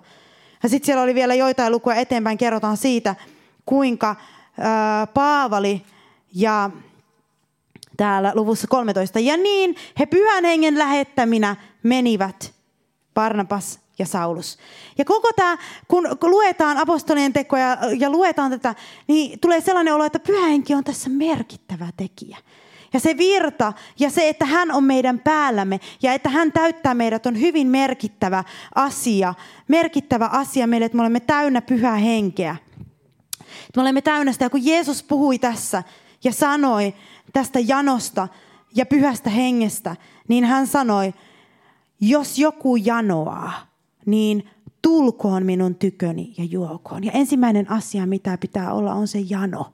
Ja 0.63 0.69
sitten 0.69 0.85
siellä 0.85 1.03
oli 1.03 1.15
vielä 1.15 1.33
joitain 1.33 1.71
lukuja 1.71 1.95
eteenpäin, 1.95 2.37
kerrotaan 2.37 2.77
siitä, 2.77 3.15
kuinka 3.65 4.15
ää, 4.59 5.07
Paavali 5.07 5.81
ja 6.35 6.69
täällä 7.97 8.31
luvussa 8.35 8.67
13. 8.67 9.19
Ja 9.19 9.37
niin 9.37 9.75
he 9.99 10.05
pyhän 10.05 10.45
hengen 10.45 10.77
lähettäminä 10.77 11.55
menivät 11.83 12.53
Barnabas 13.13 13.82
ja 13.99 14.05
Saulus. 14.05 14.57
Ja 14.97 15.05
koko 15.05 15.29
tämä, 15.35 15.57
kun, 15.87 16.07
luetaan 16.21 16.77
apostolien 16.77 17.33
tekoja 17.33 17.77
ja 17.99 18.09
luetaan 18.09 18.51
tätä, 18.51 18.75
niin 19.07 19.39
tulee 19.39 19.61
sellainen 19.61 19.93
olo, 19.93 20.03
että 20.03 20.19
pyhä 20.19 20.45
henki 20.47 20.75
on 20.75 20.83
tässä 20.83 21.09
merkittävä 21.09 21.87
tekijä. 21.97 22.37
Ja 22.93 22.99
se 22.99 23.17
virta 23.17 23.73
ja 23.99 24.09
se, 24.09 24.29
että 24.29 24.45
hän 24.45 24.71
on 24.71 24.83
meidän 24.83 25.19
päällämme 25.19 25.79
ja 26.01 26.13
että 26.13 26.29
hän 26.29 26.51
täyttää 26.51 26.93
meidät 26.93 27.25
on 27.25 27.39
hyvin 27.39 27.67
merkittävä 27.67 28.43
asia. 28.75 29.33
Merkittävä 29.67 30.25
asia 30.25 30.67
meille, 30.67 30.85
että 30.85 30.95
me 30.95 31.01
olemme 31.01 31.19
täynnä 31.19 31.61
pyhää 31.61 31.95
henkeä. 31.95 32.55
Me 33.75 33.81
olemme 33.81 34.01
täynnä 34.01 34.31
sitä, 34.31 34.49
kun 34.49 34.65
Jeesus 34.65 35.03
puhui 35.03 35.39
tässä 35.39 35.83
ja 36.23 36.33
sanoi 36.33 36.93
tästä 37.33 37.59
janosta 37.59 38.27
ja 38.75 38.85
pyhästä 38.85 39.29
hengestä, 39.29 39.95
niin 40.27 40.45
hän 40.45 40.67
sanoi, 40.67 41.13
jos 41.99 42.39
joku 42.39 42.75
janoaa, 42.75 43.72
niin 44.05 44.49
tulkoon 44.81 45.45
minun 45.45 45.75
tyköni 45.75 46.33
ja 46.37 46.43
juokoon. 46.43 47.03
Ja 47.03 47.11
ensimmäinen 47.11 47.71
asia, 47.71 48.05
mitä 48.05 48.37
pitää 48.37 48.73
olla, 48.73 48.93
on 48.93 49.07
se 49.07 49.19
jano. 49.29 49.65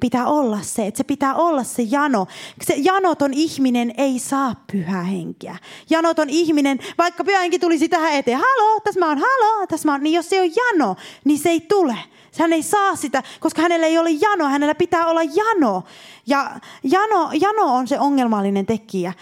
Pitää 0.00 0.26
olla 0.26 0.58
se, 0.62 0.86
että 0.86 0.98
se 0.98 1.04
pitää 1.04 1.34
olla 1.34 1.64
se 1.64 1.82
jano. 1.82 2.26
Se 2.62 2.74
janoton 2.76 3.34
ihminen 3.34 3.94
ei 3.96 4.18
saa 4.18 4.64
pyhää 4.72 5.02
henkeä. 5.02 5.56
Janoton 5.90 6.30
ihminen, 6.30 6.78
vaikka 6.98 7.24
pyhä 7.24 7.40
henki 7.40 7.58
tulisi 7.58 7.88
tähän 7.88 8.12
eteen, 8.12 8.38
halo, 8.38 8.80
tässä 8.84 9.00
mä 9.00 9.08
oon, 9.08 9.18
halo, 9.18 9.66
tässä 9.66 9.88
mä 9.88 9.92
oon, 9.92 10.02
niin 10.02 10.14
jos 10.14 10.28
se 10.28 10.40
on 10.40 10.50
jano, 10.56 10.96
niin 11.24 11.38
se 11.38 11.50
ei 11.50 11.60
tule. 11.60 11.96
Hän 12.38 12.52
ei 12.52 12.62
saa 12.62 12.96
sitä, 12.96 13.22
koska 13.40 13.62
hänellä 13.62 13.86
ei 13.86 13.98
ole 13.98 14.10
jano, 14.10 14.48
hänellä 14.48 14.74
pitää 14.74 15.06
olla 15.06 15.22
jano. 15.22 15.82
Ja 16.26 16.50
jano, 16.82 17.30
jano 17.40 17.74
on 17.74 17.88
se 17.88 18.00
ongelmallinen 18.00 18.66
tekijä. 18.66 19.12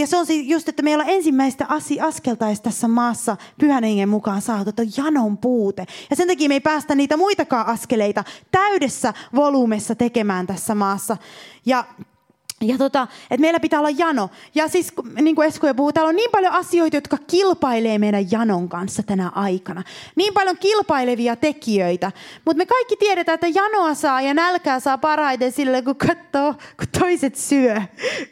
Ja 0.00 0.06
se 0.06 0.16
on 0.16 0.26
just, 0.44 0.68
että 0.68 0.82
meillä 0.82 1.04
on 1.04 1.10
ensimmäistä 1.10 1.66
askelta 2.00 2.46
tässä 2.62 2.88
maassa 2.88 3.36
pyhän 3.58 3.84
hengen 3.84 4.08
mukaan 4.08 4.42
saatu, 4.42 4.70
että 4.70 4.82
on 4.82 4.88
janon 4.96 5.38
puute. 5.38 5.86
Ja 6.10 6.16
sen 6.16 6.28
takia 6.28 6.48
me 6.48 6.54
ei 6.54 6.60
päästä 6.60 6.94
niitä 6.94 7.16
muitakaan 7.16 7.66
askeleita 7.66 8.24
täydessä 8.50 9.14
volyymessa 9.34 9.94
tekemään 9.94 10.46
tässä 10.46 10.74
maassa. 10.74 11.16
Ja 11.66 11.84
ja 12.60 12.78
tota, 12.78 13.06
että 13.22 13.40
meillä 13.40 13.60
pitää 13.60 13.80
olla 13.80 13.90
jano. 13.90 14.30
Ja 14.54 14.68
siis, 14.68 14.92
niin 15.20 15.36
kuin 15.36 15.48
Esko 15.48 15.66
jo 15.66 15.74
puhuu, 15.74 15.92
täällä 15.92 16.08
on 16.08 16.16
niin 16.16 16.30
paljon 16.30 16.52
asioita, 16.52 16.96
jotka 16.96 17.18
kilpailee 17.30 17.98
meidän 17.98 18.30
janon 18.30 18.68
kanssa 18.68 19.02
tänä 19.02 19.28
aikana. 19.34 19.82
Niin 20.14 20.34
paljon 20.34 20.56
kilpailevia 20.58 21.36
tekijöitä. 21.36 22.12
Mutta 22.44 22.58
me 22.58 22.66
kaikki 22.66 22.96
tiedetään, 22.96 23.34
että 23.34 23.48
janoa 23.54 23.94
saa 23.94 24.20
ja 24.20 24.34
nälkää 24.34 24.80
saa 24.80 24.98
parhaiten 24.98 25.52
sille, 25.52 25.82
kun 25.82 25.96
katsoo, 25.96 26.52
kun 26.52 26.88
toiset 26.98 27.36
syö. 27.36 27.82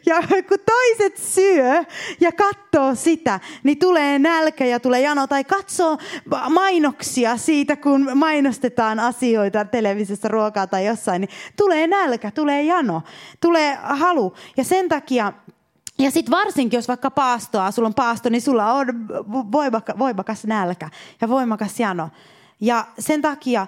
Ja 0.05 0.15
kun 0.47 0.59
toiset 0.65 1.17
syö 1.17 1.83
ja 2.19 2.31
katsoo 2.31 2.95
sitä, 2.95 3.39
niin 3.63 3.79
tulee 3.79 4.19
nälkä 4.19 4.65
ja 4.65 4.79
tulee 4.79 5.01
jano. 5.01 5.27
Tai 5.27 5.43
katsoo 5.43 5.97
mainoksia 6.49 7.37
siitä, 7.37 7.75
kun 7.75 8.11
mainostetaan 8.15 8.99
asioita 8.99 9.65
televisiossa, 9.65 10.27
ruokaa 10.27 10.67
tai 10.67 10.85
jossain, 10.85 11.21
niin 11.21 11.29
tulee 11.57 11.87
nälkä, 11.87 12.31
tulee 12.31 12.63
jano. 12.63 13.01
Tulee 13.41 13.77
halu 13.81 14.14
halu. 14.15 14.33
Ja 14.57 14.63
sen 14.63 14.89
takia, 14.89 15.33
ja 15.99 16.11
sitten 16.11 16.31
varsinkin, 16.31 16.77
jos 16.77 16.87
vaikka 16.87 17.11
paastoa, 17.11 17.71
sulla 17.71 17.87
on 17.87 17.93
paasto, 17.93 18.29
niin 18.29 18.41
sulla 18.41 18.73
on 18.73 18.87
voimakas 19.99 20.45
nälkä 20.45 20.89
ja 21.21 21.29
voimakas 21.29 21.79
jano. 21.79 22.09
Ja 22.59 22.85
sen 22.99 23.21
takia 23.21 23.67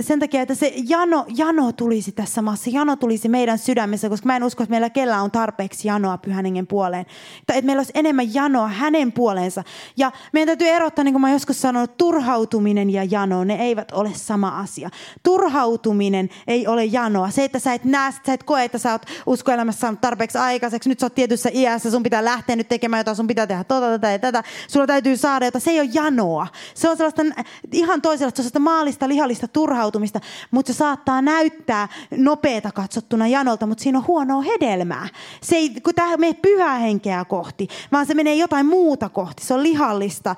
sen 0.00 0.20
takia, 0.20 0.42
että 0.42 0.54
se 0.54 0.72
jano, 0.88 1.24
jano 1.36 1.72
tulisi 1.72 2.12
tässä 2.12 2.42
maassa, 2.42 2.70
jano 2.70 2.96
tulisi 2.96 3.28
meidän 3.28 3.58
sydämessä, 3.58 4.08
koska 4.08 4.26
mä 4.26 4.36
en 4.36 4.44
usko, 4.44 4.62
että 4.62 4.70
meillä 4.70 4.90
kellään 4.90 5.22
on 5.22 5.30
tarpeeksi 5.30 5.88
janoa 5.88 6.18
pyhän 6.18 6.44
hengen 6.44 6.66
puoleen. 6.66 7.06
Tai 7.46 7.58
että 7.58 7.66
meillä 7.66 7.80
olisi 7.80 7.92
enemmän 7.94 8.34
janoa 8.34 8.68
hänen 8.68 9.12
puoleensa. 9.12 9.64
Ja 9.96 10.12
meidän 10.32 10.46
täytyy 10.46 10.68
erottaa, 10.68 11.04
niin 11.04 11.12
kuin 11.12 11.20
mä 11.20 11.32
joskus 11.32 11.60
sanonut, 11.60 11.96
turhautuminen 11.96 12.90
ja 12.90 13.04
jano, 13.04 13.44
ne 13.44 13.54
eivät 13.54 13.92
ole 13.92 14.10
sama 14.14 14.48
asia. 14.48 14.90
Turhautuminen 15.22 16.28
ei 16.46 16.66
ole 16.66 16.84
janoa. 16.84 17.30
Se, 17.30 17.44
että 17.44 17.58
sä 17.58 17.74
et 17.74 17.84
näe, 17.84 18.12
sä 18.26 18.32
et 18.32 18.42
koe, 18.42 18.64
että 18.64 18.78
sä 18.78 18.92
oot 18.92 19.06
uskoelämässä 19.26 19.80
saanut 19.80 20.00
tarpeeksi 20.00 20.38
aikaiseksi, 20.38 20.88
nyt 20.88 21.00
sä 21.00 21.06
oot 21.06 21.14
tietyssä 21.14 21.50
iässä, 21.54 21.90
sun 21.90 22.02
pitää 22.02 22.24
lähteä 22.24 22.56
nyt 22.56 22.68
tekemään 22.68 23.00
jotain, 23.00 23.16
sun 23.16 23.26
pitää 23.26 23.46
tehdä 23.46 23.64
tota, 23.64 23.86
tätä 23.86 24.10
ja 24.10 24.18
tätä, 24.18 24.42
sulla 24.68 24.86
täytyy 24.86 25.16
saada 25.16 25.44
jotain. 25.44 25.62
Se 25.62 25.70
ei 25.70 25.80
ole 25.80 25.90
janoa. 25.92 26.46
Se 26.74 26.88
on 26.88 26.96
sellaista 26.96 27.22
ihan 27.72 28.02
toisenlaista, 28.02 28.36
sellaista 28.36 28.58
maallista, 28.58 29.08
lihallista 29.08 29.48
turhautumista 29.48 29.81
turhautumista, 29.82 30.20
mutta 30.50 30.72
se 30.72 30.76
saattaa 30.76 31.22
näyttää 31.22 31.88
nopeata 32.16 32.72
katsottuna 32.72 33.26
janolta, 33.26 33.66
mutta 33.66 33.82
siinä 33.82 33.98
on 33.98 34.06
huonoa 34.06 34.42
hedelmää. 34.42 35.08
Se 35.42 35.56
ei, 35.56 35.70
kun 35.70 35.94
tämä 35.94 36.16
menee 36.16 36.34
pyhää 36.34 36.78
henkeä 36.78 37.24
kohti, 37.24 37.68
vaan 37.92 38.06
se 38.06 38.14
menee 38.14 38.34
jotain 38.34 38.66
muuta 38.66 39.08
kohti. 39.08 39.44
Se 39.44 39.54
on 39.54 39.62
lihallista. 39.62 40.36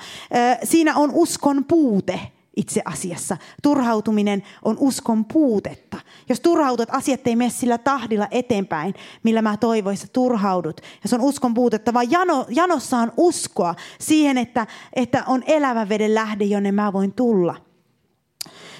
Siinä 0.64 0.96
on 0.96 1.10
uskon 1.12 1.64
puute 1.64 2.20
itse 2.56 2.82
asiassa. 2.84 3.36
Turhautuminen 3.62 4.42
on 4.64 4.76
uskon 4.78 5.24
puutetta. 5.24 5.96
Jos 6.28 6.40
turhautut, 6.40 6.88
asiat 6.92 7.26
ei 7.26 7.36
mene 7.36 7.50
sillä 7.50 7.78
tahdilla 7.78 8.28
eteenpäin, 8.30 8.94
millä 9.22 9.42
mä 9.42 9.56
toivoisin, 9.56 10.04
että 10.04 10.12
turhaudut. 10.12 10.80
Ja 11.02 11.08
se 11.08 11.14
on 11.14 11.20
uskon 11.20 11.54
puutetta, 11.54 11.94
vaan 11.94 12.10
jano, 12.10 12.46
janossa 12.48 12.96
on 12.96 13.12
uskoa 13.16 13.74
siihen, 14.00 14.38
että, 14.38 14.66
että 14.92 15.24
on 15.26 15.42
elävä 15.46 15.88
veden 15.88 16.14
lähde, 16.14 16.44
jonne 16.44 16.72
mä 16.72 16.92
voin 16.92 17.12
tulla. 17.12 17.63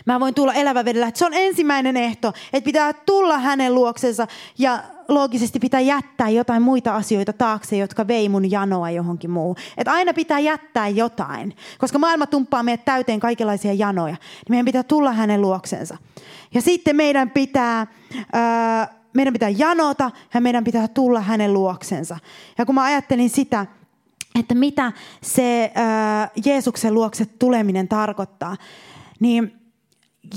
Mä 0.05 0.21
voin 0.21 0.35
tulla 0.35 0.55
elävä 0.55 0.85
vedellä. 0.85 1.11
Se 1.15 1.27
on 1.27 1.35
ensimmäinen 1.35 1.97
ehto, 1.97 2.33
että 2.53 2.65
pitää 2.65 2.93
tulla 2.93 3.39
hänen 3.39 3.75
luoksensa 3.75 4.27
ja 4.59 4.83
loogisesti 5.09 5.59
pitää 5.59 5.81
jättää 5.81 6.29
jotain 6.29 6.63
muita 6.63 6.97
asioita 6.97 7.33
taakse, 7.33 7.77
jotka 7.77 8.07
vei 8.09 8.29
mun 8.29 8.51
janoa 8.51 8.91
johonkin 8.91 9.31
muuhun. 9.31 9.57
Että 9.77 9.93
aina 9.93 10.15
pitää 10.15 10.39
jättää 10.39 10.89
jotain, 10.89 11.57
koska 11.79 11.99
maailma 11.99 12.27
tumppaa 12.27 12.63
meidät 12.63 12.85
täyteen 12.85 13.21
kaikenlaisia 13.21 13.73
janoja. 13.73 14.15
Niin 14.15 14.49
meidän 14.49 14.67
pitää 14.67 14.83
tulla 14.83 15.13
hänen 15.13 15.41
luoksensa. 15.43 15.97
Ja 16.55 16.61
sitten 16.61 16.97
meidän 16.97 17.31
pitää... 17.31 17.87
Öö, 18.35 18.95
meidän 19.15 19.33
pitää 19.33 19.49
janota 19.49 20.11
ja 20.35 20.41
meidän 20.41 20.65
pitää 20.65 20.89
tulla 20.89 21.21
hänen 21.21 21.53
luoksensa. 21.53 22.19
Ja 22.59 22.67
kun 22.67 22.75
mä 22.75 22.83
ajattelin 22.83 23.31
sitä, 23.31 23.67
että 24.39 24.55
mitä 24.55 24.93
se 25.23 25.73
äh, 25.77 26.31
Jeesuksen 26.45 26.95
luokse 26.95 27.27
tuleminen 27.27 27.89
tarkoittaa, 27.89 28.57
niin 29.21 29.64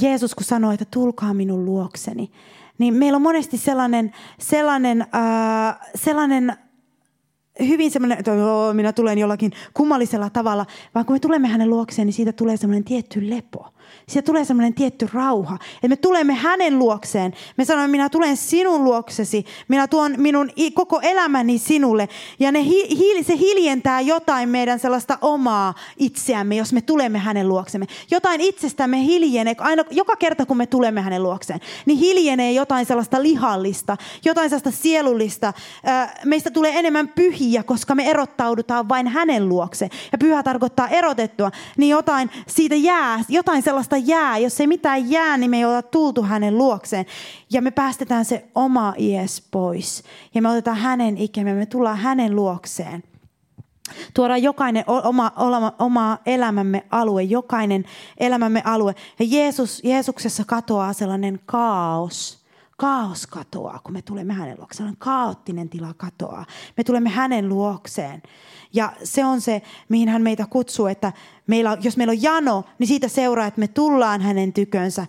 Jeesus 0.01 0.35
kun 0.35 0.43
sanoi, 0.43 0.73
että 0.73 0.85
tulkaa 0.91 1.33
minun 1.33 1.65
luokseni, 1.65 2.31
niin 2.77 2.93
meillä 2.93 3.15
on 3.15 3.21
monesti 3.21 3.57
sellainen, 3.57 4.11
sellainen, 4.39 5.01
äh, 5.01 5.79
sellainen 5.95 6.53
hyvin 7.59 7.91
semmoinen, 7.91 8.17
että 8.17 8.31
minä 8.73 8.93
tulen 8.93 9.17
jollakin 9.17 9.51
kummallisella 9.73 10.29
tavalla, 10.29 10.65
vaan 10.95 11.05
kun 11.05 11.15
me 11.15 11.19
tulemme 11.19 11.47
hänen 11.47 11.69
luokseen, 11.69 12.05
niin 12.05 12.13
siitä 12.13 12.31
tulee 12.31 12.57
semmoinen 12.57 12.83
tietty 12.83 13.29
lepo. 13.29 13.73
Siitä 14.07 14.25
tulee 14.25 14.45
semmoinen 14.45 14.73
tietty 14.73 15.09
rauha. 15.13 15.57
Että 15.75 15.87
me 15.87 15.95
tulemme 15.95 16.33
hänen 16.33 16.79
luokseen. 16.79 17.33
Me 17.57 17.65
sanomme, 17.65 17.87
minä 17.87 18.09
tulen 18.09 18.37
sinun 18.37 18.83
luoksesi. 18.83 19.45
Minä 19.67 19.87
tuon 19.87 20.13
minun 20.17 20.51
koko 20.73 20.99
elämäni 21.03 21.57
sinulle. 21.57 22.09
Ja 22.39 22.51
ne 22.51 22.63
hi- 22.63 23.23
se 23.23 23.37
hiljentää 23.37 24.01
jotain 24.01 24.49
meidän 24.49 24.79
sellaista 24.79 25.17
omaa 25.21 25.73
itseämme, 25.97 26.55
jos 26.55 26.73
me 26.73 26.81
tulemme 26.81 27.19
hänen 27.19 27.47
luoksemme. 27.47 27.85
Jotain 28.11 28.41
itsestämme 28.41 29.03
hiljenee. 29.03 29.55
Aina, 29.57 29.83
joka 29.91 30.15
kerta, 30.15 30.45
kun 30.45 30.57
me 30.57 30.65
tulemme 30.67 31.01
hänen 31.01 31.23
luokseen, 31.23 31.59
niin 31.85 31.99
hiljenee 31.99 32.51
jotain 32.51 32.85
sellaista 32.85 33.23
lihallista, 33.23 33.97
jotain 34.25 34.49
sellaista 34.49 34.71
sielullista. 34.71 35.53
Meistä 36.25 36.51
tulee 36.51 36.79
enemmän 36.79 37.07
pyhiä, 37.07 37.63
koska 37.63 37.95
me 37.95 38.09
erottaudutaan 38.09 38.89
vain 38.89 39.07
hänen 39.07 39.49
luokse. 39.49 39.89
Ja 40.11 40.17
pyhä 40.17 40.43
tarkoittaa 40.43 40.87
erotettua. 40.87 41.51
Niin 41.77 41.89
jotain 41.89 42.29
siitä 42.47 42.75
jää, 42.75 43.23
jotain 43.29 43.61
sellaista 43.61 43.76
jää. 44.05 44.37
Jos 44.37 44.61
ei 44.61 44.67
mitään 44.67 45.09
jää, 45.09 45.37
niin 45.37 45.51
me 45.51 45.57
ei 45.57 45.65
olla 45.65 45.81
tultu 45.81 46.23
hänen 46.23 46.57
luokseen. 46.57 47.05
Ja 47.51 47.61
me 47.61 47.71
päästetään 47.71 48.25
se 48.25 48.47
oma 48.55 48.93
ies 48.97 49.47
pois. 49.51 50.03
Ja 50.33 50.41
me 50.41 50.49
otetaan 50.49 50.77
hänen 50.77 51.17
ikämme, 51.17 51.53
me 51.53 51.65
tullaan 51.65 51.97
hänen 51.97 52.35
luokseen. 52.35 53.03
Tuodaan 54.13 54.43
jokainen 54.43 54.83
oma, 54.87 55.31
oma, 55.35 55.73
oma 55.79 56.17
elämämme 56.25 56.83
alue, 56.89 57.23
jokainen 57.23 57.85
elämämme 58.17 58.61
alue. 58.65 58.95
Ja 59.19 59.25
Jeesus, 59.29 59.81
Jeesuksessa 59.83 60.43
katoaa 60.45 60.93
sellainen 60.93 61.39
kaos. 61.45 62.47
Kaos 62.77 63.27
katoaa, 63.27 63.79
kun 63.83 63.93
me 63.93 64.01
tulemme 64.01 64.33
hänen 64.33 64.57
luokseen. 64.57 64.77
Sellainen 64.77 64.99
kaoottinen 64.99 65.69
tila 65.69 65.93
katoaa. 65.97 66.45
Me 66.77 66.83
tulemme 66.83 67.09
hänen 67.09 67.49
luokseen. 67.49 68.23
Ja 68.73 68.93
se 69.03 69.25
on 69.25 69.41
se, 69.41 69.61
mihin 69.89 70.09
hän 70.09 70.21
meitä 70.21 70.45
kutsuu, 70.49 70.87
että 70.87 71.13
meillä, 71.47 71.77
jos 71.81 71.97
meillä 71.97 72.11
on 72.11 72.21
jano, 72.21 72.63
niin 72.79 72.87
siitä 72.87 73.07
seuraa, 73.07 73.47
että 73.47 73.59
me 73.59 73.67
tullaan 73.67 74.21
hänen 74.21 74.53
tykönsä. 74.53 75.07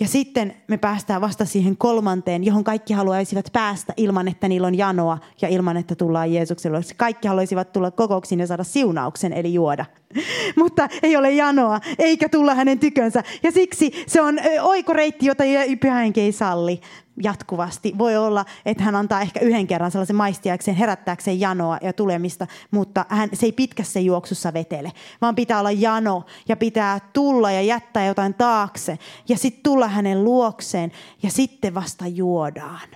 Ja 0.00 0.08
sitten 0.08 0.54
me 0.68 0.76
päästään 0.76 1.20
vasta 1.20 1.44
siihen 1.44 1.76
kolmanteen, 1.76 2.44
johon 2.44 2.64
kaikki 2.64 2.92
haluaisivat 2.92 3.46
päästä 3.52 3.92
ilman, 3.96 4.28
että 4.28 4.48
niillä 4.48 4.66
on 4.66 4.78
janoa 4.78 5.18
ja 5.42 5.48
ilman, 5.48 5.76
että 5.76 5.94
tullaan 5.94 6.32
Jeesukselle. 6.32 6.80
Kaikki 6.96 7.28
haluaisivat 7.28 7.72
tulla 7.72 7.90
kokouksiin 7.90 8.40
ja 8.40 8.46
saada 8.46 8.64
siunauksen, 8.64 9.32
eli 9.32 9.54
juoda. 9.54 9.84
Mutta 10.56 10.88
ei 11.02 11.16
ole 11.16 11.30
janoa, 11.30 11.80
eikä 11.98 12.28
tulla 12.28 12.54
hänen 12.54 12.78
tykönsä. 12.78 13.22
Ja 13.42 13.50
siksi 13.52 14.04
se 14.06 14.20
on 14.20 14.38
oikoreitti, 14.62 15.26
jota 15.26 15.44
pyhä 15.80 16.02
ei 16.16 16.32
salli 16.32 16.80
jatkuvasti. 17.22 17.94
Voi 17.98 18.16
olla, 18.16 18.44
että 18.66 18.82
hän 18.82 18.96
antaa 18.96 19.20
ehkä 19.20 19.40
yhden 19.40 19.66
kerran 19.66 19.90
sellaisen 19.90 20.16
maistiakseen 20.16 20.76
herättääkseen 20.76 21.40
janoa 21.40 21.78
ja 21.82 21.92
tulemista, 21.92 22.46
mutta 22.70 23.06
hän, 23.08 23.28
se 23.32 23.46
ei 23.46 23.52
pitkässä 23.52 24.00
juoksussa 24.00 24.52
vetele, 24.52 24.92
vaan 25.20 25.34
pitää 25.34 25.58
olla 25.58 25.70
jano 25.70 26.24
ja 26.48 26.56
pitää 26.56 26.98
tulla 27.12 27.50
ja 27.50 27.62
jättää 27.62 28.06
jotain 28.06 28.34
taakse 28.34 28.98
ja 29.28 29.38
sitten 29.38 29.62
tulla 29.62 29.88
hänen 29.88 30.24
luokseen 30.24 30.92
ja 31.22 31.30
sitten 31.30 31.74
vasta 31.74 32.06
juodaan. 32.06 32.88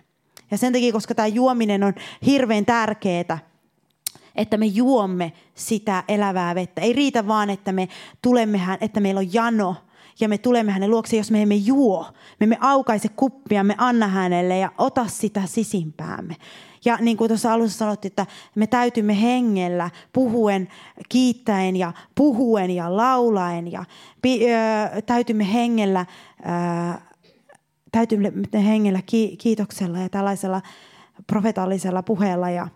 Ja 0.50 0.58
sen 0.58 0.72
takia, 0.72 0.92
koska 0.92 1.14
tämä 1.14 1.26
juominen 1.26 1.84
on 1.84 1.94
hirveän 2.26 2.64
tärkeää, 2.64 3.38
että 4.36 4.56
me 4.56 4.66
juomme 4.66 5.32
sitä 5.54 6.04
elävää 6.08 6.54
vettä. 6.54 6.80
Ei 6.80 6.92
riitä 6.92 7.26
vaan, 7.26 7.50
että 7.50 7.72
me 7.72 7.88
tulemme, 8.22 8.60
että 8.80 9.00
meillä 9.00 9.18
on 9.18 9.34
jano, 9.34 9.76
ja 10.20 10.28
me 10.28 10.38
tulemme 10.38 10.72
hänen 10.72 10.90
luokseen, 10.90 11.18
jos 11.18 11.30
me 11.30 11.42
emme 11.42 11.54
juo. 11.54 12.06
Me 12.40 12.44
emme 12.44 12.58
aukaise 12.60 13.08
kuppia, 13.08 13.64
me 13.64 13.74
anna 13.78 14.08
hänelle 14.08 14.58
ja 14.58 14.72
ota 14.78 15.06
sitä 15.08 15.42
sisimpäämme. 15.46 16.36
Ja 16.84 16.98
niin 17.00 17.16
kuin 17.16 17.28
tuossa 17.28 17.52
alussa 17.52 17.78
sanottiin, 17.78 18.10
että 18.10 18.26
me 18.54 18.66
täytymme 18.66 19.22
hengellä 19.22 19.90
puhuen, 20.12 20.68
kiittäen 21.08 21.76
ja 21.76 21.92
puhuen 22.14 22.70
ja 22.70 22.96
laulaen 22.96 23.72
ja 23.72 23.84
pi, 24.22 24.40
ö, 24.44 25.02
täytymme 25.02 25.52
hengellä, 25.52 26.06
ö, 26.40 26.98
täytymme 27.92 28.32
hengellä 28.54 29.00
ki, 29.06 29.36
kiitoksella 29.36 29.98
ja 29.98 30.08
tällaisella 30.08 30.62
profetallisella 31.26 32.02
puheella 32.02 32.50
ja 32.50 32.68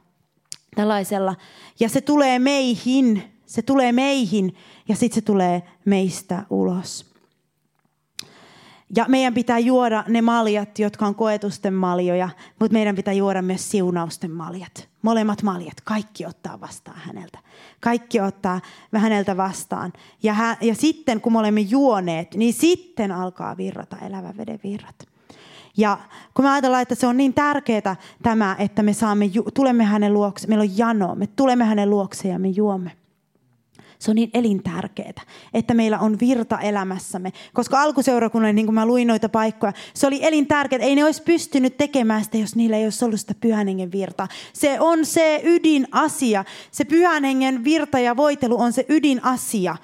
tällaisella. 0.75 1.35
Ja 1.81 1.89
se 1.89 2.01
tulee 2.01 2.39
meihin, 2.39 3.23
se 3.47 3.63
tulee 3.63 3.93
meihin 3.93 4.55
ja 4.89 4.97
sitten 4.97 5.15
se 5.15 5.21
tulee 5.21 5.63
meistä 5.85 6.45
ulos. 6.51 7.08
Ja 8.97 9.05
meidän 9.09 9.35
pitää 9.35 9.59
juoda 9.59 10.05
ne 10.09 10.23
maljat, 10.23 10.79
jotka 10.79 11.07
on 11.07 11.15
koetusten 11.15 11.75
maljoja, 11.75 12.29
mutta 12.61 12.73
meidän 12.73 12.97
pitää 12.97 13.15
juoda 13.15 13.43
myös 13.43 13.71
siunausten 13.71 14.31
maljat. 14.31 14.89
Molemmat 15.03 15.43
maljat, 15.43 15.81
kaikki 15.85 16.27
ottaa 16.27 16.61
vastaan 16.61 16.99
häneltä. 16.99 17.39
Kaikki 17.81 18.21
ottaa 18.21 18.61
häneltä 18.95 19.37
vastaan. 19.37 19.93
Ja, 20.23 20.33
hä, 20.33 20.57
ja 20.61 20.75
sitten 20.75 21.21
kun 21.21 21.33
me 21.33 21.39
olemme 21.39 21.61
juoneet, 21.61 22.35
niin 22.35 22.53
sitten 22.53 23.13
alkaa 23.13 23.57
virrata 23.57 23.97
elävä 24.07 24.35
veden 24.37 24.61
virrat. 24.65 25.07
Ja 25.77 25.99
kun 26.35 26.45
me 26.45 26.51
ajatellaan, 26.51 26.83
että 26.83 26.95
se 26.95 27.07
on 27.07 27.17
niin 27.17 27.35
tärkeää 27.35 27.97
tämä, 28.23 28.57
että 28.59 28.83
me 28.83 28.93
saamme, 28.93 29.31
tulemme 29.55 29.85
hänen 29.85 30.13
luokse, 30.13 30.47
meillä 30.47 30.63
on 30.63 30.79
jano, 30.79 31.15
me 31.15 31.27
tulemme 31.27 31.65
hänen 31.65 31.91
luokseen 31.91 32.33
ja 32.33 32.39
me 32.39 32.49
juomme. 32.49 32.93
Se 33.99 34.11
on 34.11 34.15
niin 34.15 34.31
elintärkeää, 34.35 35.23
että 35.55 35.75
meillä 35.75 35.99
on 35.99 36.21
virta 36.21 36.59
elämässämme. 36.59 37.33
Koska 37.55 37.83
alkuseurakunnalle, 37.83 38.53
niin 38.53 38.67
kuin 38.67 38.75
mä 38.75 38.87
luin 38.87 39.09
noita 39.09 39.29
paikkoja, 39.29 39.73
se 39.95 40.07
oli 40.07 40.27
elintärkeää. 40.27 40.83
Ei 40.83 40.95
ne 40.95 41.05
olisi 41.05 41.23
pystynyt 41.23 41.77
tekemään 41.77 42.25
sitä, 42.25 42.39
jos 42.39 42.57
niillä 42.57 42.77
ei 42.77 42.85
olisi 42.85 43.05
ollut 43.05 43.21
sitä 43.21 43.35
pyhän 43.35 43.67
hengen 43.67 43.93
virta. 43.93 44.29
Se 44.53 44.81
on 44.81 45.07
se 45.07 45.41
ydinasia. 45.45 46.45
Se 46.71 46.85
pyhän 46.85 47.25
hengen 47.25 47.65
virta 47.65 47.99
ja 47.99 48.17
voitelu 48.17 48.61
on 48.61 48.73
se 48.73 48.87
ydinasia. 48.89 49.77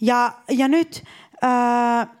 Ja, 0.00 0.32
ja 0.48 0.68
nyt... 0.68 1.04
Ää, 1.42 2.16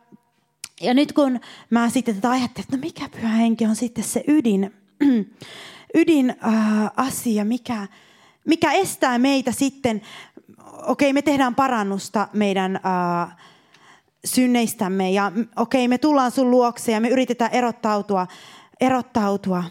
ja 0.80 0.94
nyt 0.94 1.12
kun 1.12 1.40
mä 1.70 1.90
sitten 1.90 2.14
tätä 2.14 2.30
ajattelin, 2.30 2.64
että 2.64 2.76
no 2.76 2.80
mikä 2.80 3.08
pyhä 3.08 3.28
henki 3.28 3.66
on 3.66 3.76
sitten 3.76 4.04
se 4.04 4.24
ydin, 4.28 4.74
ydin 6.00 6.30
äh, 6.30 6.90
asia, 6.96 7.44
mikä, 7.44 7.88
mikä 8.46 8.72
estää 8.72 9.18
meitä 9.18 9.52
sitten 9.52 10.02
okei, 10.72 10.90
okay, 10.90 11.12
me 11.12 11.22
tehdään 11.22 11.54
parannusta 11.54 12.28
meidän 12.32 12.80
uh, 12.84 13.32
synneistämme 14.24 15.10
ja 15.10 15.32
okei, 15.56 15.80
okay, 15.80 15.88
me 15.88 15.98
tullaan 15.98 16.30
sun 16.30 16.50
luokse 16.50 16.92
ja 16.92 17.00
me 17.00 17.08
yritetään 17.08 17.52
erottautua, 17.52 18.26
erottautua 18.80 19.64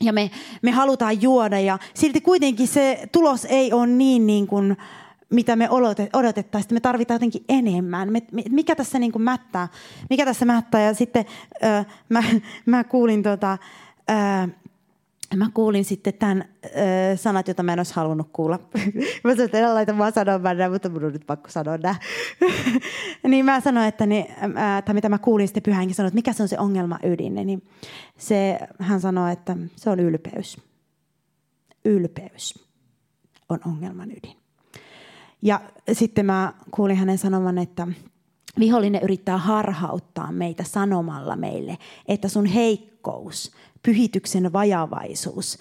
ja 0.00 0.12
me, 0.12 0.30
me 0.62 0.70
halutaan 0.70 1.22
juoda 1.22 1.60
ja 1.60 1.78
silti 1.94 2.20
kuitenkin 2.20 2.68
se 2.68 3.08
tulos 3.12 3.44
ei 3.44 3.72
ole 3.72 3.86
niin, 3.86 4.26
niin 4.26 4.46
kuin, 4.46 4.76
mitä 5.30 5.56
me 5.56 5.68
odotettaisiin. 6.12 6.74
Me 6.74 6.80
tarvitaan 6.80 7.14
jotenkin 7.16 7.44
enemmän. 7.48 8.12
Me, 8.12 8.22
mikä 8.50 8.74
tässä 8.74 8.98
niin 8.98 9.12
kuin 9.12 9.22
mättää? 9.22 9.68
Mikä 10.10 10.24
tässä 10.24 10.44
mättää? 10.44 10.80
Ja 10.80 10.94
sitten 10.94 11.24
äh, 11.64 11.86
mä, 12.08 12.22
mä 12.66 12.84
kuulin 12.84 13.22
tota, 13.22 13.58
äh, 14.10 14.50
mä 15.36 15.50
kuulin 15.54 15.84
sitten 15.84 16.14
tämän 16.14 16.44
äh, 16.64 16.70
sanat, 17.16 17.48
joita 17.48 17.62
mä 17.62 17.72
en 17.72 17.78
olisi 17.78 17.94
halunnut 17.94 18.28
kuulla. 18.32 18.58
mä 19.24 19.30
sanoin, 19.30 19.40
että 19.40 19.58
en 19.58 19.74
laita 19.74 19.98
vaan 19.98 20.12
sanoa 20.12 20.38
mä 20.38 20.70
mutta 20.70 20.88
mun 20.88 21.04
on 21.04 21.12
nyt 21.12 21.26
pakko 21.26 21.50
sanoa 21.50 21.78
nämä. 21.78 21.94
niin 23.28 23.44
mä 23.44 23.60
sanoin, 23.60 23.88
että 23.88 24.06
niin, 24.06 24.26
äh, 24.42 24.82
tai 24.84 24.94
mitä 24.94 25.08
mä 25.08 25.18
kuulin 25.18 25.48
sitten 25.48 25.62
pyhänkin 25.62 25.94
sanoa, 25.94 26.08
että 26.08 26.14
mikä 26.14 26.32
se 26.32 26.42
on 26.42 26.48
se 26.48 26.58
ongelma 26.58 26.98
ydin. 27.02 27.34
Niin 27.34 27.68
se, 28.18 28.58
hän 28.78 29.00
sanoi, 29.00 29.32
että 29.32 29.56
se 29.76 29.90
on 29.90 30.00
ylpeys. 30.00 30.60
Ylpeys 31.84 32.66
on 33.48 33.58
ongelman 33.66 34.10
ydin. 34.10 34.36
Ja 35.42 35.60
sitten 35.92 36.26
mä 36.26 36.52
kuulin 36.70 36.96
hänen 36.96 37.18
sanovan, 37.18 37.58
että 37.58 37.88
vihollinen 38.58 39.02
yrittää 39.02 39.38
harhauttaa 39.38 40.32
meitä 40.32 40.64
sanomalla 40.64 41.36
meille, 41.36 41.78
että 42.08 42.28
sun 42.28 42.46
heikkous– 42.46 43.52
pyhityksen 43.86 44.52
vajavaisuus, 44.52 45.58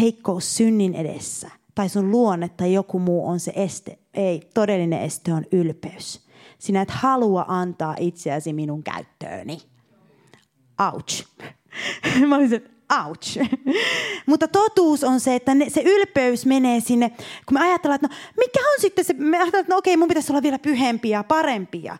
heikkous 0.00 0.56
synnin 0.56 0.94
edessä 0.94 1.50
tai 1.74 1.88
sun 1.88 2.10
luonne 2.10 2.48
tai 2.48 2.72
joku 2.72 2.98
muu 2.98 3.28
on 3.28 3.40
se 3.40 3.52
este. 3.56 3.98
Ei, 4.14 4.50
todellinen 4.54 5.02
este 5.02 5.32
on 5.32 5.44
ylpeys. 5.52 6.26
Sinä 6.58 6.82
et 6.82 6.90
halua 6.90 7.44
antaa 7.48 7.96
itseäsi 7.98 8.52
minun 8.52 8.82
käyttööni. 8.82 9.58
Ouch. 10.92 11.26
Mä 12.28 12.36
olisin, 12.36 12.77
ouch. 13.06 13.38
Mutta 14.26 14.48
totuus 14.48 15.04
on 15.04 15.20
se, 15.20 15.34
että 15.34 15.54
ne, 15.54 15.70
se 15.70 15.82
ylpeys 15.82 16.46
menee 16.46 16.80
sinne, 16.80 17.10
kun 17.46 17.54
me 17.54 17.60
ajatellaan, 17.60 17.94
että 18.04 18.08
no, 18.08 18.14
mikä 18.36 18.60
on 18.60 18.80
sitten 18.80 19.04
se, 19.04 19.12
me 19.12 19.36
ajatellaan, 19.36 19.60
että 19.60 19.72
no 19.72 19.78
okei, 19.78 19.96
mun 19.96 20.08
pitäisi 20.08 20.32
olla 20.32 20.42
vielä 20.42 20.58
pyhempiä, 20.58 21.24
parempia. 21.24 21.96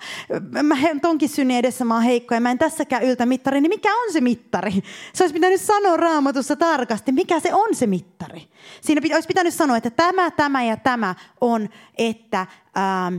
Mä 0.62 0.77
tonkin 1.03 1.29
synnin 1.29 1.57
edessä 1.57 1.85
mä 1.85 1.94
oon 1.94 2.03
heikko 2.03 2.35
ja 2.35 2.40
mä 2.40 2.51
en 2.51 2.59
tässäkään 2.59 3.03
yltä 3.03 3.27
mittari, 3.27 3.61
niin 3.61 3.70
mikä 3.70 3.94
on 3.94 4.12
se 4.12 4.20
mittari? 4.20 4.72
Se 5.12 5.24
olisi 5.24 5.35
pitänyt 5.35 5.61
sanoa 5.61 5.96
raamatussa 5.96 6.57
tarkasti, 6.57 7.12
mikä 7.12 7.40
se 7.40 7.55
on 7.55 7.74
se 7.74 7.87
mittari. 7.87 8.48
Siinä 8.81 9.01
olisi 9.14 9.29
pitänyt 9.29 9.55
sanoa, 9.55 9.77
että 9.77 9.90
tämä, 9.90 10.31
tämä 10.31 10.64
ja 10.64 10.77
tämä 10.77 11.14
on, 11.40 11.68
että... 11.98 12.46
Ähm, 12.79 13.16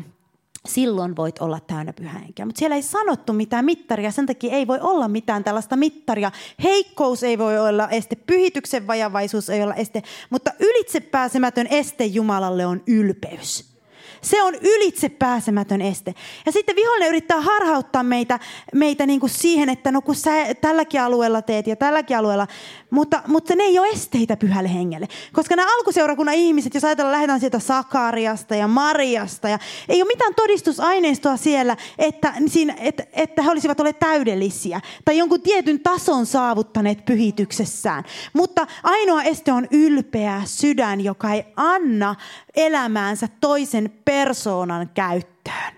silloin 0.68 1.16
voit 1.16 1.40
olla 1.40 1.60
täynnä 1.60 1.94
pyhää 1.94 2.20
henkeä. 2.20 2.46
Mutta 2.46 2.60
siellä 2.60 2.76
ei 2.76 2.82
sanottu 2.82 3.34
mitään 3.34 3.66
mittaria, 3.66 4.12
sen 4.12 4.26
takia 4.26 4.54
ei 4.54 4.68
voi 4.68 4.80
olla 4.82 5.08
mitään 5.08 5.44
tällaista 5.44 5.76
mittaria. 5.76 6.32
Heikkous 6.64 7.24
ei 7.24 7.38
voi 7.38 7.58
olla 7.58 7.90
este, 7.90 8.16
pyhityksen 8.16 8.88
vajavaisuus 8.88 9.50
ei 9.50 9.64
olla 9.64 9.76
este, 9.76 10.04
mutta 10.30 10.52
ylitsepääsemätön 10.60 11.68
este 11.68 12.06
Jumalalle 12.06 12.66
on 12.66 12.84
ylpeys. 12.88 13.79
Se 14.22 14.44
on 14.44 14.56
ylitse 14.56 15.10
pääsemätön 15.10 15.82
este. 15.82 16.14
Ja 16.46 16.52
sitten 16.52 16.76
vihollinen 16.76 17.10
yrittää 17.10 17.42
harhauttaa 17.42 18.04
meitä, 18.04 18.40
meitä 18.74 19.06
niin 19.06 19.20
kuin 19.20 19.30
siihen, 19.30 19.70
että 19.70 19.92
no 19.92 20.02
kun 20.02 20.16
sä 20.16 20.32
tälläkin 20.62 21.02
alueella 21.02 21.42
teet 21.42 21.68
ja 21.68 21.76
tälläkin 21.76 22.18
alueella, 22.18 22.48
mutta, 22.90 23.22
mutta 23.28 23.56
ne 23.56 23.64
ei 23.64 23.80
ole 23.80 23.88
esteitä 23.88 24.38
pyhälle 24.38 24.74
hengelle. 24.74 25.08
Koska 25.34 25.56
nämä 25.56 25.76
alkuseurakunnan 25.76 26.36
ihmiset, 26.36 26.74
jos 26.74 26.84
ajatellaan, 26.84 27.14
lähdetään 27.14 27.40
sieltä 27.40 27.60
Sakariasta 27.60 28.56
ja 28.56 28.68
Mariasta, 28.68 29.50
ja 29.50 29.60
ei 29.90 30.02
ole 30.02 30.08
mitään 30.08 30.36
todistusaineistoa 30.36 31.38
siellä, 31.38 31.78
että, 31.98 32.34
siinä, 32.48 32.76
että, 32.80 33.04
että 33.14 33.42
he 33.42 33.50
olisivat 33.50 33.80
olleet 33.80 34.00
täydellisiä 34.00 34.82
tai 35.06 35.18
jonkun 35.18 35.42
tietyn 35.42 35.80
tason 35.80 36.26
saavuttaneet 36.26 37.06
pyhityksessään. 37.06 38.04
Mutta 38.34 38.68
ainoa 38.84 39.24
este 39.24 39.52
on 39.52 39.68
ylpeä 39.72 40.42
sydän, 40.46 41.02
joka 41.02 41.34
ei 41.34 41.44
anna 41.56 42.16
elämäänsä 42.60 43.28
toisen 43.42 43.94
persoonan 44.06 44.90
käyttöön. 44.94 45.74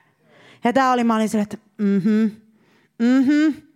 Ja 0.63 0.74
tämä 0.74 0.91
oli, 0.91 1.04
mä 1.04 1.15
olin 1.15 1.30
sille, 1.30 1.44
että 1.44 1.58
mhm, 1.78 2.24
mhm. 3.00 3.72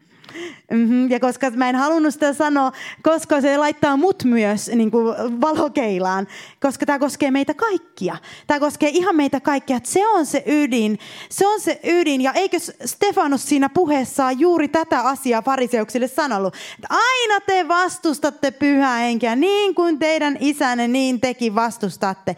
Mm-hmm. 0.71 1.11
Ja 1.11 1.19
koska 1.19 1.49
mä 1.49 1.69
en 1.69 1.75
halunnut 1.75 2.13
sitä 2.13 2.33
sanoa, 2.33 2.71
koska 3.01 3.41
se 3.41 3.57
laittaa 3.57 3.97
mut 3.97 4.23
myös 4.23 4.67
niin 4.75 4.91
kuin 4.91 5.15
valokeilaan, 5.41 6.27
koska 6.61 6.85
tämä 6.85 6.99
koskee 6.99 7.31
meitä 7.31 7.53
kaikkia. 7.53 8.17
Tämä 8.47 8.59
koskee 8.59 8.89
ihan 8.89 9.15
meitä 9.15 9.39
kaikkia, 9.39 9.77
että 9.77 9.89
se 9.89 10.07
on 10.07 10.25
se 10.25 10.43
ydin. 10.45 10.99
Se 11.29 11.47
on 11.47 11.59
se 11.59 11.79
ydin. 11.83 12.21
Ja 12.21 12.33
eikö 12.33 12.57
Stefanus 12.85 13.49
siinä 13.49 13.69
puheessaan 13.69 14.39
juuri 14.39 14.67
tätä 14.67 15.01
asiaa 15.01 15.41
fariseuksille 15.41 16.07
sanonut? 16.07 16.55
Että 16.75 16.87
aina 16.89 17.39
te 17.45 17.67
vastustatte 17.67 18.51
pyhää 18.51 18.97
henkeä, 18.97 19.35
niin 19.35 19.75
kuin 19.75 19.99
teidän 19.99 20.37
isänne 20.39 20.87
niin 20.87 21.21
tekin 21.21 21.55
vastustatte. 21.55 22.35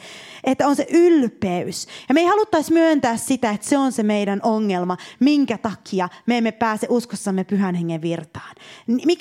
Että 0.47 0.67
on 0.67 0.75
se 0.75 0.87
ylpeys. 0.89 1.87
Ja 2.09 2.13
me 2.13 2.19
ei 2.19 2.25
haluttaisi 2.25 2.73
myöntää 2.73 3.17
sitä, 3.17 3.49
että 3.49 3.67
se 3.67 3.77
on 3.77 3.91
se 3.91 4.03
meidän 4.03 4.39
ongelma, 4.43 4.97
minkä 5.19 5.57
takia 5.57 6.09
me 6.25 6.37
emme 6.37 6.51
pääse 6.51 6.87
uskossamme 6.89 7.43
pyhän 7.43 7.75
hengen 7.75 8.01
virtaan. 8.01 8.55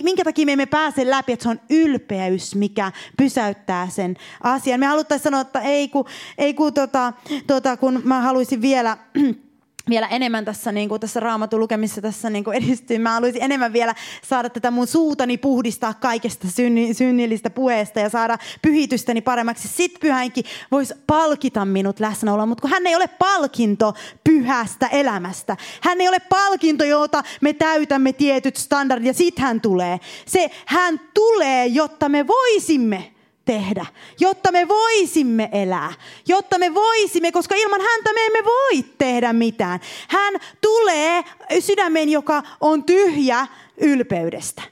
Minkä 0.03 0.25
takia 0.25 0.47
me 0.47 0.53
emme 0.53 0.67
pääse 0.67 1.11
läpi, 1.11 1.33
että 1.33 1.43
se 1.43 1.49
on 1.49 1.61
ylpeys, 1.71 2.55
mikä 2.55 2.93
pysäyttää 3.17 3.89
sen 3.89 4.17
asian. 4.43 4.81
Me 4.81 4.87
haluttaisiin 4.87 5.25
sanoa, 5.25 5.41
että 5.41 5.61
ei 5.61 5.89
kun, 5.89 6.05
ei 6.39 6.55
kun, 6.55 6.75
tota, 6.75 7.13
tota, 7.47 7.77
kun 7.77 8.01
mä 8.05 8.21
haluaisin 8.21 8.63
vielä 8.63 8.97
vielä 9.89 10.07
enemmän 10.09 10.45
tässä, 10.45 10.73
niin 10.73 10.89
kuin 10.89 11.01
tässä 11.01 11.21
raamatun 11.21 11.61
lukemissa 11.61 12.03
tässä 12.03 12.31
niin 12.31 12.45
kuin 12.45 12.57
edistyy. 12.57 12.99
Mä 12.99 13.11
haluaisin 13.11 13.43
enemmän 13.43 13.73
vielä 13.73 13.95
saada 14.25 14.51
tätä 14.51 14.71
mun 14.71 14.87
suutani 14.87 15.39
puhdistaa 15.39 15.95
kaikesta 15.95 16.51
synni, 16.51 16.95
synnillistä 16.95 17.51
puheesta 17.51 18.01
ja 18.01 18.09
saada 18.09 18.39
pyhitystäni 18.63 19.21
paremmaksi. 19.21 19.69
Sitten 19.69 20.01
pyhänkin 20.01 20.45
voisi 20.71 20.95
palkita 21.07 21.65
minut 21.65 22.01
läsnäoloa, 22.01 22.47
mutta 22.47 22.63
kun 22.63 22.71
hän 22.71 22.87
ei 22.87 22.97
ole 22.97 23.09
palkinto 23.09 23.95
pyhästä 24.25 24.87
elämästä. 24.87 25.57
Hän 25.81 26.01
ei 26.01 26.09
ole 26.09 26.21
palkinto, 26.21 26.85
jota 26.85 27.23
me 27.41 27.53
täytämme 27.53 28.13
tietyt 28.13 28.57
standardit 28.57 29.07
ja 29.07 29.15
sitten 29.15 29.45
hän 29.45 29.61
tulee. 29.61 30.01
Se 30.27 30.51
hän 30.67 31.01
tulee, 31.15 31.67
jotta 31.67 32.09
me 32.09 32.27
voisimme 32.27 33.16
tehdä, 33.47 33.87
jotta 34.21 34.53
me 34.53 34.69
voisimme 34.69 35.49
elää, 35.53 35.93
jotta 36.29 36.59
me 36.59 36.75
voisimme, 36.75 37.33
koska 37.33 37.55
ilman 37.55 37.81
häntä 37.81 38.13
me 38.13 38.27
emme 38.27 38.45
voi 38.45 38.85
tehdä 38.99 39.33
mitään. 39.33 39.81
Hän 40.09 40.35
tulee 40.61 41.25
sydämen, 41.61 42.09
joka 42.09 42.43
on 42.61 42.85
tyhjä 42.85 43.47
ylpeydestä. 43.81 44.63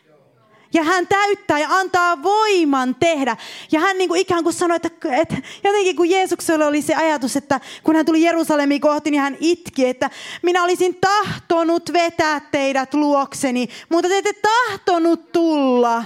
Ja 0.74 0.82
hän 0.82 1.06
täyttää 1.06 1.58
ja 1.58 1.68
antaa 1.70 2.22
voiman 2.22 2.94
tehdä. 2.94 3.36
Ja 3.72 3.80
hän 3.80 3.98
niin 3.98 4.08
kuin 4.08 4.20
ikään 4.20 4.42
kuin 4.42 4.52
sanoi, 4.52 4.76
että, 4.76 4.90
että 5.20 5.36
jotenkin 5.64 5.96
kun 5.96 6.10
Jeesuksella 6.10 6.66
oli 6.66 6.82
se 6.82 6.94
ajatus, 6.94 7.36
että 7.36 7.60
kun 7.82 7.96
hän 7.96 8.06
tuli 8.06 8.22
Jerusalemiin 8.22 8.80
kohti, 8.80 9.10
niin 9.10 9.20
hän 9.20 9.36
itki, 9.40 9.88
että 9.88 10.10
minä 10.42 10.64
olisin 10.64 10.98
tahtonut 11.00 11.92
vetää 11.92 12.40
teidät 12.40 12.94
luokseni, 12.94 13.68
mutta 13.88 14.08
te 14.08 14.18
ette 14.18 14.32
tahtonut 14.32 15.32
tulla. 15.32 16.04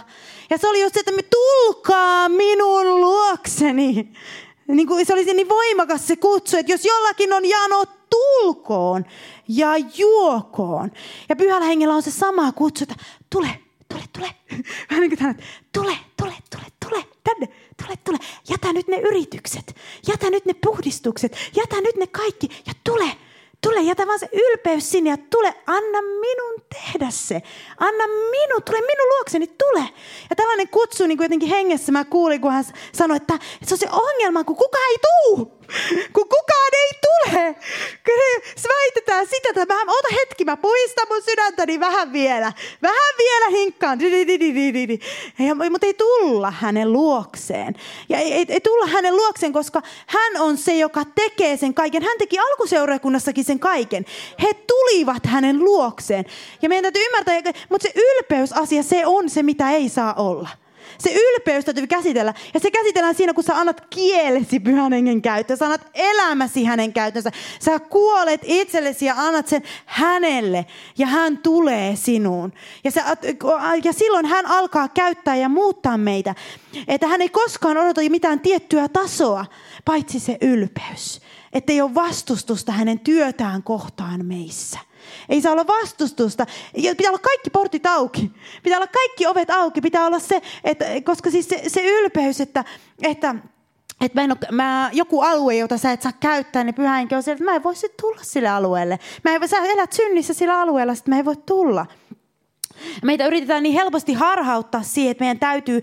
Ja 0.51 0.59
se 0.59 0.69
oli 0.69 0.83
just 0.83 0.95
se, 0.95 1.01
että 1.01 1.13
me 1.13 1.23
tulkaa 1.23 2.29
minun 2.29 3.01
luokseni. 3.01 4.13
Niin 4.69 4.87
kuin 4.87 5.07
se 5.07 5.13
olisi 5.13 5.35
niin 5.35 5.49
voimakas 5.49 6.07
se 6.07 6.17
kutsu, 6.17 6.57
että 6.57 6.73
jos 6.73 6.85
jollakin 6.85 7.33
on 7.33 7.45
jano, 7.45 7.85
tulkoon 8.11 9.05
ja 9.49 9.77
juokoon. 9.77 10.91
Ja 11.29 11.37
pyhällä 11.37 11.67
hengellä 11.67 11.95
on 11.95 12.03
se 12.03 12.11
sama 12.11 12.53
kutsu, 12.53 12.85
että 12.85 13.05
tule, 13.31 13.61
tule, 13.89 14.03
tule. 14.13 14.35
Vähän 14.91 15.01
niin 15.09 15.19
kuin 15.19 15.37
tule, 15.73 15.97
tule, 16.17 16.35
tule, 16.51 16.65
tule, 16.85 17.05
tänne, 17.25 17.49
tule, 17.85 17.97
tule. 18.05 18.19
Jätä 18.51 18.73
nyt 18.73 18.89
ne 18.89 18.97
yritykset, 18.97 19.77
jätä 20.09 20.31
nyt 20.31 20.47
ne 20.47 20.55
puhdistukset, 20.55 21.37
jätä 21.57 21.81
nyt 21.81 21.97
ne 21.97 22.07
kaikki 22.07 22.49
ja 22.67 22.73
tule, 22.85 23.11
Tule, 23.63 23.81
jätä 23.81 24.07
vaan 24.07 24.19
se 24.19 24.29
ylpeys 24.33 24.91
sinne 24.91 25.11
ja 25.11 25.17
tule, 25.31 25.55
anna 25.67 26.03
minun 26.03 26.63
tehdä 26.75 27.11
se. 27.11 27.43
Anna 27.79 28.07
minun, 28.07 28.63
tule 28.63 28.81
minun 28.81 29.09
luokseni, 29.09 29.47
tule. 29.47 29.85
Ja 30.31 30.37
tällainen 30.37 30.69
kutsu 30.69 31.07
niin 31.07 31.19
kuin 31.19 31.25
jotenkin 31.25 31.49
hengessä 31.49 31.93
mä 31.93 32.05
kuulin, 32.05 32.41
kun 32.41 32.53
hän 32.53 32.65
sanoi, 32.93 33.17
että 33.17 33.39
se 33.63 33.75
on 33.75 33.79
se 33.79 33.89
ongelma, 33.93 34.45
kun 34.45 34.57
kukaan 34.57 34.91
ei 34.91 34.97
tuu. 34.99 35.58
Kun 36.13 36.29
kukaan 36.29 36.73
ei 36.73 36.91
tule. 37.01 37.57
Väitetään 38.69 39.27
sitä, 39.27 39.49
että 39.49 39.75
mä, 39.75 39.83
ota 39.83 40.09
hetki, 40.13 40.45
mä 40.45 40.57
puistan 40.57 41.07
mun 41.11 41.23
sydäntäni 41.23 41.81
vähän 41.81 42.13
vielä. 42.13 42.53
Vähän 42.83 43.15
vielä 43.19 43.49
hinkkaan. 43.49 43.99
Mutta 45.71 45.87
ei 45.87 45.95
tulla 45.95 46.51
hänen 46.51 46.93
luokseen. 46.93 47.75
Ja 48.09 48.19
ei, 48.19 48.33
ei, 48.33 48.47
ei 48.49 48.61
tulla 48.61 48.87
hänen 48.87 49.17
luokseen, 49.17 49.53
koska 49.53 49.83
hän 50.07 50.43
on 50.43 50.57
se, 50.57 50.77
joka 50.77 51.03
tekee 51.15 51.57
sen 51.57 51.75
kaiken. 51.75 52.03
Hän 52.03 52.19
teki 52.19 52.39
alkuseurakunnassakin 52.39 53.45
sen 53.45 53.59
kaiken. 53.59 54.07
He 54.43 54.55
tulivat 54.55 55.27
hänen 55.27 55.59
luokseen. 55.59 56.25
Ja 56.63 56.69
meidän 56.69 56.83
täytyy 56.83 57.03
ymmärtää, 57.05 57.53
mutta 57.69 57.89
se 57.89 57.93
ylpeysasia, 57.97 58.83
se 58.83 59.07
on 59.07 59.31
se, 59.31 59.43
mitä 59.43 59.71
ei 59.71 59.89
saa 59.89 60.15
olla. 60.15 60.49
Se 60.99 61.13
ylpeys 61.13 61.65
täytyy 61.65 61.87
käsitellä. 61.87 62.35
Ja 62.55 62.61
se 62.61 62.71
käsitellään 62.71 63.15
siinä, 63.15 63.35
kun 63.35 63.45
sä 63.45 63.57
annat 63.57 63.87
kielesi 63.91 64.61
pyhän 64.61 64.93
hengen 64.93 65.23
käyttöön. 65.23 65.57
Sä 65.59 65.65
annat 65.65 65.91
elämäsi 65.95 66.65
hänen 66.65 66.93
käyttöönsä. 66.93 67.31
Sä 67.61 67.79
kuolet 67.79 68.41
itsellesi 68.45 69.07
ja 69.07 69.15
annat 69.17 69.49
sen 69.49 69.63
hänelle. 69.87 70.67
Ja 70.99 71.07
hän 71.07 71.39
tulee 71.39 71.97
sinuun. 71.97 72.53
Ja, 72.85 72.91
sä, 72.91 73.05
ja 73.85 73.93
silloin 73.93 74.27
hän 74.27 74.47
alkaa 74.47 74.89
käyttää 74.89 75.37
ja 75.37 75.49
muuttaa 75.49 75.99
meitä. 75.99 76.35
Että 76.89 77.07
hän 77.07 77.23
ei 77.23 77.29
koskaan 77.29 77.77
odota 77.77 78.01
mitään 78.09 78.41
tiettyä 78.41 78.89
tasoa, 78.89 79.47
paitsi 79.85 80.21
se 80.21 80.39
ylpeys. 80.41 81.21
Että 81.53 81.73
ei 81.73 81.81
ole 81.81 81.95
vastustusta 81.95 82.73
hänen 82.73 83.01
työtään 83.01 83.63
kohtaan 83.63 84.27
meissä. 84.27 84.88
Ei 85.29 85.41
saa 85.41 85.53
olla 85.53 85.67
vastustusta. 85.67 86.47
Pitää 86.75 87.11
olla 87.11 87.19
kaikki 87.19 87.51
portit 87.51 87.87
auki. 87.87 88.33
Pitää 88.63 88.79
olla 88.79 88.87
kaikki 88.87 89.27
ovet 89.27 89.51
auki. 89.51 89.81
Pitää 89.81 90.07
olla 90.07 90.19
se, 90.19 90.43
että, 90.65 90.85
koska 91.05 91.31
siis 91.31 91.49
se, 91.49 91.63
se 91.67 91.83
ylpeys, 91.85 92.41
että, 92.41 92.65
että 93.03 93.35
että 94.01 94.21
mä 94.21 94.25
en 94.25 94.31
ole, 94.31 94.39
mä, 94.53 94.91
joku 94.93 95.21
alue, 95.21 95.57
jota 95.57 95.79
sä 95.79 95.93
et 95.93 96.03
saa 96.03 96.13
käyttää, 96.21 96.65
niin 96.65 96.75
pyhä 96.75 97.07
on 97.17 97.23
se, 97.23 97.33
että 97.33 97.45
mä 97.45 97.55
en 97.55 97.63
voi 97.63 97.77
sitten 97.77 98.01
tulla 98.01 98.21
sille 98.23 98.49
alueelle. 98.49 98.99
Mä 99.25 99.35
en, 99.35 99.49
sä 99.49 99.57
elät 99.57 99.93
synnissä 99.93 100.35
sillä 100.35 100.61
alueella, 100.61 100.95
sitten 100.95 101.15
mä 101.15 101.19
en 101.19 101.25
voi 101.25 101.37
tulla. 101.37 101.87
Meitä 103.03 103.27
yritetään 103.27 103.63
niin 103.63 103.75
helposti 103.75 104.13
harhauttaa 104.13 104.83
siihen, 104.83 105.11
että 105.11 105.23
meidän 105.23 105.39
täytyy 105.39 105.83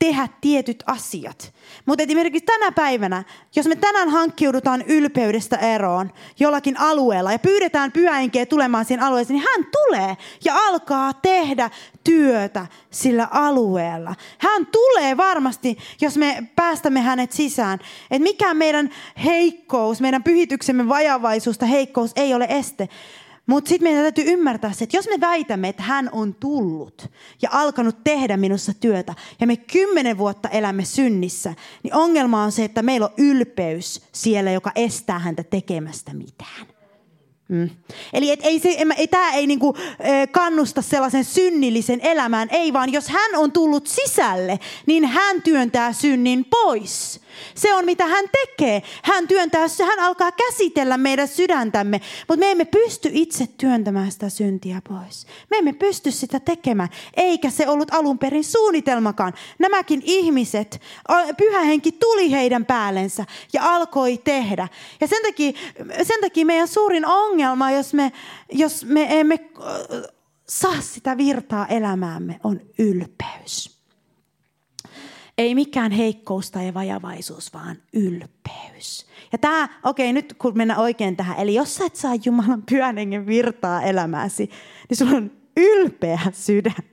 tehdä 0.00 0.28
tietyt 0.40 0.82
asiat. 0.86 1.54
Mutta 1.86 2.02
esimerkiksi 2.02 2.44
tänä 2.46 2.72
päivänä, 2.72 3.24
jos 3.56 3.66
me 3.66 3.76
tänään 3.76 4.08
hankkiudutaan 4.08 4.82
ylpeydestä 4.82 5.56
eroon 5.56 6.12
jollakin 6.38 6.80
alueella 6.80 7.32
ja 7.32 7.38
pyydetään 7.38 7.92
pyhäinkeä 7.92 8.46
tulemaan 8.46 8.84
siihen 8.84 9.04
alueeseen, 9.04 9.38
niin 9.38 9.48
hän 9.50 9.66
tulee 9.72 10.16
ja 10.44 10.54
alkaa 10.56 11.12
tehdä 11.12 11.70
työtä 12.04 12.66
sillä 12.90 13.28
alueella. 13.30 14.14
Hän 14.38 14.66
tulee 14.66 15.16
varmasti, 15.16 15.78
jos 16.00 16.16
me 16.16 16.42
päästämme 16.56 17.00
hänet 17.00 17.32
sisään. 17.32 17.78
Että 18.10 18.22
mikä 18.22 18.54
meidän 18.54 18.90
heikkous, 19.24 20.00
meidän 20.00 20.22
pyhityksemme 20.22 20.88
vajavaisuus 20.88 21.58
tai 21.58 21.70
heikkous 21.70 22.12
ei 22.16 22.34
ole 22.34 22.46
este, 22.48 22.88
mutta 23.46 23.68
sitten 23.68 23.88
meidän 23.88 24.02
täytyy 24.04 24.24
ymmärtää 24.32 24.72
se, 24.72 24.84
että 24.84 24.96
jos 24.96 25.08
me 25.08 25.20
väitämme, 25.20 25.68
että 25.68 25.82
hän 25.82 26.10
on 26.12 26.34
tullut 26.34 27.10
ja 27.42 27.48
alkanut 27.52 28.04
tehdä 28.04 28.36
minussa 28.36 28.72
työtä 28.80 29.14
ja 29.40 29.46
me 29.46 29.56
kymmenen 29.56 30.18
vuotta 30.18 30.48
elämme 30.48 30.84
synnissä, 30.84 31.54
niin 31.82 31.94
ongelma 31.94 32.44
on 32.44 32.52
se, 32.52 32.64
että 32.64 32.82
meillä 32.82 33.06
on 33.06 33.14
ylpeys 33.18 34.02
siellä, 34.12 34.50
joka 34.50 34.72
estää 34.74 35.18
häntä 35.18 35.42
tekemästä 35.42 36.14
mitään. 36.14 36.66
Mm. 37.50 37.70
Eli 38.12 38.30
et 38.30 38.40
ei, 38.42 38.60
se, 38.60 38.68
ei, 38.96 39.08
tämä 39.08 39.32
ei 39.32 39.46
niinku, 39.46 39.76
kannusta 40.30 40.82
sellaisen 40.82 41.24
synnillisen 41.24 42.00
elämään, 42.02 42.48
ei 42.52 42.72
vaan 42.72 42.92
jos 42.92 43.08
hän 43.08 43.34
on 43.36 43.52
tullut 43.52 43.86
sisälle, 43.86 44.58
niin 44.86 45.04
hän 45.04 45.42
työntää 45.42 45.92
synnin 45.92 46.44
pois. 46.44 47.20
Se 47.54 47.74
on 47.74 47.84
mitä 47.84 48.06
hän 48.06 48.24
tekee. 48.32 48.82
Hän 49.02 49.28
työntää, 49.28 49.66
hän 49.86 49.98
alkaa 49.98 50.32
käsitellä 50.32 50.96
meidän 50.96 51.28
sydäntämme, 51.28 52.00
mutta 52.28 52.40
me 52.40 52.50
emme 52.50 52.64
pysty 52.64 53.10
itse 53.12 53.46
työntämään 53.46 54.12
sitä 54.12 54.28
syntiä 54.28 54.82
pois. 54.88 55.26
Me 55.50 55.58
emme 55.58 55.72
pysty 55.72 56.10
sitä 56.10 56.40
tekemään, 56.40 56.88
eikä 57.16 57.50
se 57.50 57.68
ollut 57.68 57.94
alun 57.94 58.18
perin 58.18 58.44
suunnitelmakaan. 58.44 59.32
Nämäkin 59.58 60.02
ihmiset, 60.04 60.80
pyhä 61.36 61.60
henki 61.60 61.92
tuli 61.92 62.30
heidän 62.30 62.66
päällensä 62.66 63.24
ja 63.52 63.74
alkoi 63.74 64.18
tehdä. 64.18 64.68
Ja 65.00 65.06
sen 65.06 65.22
takia, 65.22 65.52
sen 66.02 66.20
takia 66.20 66.46
meidän 66.46 66.68
suurin 66.68 67.06
ongelma, 67.06 67.70
jos 67.70 67.94
me, 67.94 68.12
jos 68.52 68.84
me 68.84 69.20
emme 69.20 69.38
saa 70.48 70.80
sitä 70.80 71.16
virtaa 71.16 71.66
elämäämme, 71.66 72.40
on 72.44 72.60
ylpeys. 72.78 73.79
Ei 75.40 75.54
mikään 75.54 75.92
heikkous 75.92 76.50
tai 76.50 76.74
vajavaisuus, 76.74 77.54
vaan 77.54 77.76
ylpeys. 77.92 79.06
Ja 79.32 79.38
tämä, 79.38 79.68
okei, 79.84 80.12
nyt 80.12 80.34
kun 80.38 80.56
mennään 80.56 80.80
oikein 80.80 81.16
tähän. 81.16 81.38
Eli 81.38 81.54
jos 81.54 81.74
sä 81.74 81.84
et 81.84 81.96
saa 81.96 82.12
Jumalan 82.24 82.62
pyhän 82.70 82.96
hengen 82.96 83.26
virtaa 83.26 83.82
elämääsi, 83.82 84.50
niin 84.88 84.96
sulla 84.96 85.16
on 85.16 85.30
ylpeä 85.56 86.20
sydän. 86.32 86.84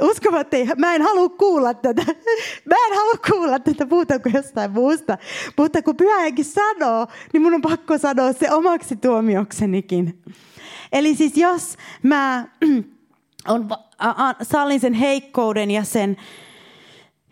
Uskova, 0.00 0.40
että 0.40 0.56
ei, 0.56 0.66
mä 0.78 0.94
en 0.94 1.02
halua 1.02 1.28
kuulla 1.28 1.74
tätä. 1.74 2.02
Mä 2.70 2.76
en 2.86 2.96
halua 2.96 3.18
kuulla 3.30 3.58
tätä 3.58 3.86
kuin 4.22 4.34
jostain 4.34 4.70
muusta. 4.70 5.18
Mutta 5.56 5.82
kun 5.82 5.96
pyhä 5.96 6.20
henki 6.20 6.44
sanoo, 6.44 7.06
niin 7.32 7.42
mun 7.42 7.54
on 7.54 7.62
pakko 7.62 7.98
sanoa 7.98 8.32
se 8.32 8.52
omaksi 8.52 8.96
tuomioksenikin. 8.96 10.22
Eli 10.92 11.14
siis 11.14 11.36
jos 11.36 11.76
mä 12.02 12.48
on, 13.48 13.68
sallin 14.42 14.80
sen 14.80 14.94
heikkouden 14.94 15.70
ja 15.70 15.84
sen, 15.84 16.16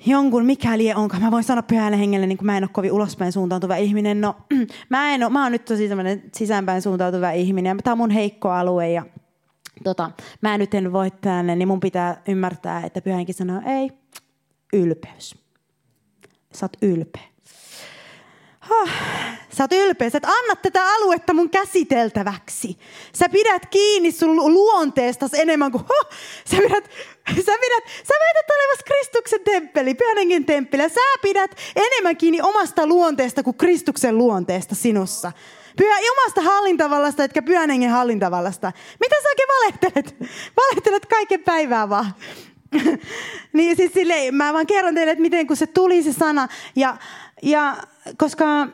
jonkun 0.06 0.46
mikäli 0.46 0.94
onko. 0.94 1.16
Mä 1.20 1.30
voin 1.30 1.44
sanoa 1.44 1.62
pyhälle 1.62 1.98
hengelle, 1.98 2.26
niin 2.26 2.38
kuin 2.38 2.46
mä 2.46 2.56
en 2.56 2.64
ole 2.64 2.70
kovin 2.72 2.92
ulospäin 2.92 3.32
suuntautuva 3.32 3.76
ihminen. 3.76 4.20
No, 4.20 4.36
mä, 4.90 5.14
en 5.14 5.22
ole, 5.22 5.32
mä 5.32 5.42
oon 5.42 5.52
nyt 5.52 5.64
tosi 5.64 5.88
semmoinen 5.88 6.22
sisäänpäin 6.34 6.82
suuntautuva 6.82 7.30
ihminen. 7.30 7.78
Tämä 7.84 7.92
on 7.92 7.98
mun 7.98 8.10
heikko 8.10 8.50
alue 8.50 8.90
ja 8.90 9.06
tota, 9.84 10.10
mä 10.40 10.58
nyt 10.58 10.74
en 10.74 10.92
voi 10.92 11.10
tänne, 11.10 11.56
niin 11.56 11.68
mun 11.68 11.80
pitää 11.80 12.22
ymmärtää, 12.28 12.82
että 12.86 13.00
pyhänkin 13.00 13.34
sanoo, 13.34 13.62
ei, 13.66 13.90
ylpeys. 14.72 15.42
Sä 16.54 16.64
oot 16.64 16.76
ylpeä. 16.82 17.31
Oh, 18.72 18.88
sä 19.56 19.64
oot 19.64 19.72
ylpeä. 19.72 20.10
Sä 20.10 20.18
et 20.18 20.24
anna 20.24 20.56
tätä 20.56 20.84
aluetta 20.86 21.34
mun 21.34 21.50
käsiteltäväksi. 21.50 22.78
Sä 23.14 23.28
pidät 23.28 23.66
kiinni 23.66 24.12
sun 24.12 24.54
luonteesta 24.54 25.26
enemmän 25.34 25.72
kuin... 25.72 25.84
Oh, 25.88 26.08
sä 26.50 26.56
pidät, 26.56 26.84
sä 27.28 27.52
pidät, 27.60 27.84
sä 28.08 28.14
väität 28.20 28.50
olevas 28.50 28.84
Kristuksen 28.84 29.40
temppeli, 29.44 29.94
pyhän 29.94 30.44
temppeli. 30.46 30.88
Sä 30.88 31.00
pidät 31.22 31.56
enemmän 31.76 32.16
kiinni 32.16 32.40
omasta 32.40 32.86
luonteesta 32.86 33.42
kuin 33.42 33.56
Kristuksen 33.56 34.18
luonteesta 34.18 34.74
sinussa. 34.74 35.32
Pyhä 35.76 35.96
omasta 36.12 36.40
hallintavallasta, 36.40 37.24
etkä 37.24 37.42
pyhän 37.42 37.70
hengen 37.70 37.90
hallintavallasta. 37.90 38.72
Mitä 39.00 39.16
sä 39.22 39.28
oikein 39.28 39.48
valehtelet? 39.48 40.16
Valehtelet 40.56 41.06
kaiken 41.06 41.42
päivää 41.42 41.88
vaan. 41.88 42.14
niin 43.52 43.76
siis 43.76 43.92
silleen, 43.92 44.34
mä 44.34 44.52
vaan 44.52 44.66
kerron 44.66 44.94
teille, 44.94 45.12
että 45.12 45.22
miten 45.22 45.46
kun 45.46 45.56
se 45.56 45.66
tuli 45.66 46.02
se 46.02 46.12
sana. 46.12 46.48
Ja, 46.76 46.96
ja 47.42 47.76
koska 48.16 48.66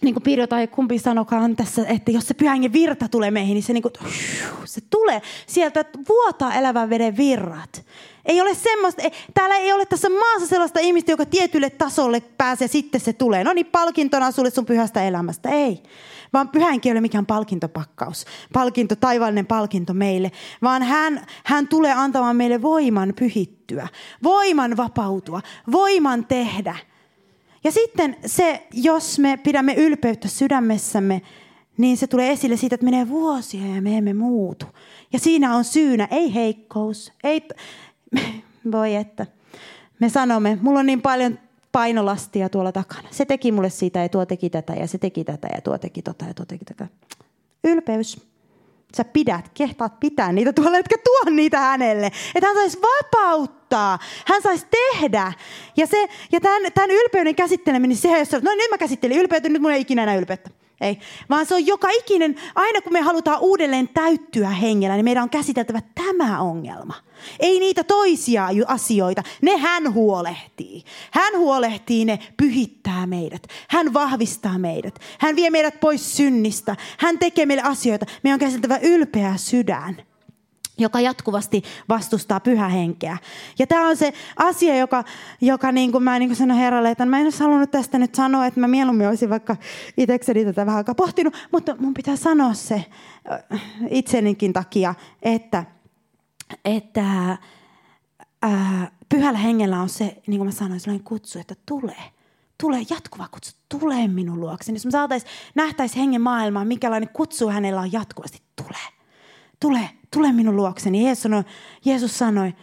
niin 0.00 0.14
kuin 0.14 0.22
Pirjo 0.22 0.46
tai 0.46 0.66
kumpi 0.66 0.98
sanokaan 0.98 1.56
tässä, 1.56 1.86
että 1.88 2.10
jos 2.10 2.28
se 2.28 2.34
pyhängen 2.34 2.72
virta 2.72 3.08
tulee 3.08 3.30
meihin, 3.30 3.54
niin 3.54 3.62
se, 3.62 3.72
niin 3.72 3.82
kuin, 3.82 3.92
se 4.64 4.80
tulee 4.90 5.22
sieltä, 5.46 5.84
vuotaa 6.08 6.54
elävän 6.54 6.90
veden 6.90 7.16
virrat. 7.16 7.86
Ei 8.24 8.40
ole 8.40 8.54
semmoista, 8.54 9.02
ei, 9.02 9.12
täällä 9.34 9.56
ei 9.56 9.72
ole 9.72 9.86
tässä 9.86 10.08
maassa 10.08 10.46
sellaista 10.46 10.80
ihmistä, 10.80 11.12
joka 11.12 11.26
tietylle 11.26 11.70
tasolle 11.70 12.20
pääsee, 12.20 12.68
sitten 12.68 13.00
se 13.00 13.12
tulee. 13.12 13.44
No 13.44 13.52
niin, 13.52 13.66
palkintona 13.66 14.30
sulle 14.30 14.50
sun 14.50 14.66
pyhästä 14.66 15.02
elämästä. 15.02 15.48
Ei. 15.48 15.82
Vaan 16.32 16.48
pyhänkin 16.48 16.90
ei 16.90 16.94
ole 16.94 17.00
mikään 17.00 17.26
palkintopakkaus. 17.26 18.24
Palkinto, 18.52 18.96
taivaallinen 18.96 19.46
palkinto 19.46 19.94
meille. 19.94 20.32
Vaan 20.62 20.82
hän, 20.82 21.26
hän 21.44 21.68
tulee 21.68 21.92
antamaan 21.92 22.36
meille 22.36 22.62
voiman 22.62 23.12
pyhittyä. 23.18 23.88
Voiman 24.22 24.76
vapautua. 24.76 25.40
Voiman 25.72 26.26
tehdä. 26.26 26.76
Ja 27.64 27.72
sitten 27.72 28.16
se, 28.26 28.66
jos 28.72 29.18
me 29.18 29.36
pidämme 29.36 29.74
ylpeyttä 29.74 30.28
sydämessämme, 30.28 31.22
niin 31.78 31.96
se 31.96 32.06
tulee 32.06 32.30
esille 32.30 32.56
siitä, 32.56 32.74
että 32.74 32.84
menee 32.84 33.08
vuosia 33.08 33.74
ja 33.74 33.82
me 33.82 33.96
emme 33.96 34.14
muutu. 34.14 34.66
Ja 35.12 35.18
siinä 35.18 35.56
on 35.56 35.64
syynä, 35.64 36.08
ei 36.10 36.34
heikkous, 36.34 37.12
ei, 37.24 37.48
voi 38.72 38.94
että. 38.94 39.26
Me 40.00 40.08
sanomme, 40.08 40.58
mulla 40.62 40.80
on 40.80 40.86
niin 40.86 41.02
paljon 41.02 41.38
painolastia 41.72 42.48
tuolla 42.48 42.72
takana. 42.72 43.08
Se 43.10 43.24
teki 43.24 43.52
mulle 43.52 43.70
siitä 43.70 43.98
ja 43.98 44.08
tuo 44.08 44.26
teki 44.26 44.50
tätä 44.50 44.72
ja 44.72 44.86
se 44.86 44.98
teki 44.98 45.24
tätä 45.24 45.48
ja 45.54 45.60
tuo 45.60 45.78
teki 45.78 46.02
tota 46.02 46.24
ja 46.24 46.34
tuo 46.34 46.46
teki 46.46 46.64
tätä. 46.64 46.86
Ylpeys. 47.64 48.27
Sä 48.96 49.04
pidät, 49.04 49.50
kehtaat 49.54 50.00
pitää 50.00 50.32
niitä 50.32 50.52
tuolla, 50.52 50.78
etkä 50.78 50.96
tuo 51.04 51.30
niitä 51.30 51.58
hänelle. 51.58 52.06
Että 52.06 52.46
hän 52.46 52.56
saisi 52.56 52.78
vapauttaa, 52.82 53.98
hän 54.26 54.42
saisi 54.42 54.66
tehdä. 54.70 55.32
Ja, 55.76 55.86
se, 55.86 56.08
ja 56.32 56.40
tämän, 56.40 56.72
tämän 56.72 56.90
ylpeyden 56.90 57.34
käsitteleminen, 57.34 57.96
se, 57.96 58.18
jos 58.18 58.32
no 58.32 58.54
nyt 58.54 58.70
mä 58.70 58.78
käsittelin 58.78 59.18
ylpeyttä, 59.18 59.48
nyt 59.48 59.62
mulla 59.62 59.74
ei 59.74 59.80
ikinä 59.80 60.02
enää 60.02 60.14
ylpeyttä. 60.14 60.50
Ei, 60.80 60.98
vaan 61.30 61.46
se 61.46 61.54
on 61.54 61.66
joka 61.66 61.88
ikinen, 61.90 62.34
aina 62.54 62.80
kun 62.80 62.92
me 62.92 63.00
halutaan 63.00 63.40
uudelleen 63.40 63.88
täyttyä 63.88 64.48
hengellä, 64.48 64.96
niin 64.96 65.04
meidän 65.04 65.22
on 65.22 65.30
käsiteltävä 65.30 65.82
tämä 65.94 66.40
ongelma. 66.40 66.94
Ei 67.40 67.60
niitä 67.60 67.84
toisia 67.84 68.48
asioita, 68.66 69.22
ne 69.42 69.56
hän 69.56 69.94
huolehtii. 69.94 70.84
Hän 71.10 71.38
huolehtii, 71.38 72.04
ne 72.04 72.18
pyhittää 72.36 73.06
meidät. 73.06 73.42
Hän 73.68 73.92
vahvistaa 73.92 74.58
meidät. 74.58 74.98
Hän 75.18 75.36
vie 75.36 75.50
meidät 75.50 75.80
pois 75.80 76.16
synnistä. 76.16 76.76
Hän 76.98 77.18
tekee 77.18 77.46
meille 77.46 77.62
asioita. 77.62 78.06
Meidän 78.22 78.34
on 78.34 78.40
käsiteltävä 78.40 78.78
ylpeä 78.82 79.34
sydän 79.36 80.07
joka 80.78 81.00
jatkuvasti 81.00 81.62
vastustaa 81.88 82.40
pyhähenkeä. 82.40 83.18
Ja 83.58 83.66
tämä 83.66 83.88
on 83.88 83.96
se 83.96 84.12
asia, 84.36 84.76
joka, 84.76 85.04
joka 85.40 85.72
niin 85.72 85.92
kuin 85.92 86.04
mä 86.04 86.18
niin 86.18 86.28
kuin 86.28 86.36
sanoin 86.36 86.60
herralle, 86.60 86.90
että 86.90 87.06
mä 87.06 87.18
en 87.18 87.26
olisi 87.26 87.40
halunnut 87.40 87.70
tästä 87.70 87.98
nyt 87.98 88.14
sanoa, 88.14 88.46
että 88.46 88.60
mä 88.60 88.68
mieluummin 88.68 89.08
olisin 89.08 89.30
vaikka 89.30 89.56
itsekseni 89.96 90.44
tätä 90.44 90.66
vähän 90.66 90.78
aikaa 90.78 90.94
pohtinut, 90.94 91.36
mutta 91.52 91.76
mun 91.78 91.94
pitää 91.94 92.16
sanoa 92.16 92.54
se 92.54 92.84
äh, 93.32 93.62
itsenikin 93.90 94.52
takia, 94.52 94.94
että, 95.22 95.64
että 96.64 97.38
ää, 98.42 98.90
pyhällä 99.08 99.38
hengellä 99.38 99.80
on 99.80 99.88
se, 99.88 100.22
niin 100.26 100.38
kuin 100.38 100.46
mä 100.46 100.52
sanoin, 100.52 100.80
sellainen 100.80 101.04
kutsu, 101.04 101.38
että 101.38 101.54
tulee. 101.66 102.12
Tulee 102.60 102.82
jatkuva 102.90 103.28
kutsu, 103.28 103.52
tulee 103.68 104.08
minun 104.08 104.40
luokseni. 104.40 104.76
Jos 104.76 104.84
me 104.84 104.90
saataisiin, 104.90 105.32
nähtäisiin 105.54 106.00
hengen 106.00 106.20
maailmaa, 106.20 106.64
minkälainen 106.64 107.08
kutsu 107.12 107.48
hänellä 107.48 107.80
on 107.80 107.92
jatkuvasti, 107.92 108.42
tulee. 108.56 108.88
Tule, 109.60 109.90
tule 110.10 110.32
minun 110.32 110.56
luokseni. 110.56 111.04
Jeesus 111.04 111.22
sanoi, 111.22 111.44
Jeesus 111.84 112.18
sanoi, 112.18 112.54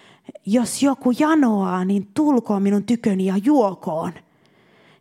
jos 0.45 0.83
joku 0.83 1.11
janoaa, 1.19 1.85
niin 1.85 2.07
tulkoon 2.13 2.63
minun 2.63 2.83
tyköni 2.83 3.25
ja 3.25 3.37
juokoon. 3.37 4.13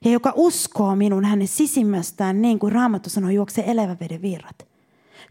Ja 0.05 0.11
joka 0.11 0.33
uskoo 0.37 0.97
minun 0.97 1.25
hänen 1.25 1.49
sisimmästään, 1.49 2.43
niin 2.43 2.59
kuin 2.59 2.73
Raamattu 2.73 3.11
sanoi, 3.11 3.35
juoksee 3.35 3.71
elävä 3.71 3.97
veden 4.01 4.23
virrat. 4.23 4.67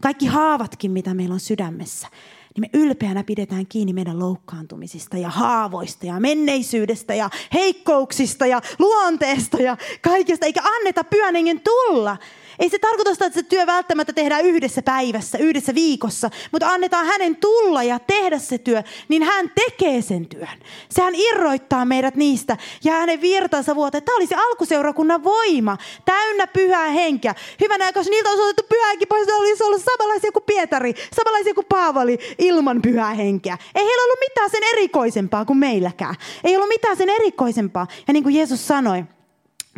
Kaikki 0.02 0.26
haavatkin, 0.26 0.90
mitä 0.90 1.14
meillä 1.14 1.32
on 1.32 1.40
sydämessä, 1.40 2.08
niin 2.56 2.70
me 2.72 2.78
ylpeänä 2.78 3.24
pidetään 3.24 3.66
kiinni 3.66 3.92
meidän 3.92 4.18
loukkaantumisista 4.18 5.18
ja 5.18 5.28
haavoista 5.28 6.06
ja 6.06 6.20
menneisyydestä 6.20 7.14
ja 7.14 7.30
heikkouksista 7.52 8.46
ja 8.46 8.60
luonteesta 8.78 9.62
ja 9.62 9.76
kaikesta, 10.00 10.46
eikä 10.46 10.60
anneta 10.64 11.04
pyhän 11.04 11.34
tulla. 11.64 12.16
Ei 12.58 12.68
se 12.68 12.78
tarkoita 12.78 13.12
sitä, 13.12 13.26
että 13.26 13.40
se 13.40 13.46
työ 13.46 13.66
välttämättä 13.66 14.12
tehdään 14.12 14.44
yhdessä 14.44 14.82
päivässä, 14.82 15.38
yhdessä 15.38 15.74
viikossa, 15.74 16.30
mutta 16.52 16.68
annetaan 16.68 17.06
hänen 17.06 17.36
tulla 17.36 17.82
ja 17.82 17.98
tehdä 17.98 18.38
se 18.38 18.58
työ, 18.58 18.82
niin 19.08 19.22
hän 19.22 19.50
tekee 19.54 20.02
sen 20.02 20.26
työn. 20.26 20.58
Sehän 20.88 21.14
irroittaa 21.14 21.84
meidät 21.84 22.16
niistä 22.16 22.56
ja 22.84 22.92
hänen 22.92 23.20
virtansa 23.20 23.74
vuoteen. 23.74 24.04
Tämä 24.04 24.16
oli 24.16 24.26
se 24.26 24.34
alkuseurakunnan 24.34 25.24
voima, 25.24 25.78
täynnä 26.04 26.46
pyhää 26.46 26.88
henkeä. 26.88 27.34
Hyvänä 27.60 27.92
jos 27.94 28.08
niiltä 28.08 28.30
olisi 28.30 28.42
otettu 28.42 28.62
pyhääkin 28.68 29.08
pois, 29.08 29.26
ne 29.26 29.34
olisi 29.34 29.64
ollut 29.64 29.82
samanlaisia 29.82 30.32
kuin 30.32 30.44
Pietari, 30.46 30.94
samanlaisia 31.16 31.54
kuin 31.54 31.66
Paavali 31.68 32.18
ilman 32.38 32.82
pyhää 32.82 33.14
henkeä. 33.14 33.58
Ei 33.74 33.84
heillä 33.84 34.04
ollut 34.04 34.18
mitään 34.20 34.50
sen 34.50 34.62
erikoisempaa 34.72 35.44
kuin 35.44 35.58
meilläkään. 35.58 36.14
Ei 36.44 36.56
ollut 36.56 36.68
mitään 36.68 36.96
sen 36.96 37.08
erikoisempaa. 37.08 37.86
Ja 38.06 38.12
niin 38.12 38.22
kuin 38.22 38.34
Jeesus 38.34 38.66
sanoi, 38.66 39.04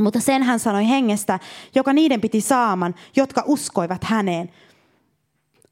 mutta 0.01 0.21
sen 0.21 0.43
hän 0.43 0.59
sanoi 0.59 0.89
hengestä, 0.89 1.41
joka 1.75 1.93
niiden 1.93 2.21
piti 2.21 2.41
saaman, 2.41 2.95
jotka 3.17 3.43
uskoivat 3.47 4.05
häneen. 4.05 4.51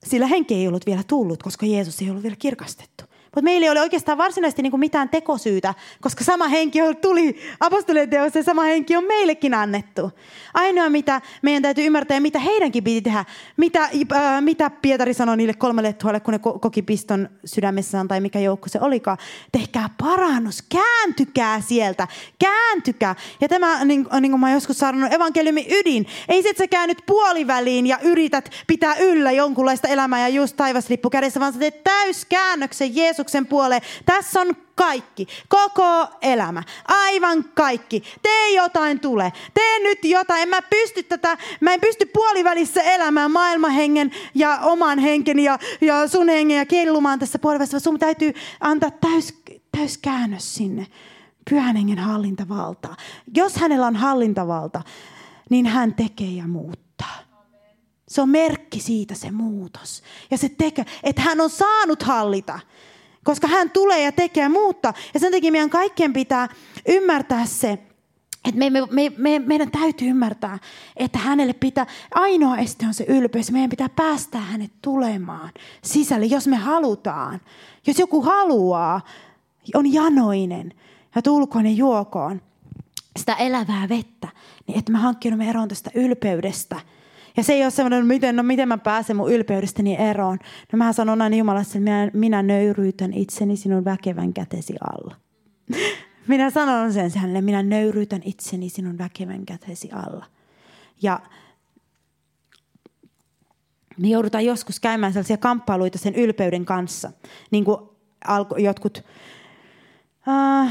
Sillä 0.05 0.27
henki 0.27 0.55
ei 0.55 0.69
ollut 0.69 0.87
vielä 0.87 1.03
tullut, 1.07 1.43
koska 1.43 1.67
Jeesus 1.67 2.03
ei 2.03 2.11
ollut 2.11 2.23
vielä 2.23 2.37
kirkastettu. 2.39 3.05
Mutta 3.35 3.43
meillä 3.43 3.65
ei 3.65 3.71
ole 3.71 3.81
oikeastaan 3.81 4.19
varsinaisesti 4.19 4.63
niin 4.63 4.71
kuin 4.71 4.81
mitään 4.81 5.09
tekosyytä, 5.09 5.75
koska 6.01 6.25
sama 6.25 6.49
henki 6.49 6.79
tuli 7.01 7.37
apostolien 7.61 8.11
teossa 8.11 8.39
ja 8.39 8.43
sama 8.43 8.63
henki 8.63 8.97
on 8.97 9.05
meillekin 9.05 9.55
annettu. 9.55 10.11
Ainoa, 10.55 10.91
mitä 10.91 11.21
meidän 11.43 11.63
täytyy 11.63 11.87
ymmärtää 11.87 12.17
ja 12.17 12.21
mitä 12.21 12.39
heidänkin 12.39 12.85
piti 12.85 13.03
tehdä, 13.03 13.25
mitä, 13.57 13.83
äh, 13.83 14.43
mitä 14.43 14.71
Pietari 14.71 15.15
sanoi 15.15 15.37
niille 15.37 15.55
kolmelle 15.55 15.93
tuhalle, 15.93 16.21
kun 16.21 16.33
ne 16.33 16.39
koki 16.61 16.83
piston 16.83 17.29
sydämessään 17.45 18.09
tai 18.09 18.21
mikä 18.21 18.39
joukko 18.39 18.69
se 18.69 18.79
olikaan. 18.83 19.19
Tehkää 19.53 19.89
parannus, 19.99 20.63
kääntykää 20.63 21.61
sieltä, 21.61 22.09
kääntykää. 22.39 23.15
Ja 23.41 23.49
tämä, 23.49 23.85
niin, 23.85 24.07
niin 24.21 24.31
kuin 24.31 24.41
mä 24.41 24.53
joskus 24.53 24.79
sanonut, 24.79 25.13
evankeliumin 25.13 25.67
ydin. 25.71 26.07
Ei 26.29 26.43
se, 26.43 26.49
että 26.49 26.63
sä 26.63 26.69
käännyt 26.69 27.03
puoliväliin 27.07 27.87
ja 27.87 27.99
yrität 28.03 28.51
pitää 28.67 28.95
yllä 28.97 29.33
jonkunlaista 29.33 29.89
elämää 29.89 30.21
ja 30.21 30.29
just 30.29 30.57
taivaslippu 30.57 31.11
kädessä, 31.11 31.41
vaan 31.41 31.53
sä 31.53 31.59
teet 31.59 31.85
täyskäännöksen 31.85 32.97
Jeesuksen 32.97 33.24
puoleen. 33.49 33.83
Tässä 34.07 34.41
on 34.41 34.57
kaikki, 34.75 35.27
koko 35.49 36.07
elämä, 36.23 36.63
aivan 36.89 37.45
kaikki. 37.45 38.03
Tee 38.23 38.55
jotain 38.55 39.01
tule, 39.01 39.33
tee 39.55 39.79
nyt 39.83 40.05
jotain. 40.05 40.43
En 40.43 40.49
mä 40.49 40.63
pysty 40.63 41.03
tätä, 41.03 41.39
mä 41.61 41.75
en 41.75 41.81
pysty 41.81 42.07
puolivälissä 42.07 42.83
elämään 42.83 43.31
maailmanhengen 43.31 44.11
ja 44.35 44.59
oman 44.63 44.99
henken 44.99 45.39
ja, 45.39 45.59
ja 45.81 46.09
sun 46.09 46.29
hengen 46.29 46.59
ja 46.59 46.67
kellumaan 46.67 47.19
tässä 47.19 47.39
puolivälissä. 47.39 47.81
Sun 47.81 47.99
täytyy 47.99 48.33
antaa 48.61 48.91
täys, 48.91 49.43
täyskäännös 49.77 50.55
sinne 50.55 50.87
pyhän 51.51 51.77
hengen 51.77 51.99
hallintavaltaa. 51.99 52.97
Jos 53.35 53.57
hänellä 53.57 53.87
on 53.87 53.97
hallintavalta, 53.97 54.83
niin 55.51 55.67
hän 55.67 55.95
tekee 55.95 56.31
ja 56.31 56.49
muuttaa. 56.49 56.85
Se 58.09 58.21
on 58.21 58.29
merkki 58.29 58.81
siitä 58.81 59.15
se 59.15 59.31
muutos. 59.31 60.03
Ja 60.31 60.39
se 60.39 60.49
tekee, 60.49 60.85
että 61.03 61.23
hän 61.23 61.41
on 61.41 61.51
saanut 61.51 62.03
hallita. 62.03 62.61
Koska 63.25 63.47
hän 63.47 63.71
tulee 63.71 64.03
ja 64.03 64.13
tekee 64.13 64.49
muuttaa. 64.49 64.95
Ja 65.15 65.21
sen 65.21 65.33
takia 65.33 65.53
meidän 65.53 65.71
kaikkien 65.71 66.13
pitää 66.13 66.49
ymmärtää 66.89 67.47
se, 67.47 67.79
että 68.45 68.59
me, 68.59 68.71
me, 68.71 68.81
me, 68.91 69.13
me, 69.17 69.39
meidän 69.39 69.71
täytyy 69.71 70.09
ymmärtää, 70.09 70.59
että 70.97 71.19
hänelle 71.19 71.53
pitää, 71.53 71.87
ainoa 72.15 72.57
este 72.57 72.87
on 72.87 72.95
se 72.95 73.05
ylpeys. 73.09 73.51
Meidän 73.51 73.71
pitää 73.71 73.89
päästää 73.89 74.41
hänet 74.41 74.73
tulemaan 74.83 75.51
sisälle, 75.83 76.27
jos 76.27 76.47
me 76.47 76.57
halutaan. 76.57 77.41
Jos 77.87 77.99
joku 77.99 78.23
haluaa, 78.23 79.01
on 79.75 79.93
janoinen 79.93 80.73
ja 81.15 81.23
tulkoon 81.23 81.67
ja 81.67 81.73
juokoon 81.73 82.43
sitä 83.19 83.35
elävää 83.35 83.89
vettä, 83.89 84.29
niin 84.67 84.79
että 84.79 84.93
mä 84.93 84.99
hankkiudumme 84.99 85.51
eroon 85.51 85.69
tästä 85.69 85.91
ylpeydestä. 85.95 86.81
Ja 87.37 87.45
se 87.45 87.53
ei 87.53 87.63
ole 87.63 87.71
semmoinen, 87.71 88.07
miten, 88.07 88.37
no 88.37 88.43
miten 88.43 88.69
mä 88.69 88.79
pääsen 88.79 89.17
mun 89.17 89.33
ylpeydestäni 89.33 89.97
eroon. 89.97 90.39
No 90.73 90.77
mä 90.77 90.93
sanon 90.93 91.23
aina 91.23 91.37
Jumalassa, 91.37 91.79
että 91.79 91.91
minä, 91.91 92.11
minä 92.13 92.43
nöyryytän 92.43 93.13
itseni 93.13 93.57
sinun 93.57 93.85
väkevän 93.85 94.33
kätesi 94.33 94.75
alla. 94.81 95.17
minä 96.29 96.51
sanon 96.51 96.93
sen 96.93 97.11
hänelle, 97.17 97.41
minä 97.41 97.63
nöyryytän 97.63 98.23
itseni 98.25 98.69
sinun 98.69 98.99
väkevän 98.99 99.47
kätesi 99.47 99.91
alla. 99.93 100.27
Ja 101.03 101.21
me 103.99 104.09
joudutaan 104.09 104.45
joskus 104.45 104.81
käymään 104.81 105.13
sellaisia 105.13 105.37
kamppailuita 105.37 105.99
sen 105.99 106.15
ylpeyden 106.15 106.65
kanssa. 106.65 107.13
Niin 107.51 107.65
kuin 107.65 107.79
alko, 108.25 108.57
jotkut... 108.57 109.05
Uh, 110.29 110.71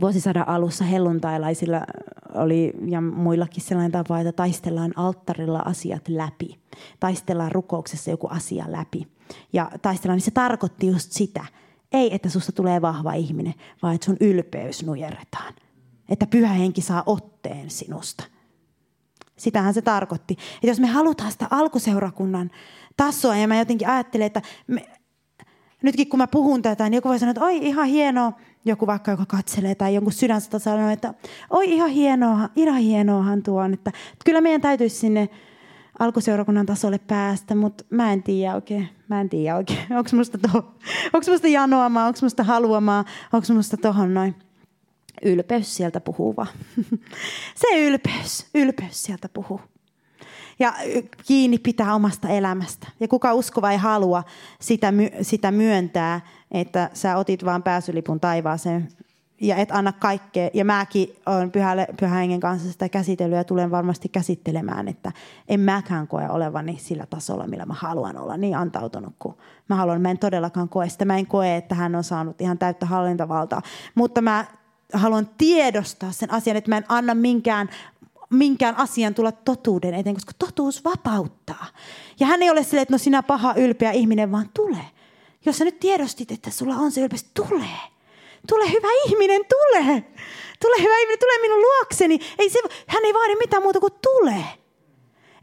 vuosisadan 0.00 0.48
alussa 0.48 0.84
helluntailaisilla 0.84 1.80
oli 2.34 2.72
ja 2.86 3.00
muillakin 3.00 3.62
sellainen 3.62 3.92
tapa, 3.92 4.20
että 4.20 4.32
taistellaan 4.32 4.92
alttarilla 4.96 5.58
asiat 5.58 6.08
läpi. 6.08 6.58
Taistellaan 7.00 7.52
rukouksessa 7.52 8.10
joku 8.10 8.26
asia 8.30 8.64
läpi. 8.68 9.08
Ja 9.52 9.70
taistellaan, 9.82 10.16
niin 10.16 10.24
se 10.24 10.30
tarkoitti 10.30 10.86
just 10.86 11.12
sitä. 11.12 11.44
Ei, 11.92 12.14
että 12.14 12.28
susta 12.28 12.52
tulee 12.52 12.82
vahva 12.82 13.12
ihminen, 13.12 13.54
vaan 13.82 13.94
että 13.94 14.04
sun 14.04 14.16
ylpeys 14.20 14.86
nujerretaan. 14.86 15.54
Että 16.08 16.26
pyhä 16.26 16.52
henki 16.52 16.80
saa 16.80 17.02
otteen 17.06 17.70
sinusta. 17.70 18.24
Sitähän 19.36 19.74
se 19.74 19.82
tarkoitti. 19.82 20.36
Että 20.54 20.66
jos 20.66 20.80
me 20.80 20.86
halutaan 20.86 21.32
sitä 21.32 21.46
alkuseurakunnan 21.50 22.50
tasoa, 22.96 23.36
ja 23.36 23.48
mä 23.48 23.58
jotenkin 23.58 23.88
ajattelen, 23.88 24.26
että 24.26 24.42
me, 24.66 24.88
nytkin 25.82 26.08
kun 26.08 26.18
mä 26.18 26.26
puhun 26.26 26.62
tätä, 26.62 26.84
niin 26.84 26.94
joku 26.94 27.08
voi 27.08 27.18
sanoa, 27.18 27.30
että 27.30 27.44
oi 27.44 27.56
ihan 27.56 27.86
hienoa, 27.86 28.32
joku 28.64 28.86
vaikka, 28.86 29.10
joka 29.10 29.26
katselee 29.26 29.74
tai 29.74 29.94
jonkun 29.94 30.12
sydänstä 30.12 30.58
sanoo, 30.58 30.90
että 30.90 31.14
oi 31.50 31.72
ihan 31.72 31.90
hienoa, 31.90 32.48
ihan 32.56 32.80
hienoahan 32.80 33.42
tuo 33.42 33.62
on. 33.62 33.74
Että, 33.74 33.92
kyllä 34.24 34.40
meidän 34.40 34.60
täytyisi 34.60 34.96
sinne 34.96 35.28
alkuseurakunnan 35.98 36.66
tasolle 36.66 36.98
päästä, 36.98 37.54
mutta 37.54 37.84
mä 37.90 38.12
en 38.12 38.22
tiedä 38.22 38.54
oikein. 38.54 38.88
Mä 39.08 39.20
en 39.20 39.28
tiedä 39.28 39.56
oikein. 39.56 39.78
Onko 39.98 40.10
musta, 40.12 40.38
to, 40.38 40.74
musta 41.30 41.48
janoamaa, 41.48 42.06
onko 42.06 42.18
musta 42.22 42.44
haluamaa, 42.44 43.04
onko 43.32 43.46
musta 43.54 43.76
tohon 43.76 44.14
noin. 44.14 44.34
Ylpeys 45.24 45.76
sieltä 45.76 46.00
puhuu 46.00 46.36
vaan. 46.36 46.48
Se 47.60 47.86
ylpeys, 47.86 48.46
ylpeys 48.54 49.02
sieltä 49.02 49.28
puhuu 49.28 49.60
ja 50.58 50.74
kiinni 51.26 51.58
pitää 51.58 51.94
omasta 51.94 52.28
elämästä. 52.28 52.88
Ja 53.00 53.08
kuka 53.08 53.34
uskova 53.34 53.70
ei 53.70 53.78
halua 53.78 54.24
sitä, 54.60 54.92
sitä 55.22 55.50
myöntää, 55.50 56.20
että 56.50 56.90
sä 56.94 57.16
otit 57.16 57.44
vaan 57.44 57.62
pääsylipun 57.62 58.20
taivaaseen 58.20 58.88
ja 59.40 59.56
et 59.56 59.68
anna 59.72 59.92
kaikkea. 59.92 60.50
Ja 60.54 60.64
mäkin 60.64 61.16
olen 61.26 61.50
pyhä, 61.50 61.74
pyhä 62.00 62.14
hengen 62.14 62.40
kanssa 62.40 62.72
sitä 62.72 62.88
käsitellyt 62.88 63.36
ja 63.36 63.44
tulen 63.44 63.70
varmasti 63.70 64.08
käsittelemään, 64.08 64.88
että 64.88 65.12
en 65.48 65.60
mäkään 65.60 66.08
koe 66.08 66.28
olevani 66.30 66.78
sillä 66.80 67.06
tasolla, 67.06 67.46
millä 67.46 67.66
mä 67.66 67.74
haluan 67.74 68.18
olla 68.18 68.36
niin 68.36 68.56
antautunut 68.56 69.14
kuin 69.18 69.34
mä 69.68 69.76
haluan. 69.76 70.00
Mä 70.00 70.10
en 70.10 70.18
todellakaan 70.18 70.68
koe 70.68 70.88
sitä. 70.88 71.04
Mä 71.04 71.16
en 71.16 71.26
koe, 71.26 71.56
että 71.56 71.74
hän 71.74 71.94
on 71.94 72.04
saanut 72.04 72.40
ihan 72.40 72.58
täyttä 72.58 72.86
hallintavaltaa. 72.86 73.62
Mutta 73.94 74.22
mä 74.22 74.44
haluan 74.92 75.28
tiedostaa 75.38 76.12
sen 76.12 76.32
asian, 76.32 76.56
että 76.56 76.70
mä 76.70 76.76
en 76.76 76.84
anna 76.88 77.14
minkään 77.14 77.68
minkään 78.32 78.76
asian 78.76 79.14
tulla 79.14 79.32
totuuden 79.32 79.94
eteen, 79.94 80.14
koska 80.14 80.32
totuus 80.38 80.84
vapauttaa. 80.84 81.66
Ja 82.20 82.26
hän 82.26 82.42
ei 82.42 82.50
ole 82.50 82.62
silleen, 82.62 82.82
että 82.82 82.94
no 82.94 82.98
sinä 82.98 83.22
paha, 83.22 83.54
ylpeä 83.56 83.90
ihminen, 83.90 84.32
vaan 84.32 84.50
tule. 84.54 84.78
Jos 85.44 85.58
sä 85.58 85.64
nyt 85.64 85.80
tiedostit, 85.80 86.30
että 86.32 86.50
sulla 86.50 86.74
on 86.74 86.92
se 86.92 87.00
ylpeys, 87.00 87.24
tule. 87.34 87.68
Tule 88.48 88.72
hyvä 88.72 88.88
ihminen, 89.06 89.40
tule. 89.48 90.04
Tule 90.60 90.82
hyvä 90.82 90.98
ihminen, 90.98 91.18
tule 91.18 91.40
minun 91.40 91.60
luokseni. 91.60 92.18
Ei 92.38 92.50
se, 92.50 92.58
hän 92.86 93.04
ei 93.04 93.14
vaadi 93.14 93.36
mitään 93.36 93.62
muuta 93.62 93.80
kuin 93.80 93.92
tule. 94.02 94.44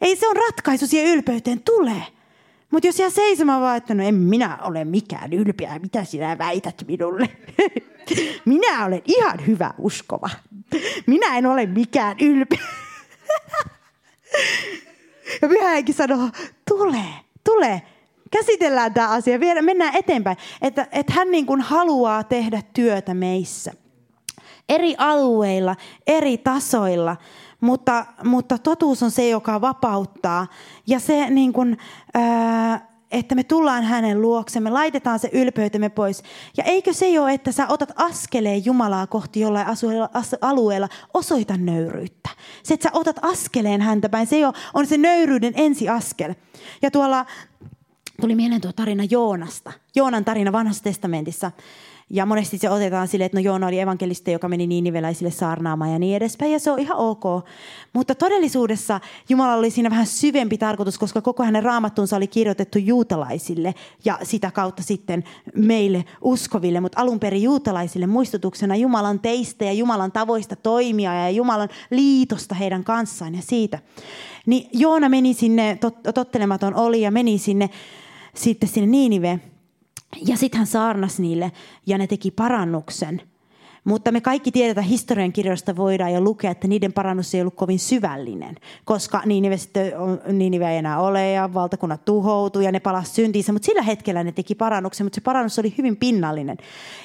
Ei 0.02 0.16
se 0.16 0.28
on 0.28 0.36
ratkaisu 0.36 0.88
siihen 0.88 1.14
ylpeyteen, 1.14 1.62
tule. 1.62 2.04
Mutta 2.72 2.88
jos 2.88 3.00
jää 3.00 3.10
seisomaan 3.10 3.62
vaan, 3.62 3.78
että 3.78 3.94
no 3.94 4.04
en 4.04 4.16
minä 4.16 4.58
ole 4.62 4.86
mikään 4.86 5.34
ylpeä, 5.34 5.80
mitä 5.80 6.04
sinä 6.04 6.38
väität 6.38 6.84
minulle? 6.88 7.30
minä 8.46 8.86
olen 8.86 9.02
ihan 9.06 9.48
hyvä 9.48 9.74
uskova. 9.78 10.30
Minä 11.06 11.38
en 11.38 11.46
ole 11.46 11.66
mikään 11.66 12.16
ylpeä. 12.22 12.60
ja 15.42 15.48
pyhähenki 15.48 15.94
sanoo, 15.94 16.30
tule, 16.68 17.04
tule, 17.44 17.82
käsitellään 18.32 18.94
tämä 18.94 19.10
asia, 19.10 19.40
vielä 19.40 19.62
mennään 19.62 19.96
eteenpäin. 19.96 20.38
Että, 20.62 20.88
että 20.92 21.14
hän 21.14 21.32
niin 21.32 21.46
kuin 21.46 21.62
haluaa 21.62 22.24
tehdä 22.24 22.62
työtä 22.74 23.14
meissä. 23.14 23.72
Eri 24.70 24.96
alueilla, 24.98 25.76
eri 26.08 26.38
tasoilla, 26.38 27.16
mutta, 27.62 28.06
mutta 28.24 28.58
totuus 28.58 29.04
on 29.04 29.12
se, 29.12 29.30
joka 29.30 29.62
vapauttaa. 29.62 30.48
Ja 30.88 31.00
se 31.00 31.30
niin 31.30 31.54
kuin, 31.54 31.78
ää, 32.14 32.90
että 33.12 33.36
me 33.36 33.44
tullaan 33.44 33.84
hänen 33.84 34.22
luoksemme, 34.22 34.70
laitetaan 34.70 35.20
se 35.20 35.30
ylpeytemme 35.34 35.90
pois. 35.90 36.24
Ja 36.58 36.64
eikö 36.64 36.94
se 36.94 37.20
ole, 37.20 37.34
että 37.34 37.52
sä 37.52 37.68
otat 37.68 37.92
askeleen 37.96 38.66
Jumalaa 38.66 39.08
kohti 39.08 39.40
jollain 39.40 39.68
alueella, 40.42 40.90
osoita 41.14 41.58
nöyryyttä. 41.58 42.30
Se, 42.64 42.74
että 42.74 42.90
sä 42.90 42.98
otat 42.98 43.16
askeleen 43.22 43.82
häntä 43.82 44.10
päin, 44.10 44.28
se 44.28 44.38
on 44.74 44.88
se 44.88 44.98
nöyryyden 44.98 45.54
ensiaskel. 45.56 46.34
Ja 46.82 46.92
tuolla 46.92 47.26
tuli 48.22 48.36
mieleen 48.36 48.62
tuo 48.62 48.72
tarina 48.72 49.04
Joonasta. 49.10 49.72
Joonan 49.96 50.26
tarina 50.26 50.52
vanhassa 50.52 50.84
testamentissa. 50.84 51.52
Ja 52.10 52.26
monesti 52.26 52.58
se 52.58 52.70
otetaan 52.70 53.08
sille, 53.08 53.26
että 53.26 53.38
no 53.38 53.42
Joona 53.42 53.68
oli 53.68 53.80
evankelista, 53.80 54.32
joka 54.32 54.50
meni 54.50 54.68
niiniveläisille 54.68 55.32
saarnaamaan 55.32 55.92
ja 55.92 56.00
niin 56.00 56.16
edespäin. 56.16 56.52
Ja 56.52 56.60
se 56.60 56.72
on 56.72 56.80
ihan 56.80 56.98
ok. 56.98 57.24
Mutta 57.94 58.16
todellisuudessa 58.16 59.00
Jumala 59.30 59.56
oli 59.56 59.70
siinä 59.70 59.90
vähän 59.90 60.08
syvempi 60.08 60.58
tarkoitus, 60.58 60.98
koska 60.98 61.22
koko 61.22 61.44
hänen 61.44 61.64
raamattunsa 61.64 62.16
oli 62.16 62.28
kirjoitettu 62.28 62.80
juutalaisille 62.80 63.76
ja 64.06 64.20
sitä 64.24 64.52
kautta 64.52 64.84
sitten 64.84 65.24
meille 65.56 66.06
uskoville. 66.22 66.80
Mutta 66.80 67.02
alun 67.02 67.20
perin 67.20 67.44
juutalaisille 67.44 68.08
muistutuksena 68.08 68.76
Jumalan 68.76 69.20
teistä 69.20 69.66
ja 69.66 69.74
Jumalan 69.74 70.12
tavoista 70.12 70.56
toimia 70.56 71.14
ja 71.14 71.30
Jumalan 71.30 71.70
liitosta 71.92 72.56
heidän 72.56 72.84
kanssaan 72.84 73.36
ja 73.36 73.42
siitä. 73.42 73.80
Niin 74.46 74.70
Joona 74.74 75.10
meni 75.10 75.34
sinne, 75.34 75.78
tot, 75.82 75.96
tottelematon 76.14 76.76
oli 76.76 77.02
ja 77.02 77.12
meni 77.12 77.38
sinne 77.38 77.70
sitten 78.36 78.70
sinne 78.70 78.88
Niiniveen 78.88 79.42
ja 80.28 80.38
sitten 80.38 80.58
hän 80.58 80.68
saarnas 80.68 81.20
niille 81.20 81.52
ja 81.86 81.98
ne 81.98 82.08
teki 82.08 82.32
parannuksen. 82.32 83.22
Mutta 83.84 84.12
me 84.12 84.22
kaikki 84.22 84.52
tiedetään 84.52 84.88
historian 84.88 85.34
kirjoista 85.34 85.76
voidaan 85.76 86.14
jo 86.14 86.22
lukea, 86.22 86.52
että 86.52 86.68
niiden 86.68 86.94
parannus 86.94 87.36
ei 87.36 87.42
ollut 87.42 87.56
kovin 87.56 87.80
syvällinen, 87.80 88.56
koska 88.86 89.22
Niinive, 89.26 89.58
sitten, 89.58 89.94
Niinive 90.32 90.72
ei 90.72 90.78
enää 90.78 91.00
ole 91.00 91.32
ja 91.32 91.54
valtakunnat 91.54 92.06
tuhoutui 92.06 92.66
ja 92.66 92.72
ne 92.72 92.80
palasivat 92.80 93.16
syntiinsä. 93.16 93.54
Mutta 93.54 93.66
sillä 93.66 93.82
hetkellä 93.82 94.24
ne 94.24 94.32
teki 94.32 94.56
parannuksen, 94.56 95.06
mutta 95.06 95.16
se 95.16 95.22
parannus 95.22 95.60
oli 95.60 95.74
hyvin 95.78 95.98
pinnallinen. 95.98 96.58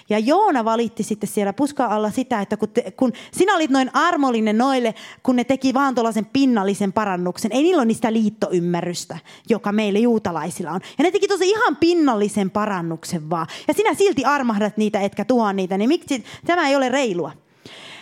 Ja 0.09 0.18
Joona 0.18 0.64
valitti 0.64 1.03
sitten 1.03 1.29
siellä 1.29 1.53
puskan 1.53 1.91
alla 1.91 2.11
sitä, 2.11 2.41
että 2.41 2.57
kun, 2.57 2.68
te, 2.68 2.91
kun 2.91 3.12
sinä 3.33 3.57
olit 3.57 3.70
noin 3.70 3.91
armollinen 3.93 4.59
noille, 4.59 4.95
kun 5.22 5.37
ne 5.37 5.45
teki 5.45 5.75
vaan 5.75 5.95
tuollaisen 5.95 6.27
pinnallisen 6.33 6.93
parannuksen. 6.93 7.53
Ei 7.53 7.62
niillä 7.62 7.81
ole 7.81 7.87
niistä 7.87 8.12
liittoymmärrystä, 8.12 9.18
joka 9.49 9.72
meille 9.72 9.99
juutalaisilla 9.99 10.70
on. 10.70 10.81
Ja 10.99 11.05
ne 11.05 11.11
teki 11.11 11.29
tosi 11.29 11.51
ihan 11.51 11.77
pinnallisen 11.77 12.51
parannuksen 12.51 13.31
vaan. 13.31 13.47
Ja 13.68 13.75
sinä 13.75 13.95
silti 13.95 14.25
armahdat 14.25 14.77
niitä, 14.77 15.01
etkä 15.01 15.25
tuo 15.25 15.53
niitä. 15.53 15.79
Niin 15.79 15.89
miksi 15.89 16.25
tämä 16.47 16.68
ei 16.68 16.74
ole 16.77 16.89
reilua? 16.89 17.33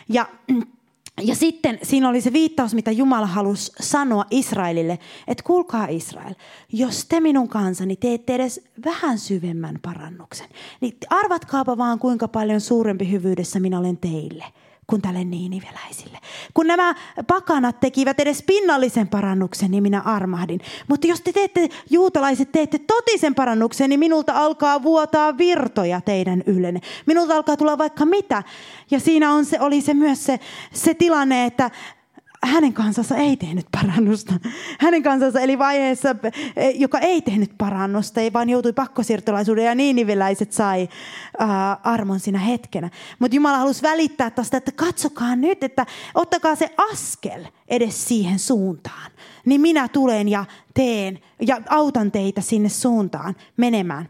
Ja 0.08 0.28
ja 1.22 1.34
sitten 1.34 1.78
siinä 1.82 2.08
oli 2.08 2.20
se 2.20 2.32
viittaus, 2.32 2.74
mitä 2.74 2.90
Jumala 2.90 3.26
halusi 3.26 3.72
sanoa 3.80 4.24
Israelille, 4.30 4.98
että 5.26 5.44
kuulkaa 5.44 5.86
Israel, 5.86 6.34
jos 6.72 7.04
te 7.04 7.20
minun 7.20 7.48
kansani 7.48 7.96
teette 7.96 8.34
edes 8.34 8.60
vähän 8.84 9.18
syvemmän 9.18 9.78
parannuksen, 9.82 10.48
niin 10.80 10.96
arvatkaapa 11.10 11.78
vaan 11.78 11.98
kuinka 11.98 12.28
paljon 12.28 12.60
suurempi 12.60 13.10
hyvyydessä 13.10 13.60
minä 13.60 13.78
olen 13.78 13.96
teille– 13.96 14.44
kuin 14.92 15.02
tälle 15.02 15.24
niiniveläisille. 15.24 16.18
Kun 16.54 16.66
nämä 16.66 16.94
pakanat 17.26 17.80
tekivät 17.80 18.20
edes 18.20 18.42
pinnallisen 18.42 19.08
parannuksen, 19.08 19.70
niin 19.70 19.82
minä 19.82 20.00
armahdin. 20.00 20.60
Mutta 20.88 21.06
jos 21.06 21.20
te 21.20 21.32
teette, 21.32 21.68
juutalaiset, 21.90 22.52
teette 22.52 22.78
totisen 22.78 23.34
parannuksen, 23.34 23.90
niin 23.90 24.00
minulta 24.00 24.32
alkaa 24.32 24.82
vuotaa 24.82 25.38
virtoja 25.38 26.00
teidän 26.00 26.42
yllenne. 26.46 26.80
Minulta 27.06 27.36
alkaa 27.36 27.56
tulla 27.56 27.78
vaikka 27.78 28.06
mitä. 28.06 28.42
Ja 28.90 29.00
siinä 29.00 29.32
on 29.32 29.44
se, 29.44 29.60
oli 29.60 29.80
se 29.80 29.94
myös 29.94 30.24
se, 30.24 30.40
se 30.72 30.94
tilanne, 30.94 31.44
että 31.44 31.70
hänen 32.42 32.72
kansansa 32.72 33.16
ei 33.16 33.36
tehnyt 33.36 33.66
parannusta. 33.72 34.34
Hänen 34.78 35.02
kansansa 35.02 35.40
eli 35.40 35.58
vaiheessa, 35.58 36.16
eh, 36.56 36.80
joka 36.80 36.98
ei 36.98 37.22
tehnyt 37.22 37.50
parannusta, 37.58 38.20
ei 38.20 38.32
vaan 38.32 38.48
joutui 38.48 38.72
pakkosiirtolaisuuden 38.72 39.64
ja 39.64 39.74
niiniveläiset 39.74 40.52
sai 40.52 40.82
uh, 40.82 41.48
armon 41.82 42.20
siinä 42.20 42.38
hetkenä. 42.38 42.90
Mutta 43.18 43.34
Jumala 43.34 43.58
halusi 43.58 43.82
välittää 43.82 44.30
tästä, 44.30 44.56
että 44.56 44.72
katsokaa 44.72 45.36
nyt, 45.36 45.64
että 45.64 45.86
ottakaa 46.14 46.54
se 46.54 46.74
askel 46.92 47.44
edes 47.68 48.08
siihen 48.08 48.38
suuntaan. 48.38 49.10
Niin 49.46 49.60
minä 49.60 49.88
tulen 49.88 50.28
ja 50.28 50.44
teen 50.74 51.18
ja 51.40 51.60
autan 51.68 52.12
teitä 52.12 52.40
sinne 52.40 52.68
suuntaan 52.68 53.36
menemään. 53.56 54.08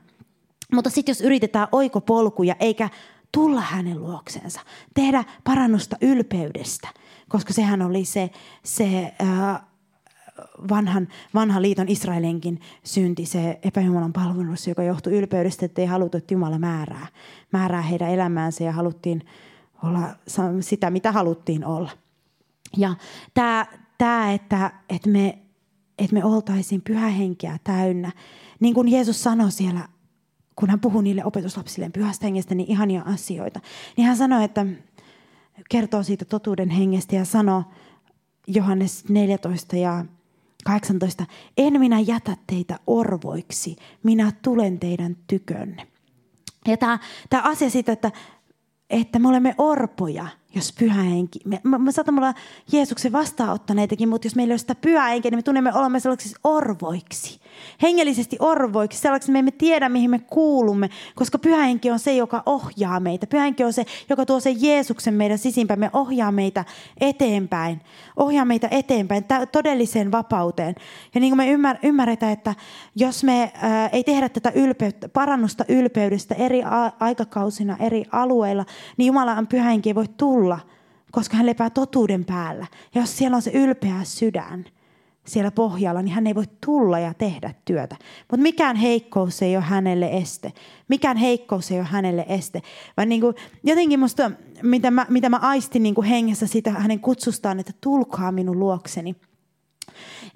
Mutta 0.74 0.90
sitten 0.90 1.10
jos 1.12 1.20
yritetään 1.20 1.68
oikopolkuja 1.72 2.56
eikä 2.60 2.88
tulla 3.32 3.60
hänen 3.60 4.02
luoksensa, 4.02 4.60
tehdä 4.94 5.24
parannusta 5.44 5.96
ylpeydestä– 6.00 6.88
koska 7.32 7.52
sehän 7.52 7.82
oli 7.82 8.04
se, 8.04 8.30
se 8.64 9.14
äh, 9.22 9.60
vanhan, 10.68 11.08
vanhan 11.34 11.62
liiton 11.62 11.88
Israelinkin 11.88 12.60
synti, 12.84 13.26
se 13.26 13.58
epäjumalan 13.62 14.12
palvelus, 14.12 14.66
joka 14.66 14.82
johtui 14.82 15.12
ylpeydestä, 15.12 15.66
että 15.66 15.80
ei 15.80 15.86
haluttu, 15.86 16.18
että 16.18 16.34
Jumala 16.34 16.58
määrää, 16.58 17.06
määrää 17.52 17.82
heidän 17.82 18.10
elämäänsä 18.10 18.64
ja 18.64 18.72
haluttiin 18.72 19.22
olla 19.82 20.08
sitä, 20.60 20.90
mitä 20.90 21.12
haluttiin 21.12 21.64
olla. 21.64 21.90
Ja 22.76 22.94
tämä, 23.34 23.66
tämä 23.98 24.32
että, 24.32 24.72
että 24.88 25.08
me, 25.08 25.38
että 25.98 26.14
me 26.14 26.24
oltaisiin 26.24 26.82
pyhähenkeä 26.82 27.58
täynnä, 27.64 28.12
niin 28.60 28.74
kuin 28.74 28.88
Jeesus 28.88 29.22
sanoi 29.22 29.52
siellä, 29.52 29.88
kun 30.56 30.70
hän 30.70 30.80
puhui 30.80 31.02
niille 31.02 31.24
opetuslapsille 31.24 31.90
pyhästä 31.90 32.26
hengestä, 32.26 32.54
niin 32.54 32.70
ihania 32.70 33.02
asioita, 33.02 33.60
niin 33.96 34.06
hän 34.06 34.16
sanoi, 34.16 34.44
että 34.44 34.66
kertoo 35.70 36.02
siitä 36.02 36.24
totuuden 36.24 36.70
hengestä 36.70 37.16
ja 37.16 37.24
sanoo 37.24 37.64
Johannes 38.46 39.08
14 39.08 39.76
ja 39.76 40.04
18, 40.64 41.26
en 41.56 41.80
minä 41.80 42.00
jätä 42.00 42.36
teitä 42.46 42.78
orvoiksi, 42.86 43.76
minä 44.02 44.32
tulen 44.42 44.78
teidän 44.78 45.16
tykönne. 45.26 45.86
Ja 46.66 46.76
tämä, 46.76 46.98
tämä 47.30 47.42
asia 47.42 47.70
siitä, 47.70 47.92
että, 47.92 48.12
että 48.90 49.18
me 49.18 49.28
olemme 49.28 49.54
orpoja– 49.58 50.26
jos 50.54 50.72
pyhä 50.78 51.02
henki, 51.02 51.38
me, 51.44 51.60
me, 51.64 51.78
me 51.78 51.92
saatamme 51.92 52.20
olla 52.20 52.34
Jeesuksen 52.72 53.12
vastaanottaneitakin, 53.12 54.08
mutta 54.08 54.26
jos 54.26 54.36
meillä 54.36 54.52
on 54.52 54.58
sitä 54.58 54.74
pyhä 54.74 55.08
henki, 55.08 55.30
niin 55.30 55.38
me 55.38 55.42
tunnemme 55.42 55.72
olemme 55.74 56.00
sellaisiksi 56.00 56.34
orvoiksi. 56.44 57.40
Hengellisesti 57.82 58.36
orvoiksi, 58.40 58.98
sellaisiksi 58.98 59.32
me 59.32 59.38
emme 59.38 59.50
tiedä, 59.50 59.88
mihin 59.88 60.10
me 60.10 60.18
kuulumme, 60.18 60.90
koska 61.14 61.38
pyhä 61.38 61.62
henki 61.62 61.90
on 61.90 61.98
se, 61.98 62.16
joka 62.16 62.42
ohjaa 62.46 63.00
meitä. 63.00 63.26
Pyhä 63.26 63.42
henki 63.42 63.64
on 63.64 63.72
se, 63.72 63.84
joka 64.08 64.26
tuo 64.26 64.40
sen 64.40 64.62
Jeesuksen 64.62 65.14
meidän 65.14 65.38
sisimpään. 65.38 65.80
Me 65.80 65.90
ohjaa 65.92 66.32
meitä 66.32 66.64
eteenpäin, 67.00 67.80
ohjaa 68.16 68.44
meitä 68.44 68.68
eteenpäin 68.70 69.24
todelliseen 69.52 70.12
vapauteen. 70.12 70.74
Ja 71.14 71.20
niin 71.20 71.30
kuin 71.30 71.36
me 71.36 71.50
ymmär, 71.50 71.76
ymmärretään, 71.82 72.32
että 72.32 72.54
jos 72.96 73.24
me 73.24 73.52
ää, 73.54 73.88
ei 73.88 74.04
tehdä 74.04 74.28
tätä 74.28 74.52
ylpeyttä, 74.54 75.08
parannusta 75.08 75.64
ylpeydestä 75.68 76.34
eri 76.34 76.62
a- 76.64 76.92
aikakausina, 77.00 77.76
eri 77.80 78.04
alueilla, 78.12 78.64
niin 78.96 79.06
Jumalan 79.06 79.46
pyhä 79.46 79.64
henki 79.64 79.90
ei 79.90 79.94
voi 79.94 80.08
tulla 80.16 80.41
tulla, 80.42 80.58
koska 81.12 81.36
hän 81.36 81.46
lepää 81.46 81.70
totuuden 81.70 82.24
päällä. 82.24 82.66
Ja 82.94 83.00
jos 83.00 83.18
siellä 83.18 83.34
on 83.34 83.42
se 83.42 83.50
ylpeä 83.50 84.04
sydän 84.04 84.64
siellä 85.26 85.50
pohjalla, 85.50 86.02
niin 86.02 86.14
hän 86.14 86.26
ei 86.26 86.34
voi 86.34 86.44
tulla 86.66 86.98
ja 86.98 87.14
tehdä 87.14 87.54
työtä. 87.64 87.96
Mutta 88.30 88.42
mikään 88.42 88.76
heikkous 88.76 89.42
ei 89.42 89.56
ole 89.56 89.64
hänelle 89.64 90.08
este. 90.12 90.52
Mikään 90.88 91.16
heikkous 91.16 91.70
ei 91.70 91.78
ole 91.78 91.86
hänelle 91.86 92.26
este. 92.28 92.62
Vaan 92.96 93.08
niin 93.08 93.20
kuin, 93.20 93.34
jotenkin 93.64 94.00
musta, 94.00 94.30
mitä 94.62 94.90
mä, 94.90 95.06
mitä 95.08 95.28
mä 95.28 95.36
aistin 95.36 95.82
niin 95.82 95.94
kuin 95.94 96.06
hengessä 96.06 96.46
sitä 96.46 96.70
hänen 96.70 97.00
kutsustaan, 97.00 97.60
että 97.60 97.72
tulkaa 97.80 98.32
minun 98.32 98.58
luokseni. 98.58 99.16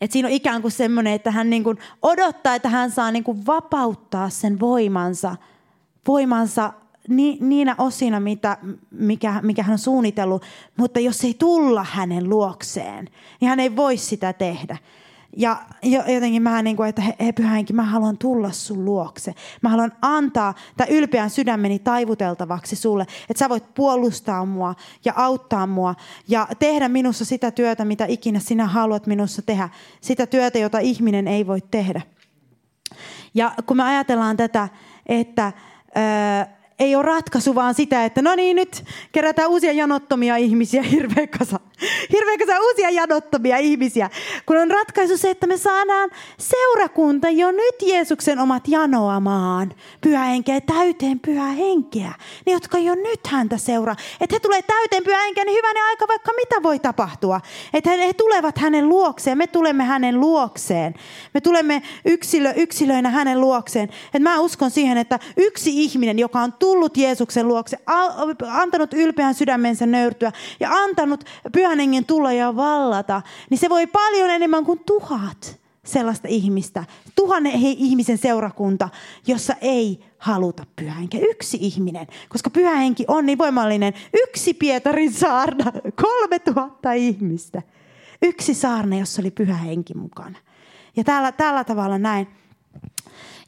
Et 0.00 0.12
siinä 0.12 0.28
on 0.28 0.34
ikään 0.34 0.62
kuin 0.62 0.72
semmoinen, 0.72 1.12
että 1.12 1.30
hän 1.30 1.50
niin 1.50 1.64
kuin 1.64 1.78
odottaa, 2.02 2.54
että 2.54 2.68
hän 2.68 2.90
saa 2.90 3.10
niin 3.10 3.24
kuin 3.24 3.46
vapauttaa 3.46 4.28
sen 4.30 4.60
voimansa, 4.60 5.36
voimansa 6.06 6.72
ni, 7.08 7.38
niinä 7.40 7.74
osina, 7.78 8.20
mitä, 8.20 8.58
mikä, 8.90 9.40
mikä 9.42 9.62
hän 9.62 9.72
on 9.72 9.78
suunnitellut, 9.78 10.42
mutta 10.76 11.00
jos 11.00 11.24
ei 11.24 11.34
tulla 11.34 11.86
hänen 11.90 12.28
luokseen, 12.28 13.08
niin 13.40 13.48
hän 13.48 13.60
ei 13.60 13.76
voi 13.76 13.96
sitä 13.96 14.32
tehdä. 14.32 14.76
Ja 15.38 15.62
jotenkin 15.82 16.42
mä 16.42 16.62
niin 16.62 16.76
kuin, 16.76 16.88
että 16.88 17.02
he, 17.02 17.16
he 17.20 17.32
pyhänkin, 17.32 17.76
mä 17.76 17.82
haluan 17.82 18.18
tulla 18.18 18.52
sun 18.52 18.84
luokse. 18.84 19.34
Mä 19.62 19.68
haluan 19.68 19.92
antaa 20.02 20.54
tämä 20.76 20.88
ylpeän 20.90 21.30
sydämeni 21.30 21.78
taivuteltavaksi 21.78 22.76
sulle, 22.76 23.02
että 23.02 23.38
sä 23.38 23.48
voit 23.48 23.74
puolustaa 23.74 24.44
mua 24.44 24.74
ja 25.04 25.12
auttaa 25.16 25.66
mua 25.66 25.94
ja 26.28 26.48
tehdä 26.58 26.88
minussa 26.88 27.24
sitä 27.24 27.50
työtä, 27.50 27.84
mitä 27.84 28.04
ikinä 28.08 28.38
sinä 28.38 28.66
haluat 28.66 29.06
minussa 29.06 29.42
tehdä. 29.42 29.68
Sitä 30.00 30.26
työtä, 30.26 30.58
jota 30.58 30.78
ihminen 30.78 31.28
ei 31.28 31.46
voi 31.46 31.60
tehdä. 31.70 32.00
Ja 33.34 33.52
kun 33.66 33.76
me 33.76 33.82
ajatellaan 33.82 34.36
tätä, 34.36 34.68
että... 35.06 35.52
Ei 36.78 36.96
ole 36.96 37.04
ratkaisu 37.04 37.54
vaan 37.54 37.74
sitä, 37.74 38.04
että 38.04 38.22
no 38.22 38.34
niin, 38.34 38.56
nyt 38.56 38.84
kerätään 39.12 39.50
uusia 39.50 39.72
janottomia 39.72 40.36
ihmisiä, 40.36 40.82
hirveä 40.92 41.26
kasa. 41.26 41.60
Hirveä 42.12 42.38
kasa 42.38 42.60
uusia 42.60 42.90
janottomia 42.90 43.56
ihmisiä. 43.56 44.10
Kun 44.46 44.56
on 44.56 44.70
ratkaisu 44.70 45.16
se, 45.16 45.30
että 45.30 45.46
me 45.46 45.56
saadaan 45.56 46.10
seurakunta 46.38 47.30
jo 47.30 47.50
nyt 47.50 47.74
Jeesuksen 47.82 48.38
omat 48.38 48.68
janoamaan 48.68 49.74
pyhä 50.00 50.24
henkeä, 50.24 50.60
täyteen 50.60 51.20
pyhää 51.20 51.52
henkeä. 51.52 52.12
Ne, 52.46 52.52
jotka 52.52 52.78
jo 52.78 52.94
nyt 52.94 53.26
häntä 53.26 53.56
seuraa. 53.56 53.96
Että 54.20 54.36
he 54.36 54.40
tulee 54.40 54.62
täyteen 54.62 55.04
pyhä 55.04 55.18
henkeä, 55.18 55.44
niin 55.44 55.56
hyvänen 55.56 55.82
aika 55.82 56.08
vaikka 56.08 56.32
mitä 56.32 56.62
voi 56.62 56.78
tapahtua. 56.78 57.40
Että 57.74 57.90
he, 57.90 58.12
tulevat 58.12 58.58
hänen 58.58 58.88
luokseen, 58.88 59.38
me 59.38 59.46
tulemme 59.46 59.84
hänen 59.84 60.20
luokseen. 60.20 60.94
Me 61.34 61.40
tulemme 61.40 61.82
yksilö, 62.04 62.52
yksilöinä 62.56 63.10
hänen 63.10 63.40
luokseen. 63.40 63.88
Että 64.06 64.18
mä 64.18 64.40
uskon 64.40 64.70
siihen, 64.70 64.98
että 64.98 65.18
yksi 65.36 65.70
ihminen, 65.84 66.18
joka 66.18 66.40
on 66.40 66.52
tullut 66.52 66.96
Jeesuksen 66.96 67.48
luokse, 67.48 67.78
antanut 68.48 68.94
ylpeän 68.94 69.34
sydämensä 69.34 69.86
nöyrtyä 69.86 70.32
ja 70.60 70.70
antanut 70.70 71.24
pyhän 71.66 71.78
hengen 71.78 72.04
tulla 72.04 72.32
ja 72.32 72.56
vallata, 72.56 73.22
niin 73.50 73.58
se 73.58 73.68
voi 73.68 73.86
paljon 73.86 74.30
enemmän 74.30 74.64
kuin 74.64 74.80
tuhat 74.86 75.60
sellaista 75.86 76.28
ihmistä, 76.28 76.84
tuhannen 77.16 77.52
ihmisen 77.54 78.18
seurakunta, 78.18 78.88
jossa 79.26 79.54
ei 79.60 80.00
haluta 80.18 80.66
pyhänkä. 80.76 81.18
Yksi 81.18 81.58
ihminen, 81.60 82.06
koska 82.28 82.50
pyhähenki 82.50 83.04
on 83.08 83.26
niin 83.26 83.38
voimallinen. 83.38 83.94
Yksi 84.14 84.54
Pietarin 84.54 85.12
saarna, 85.12 85.72
kolme 86.02 86.38
tuhatta 86.38 86.92
ihmistä. 86.92 87.62
Yksi 88.22 88.54
saarna, 88.54 88.98
jossa 88.98 89.22
oli 89.22 89.30
pyhähenki 89.30 89.94
mukana. 89.94 90.38
Ja 90.96 91.04
tällä, 91.04 91.32
tällä 91.32 91.64
tavalla 91.64 91.98
näin. 91.98 92.26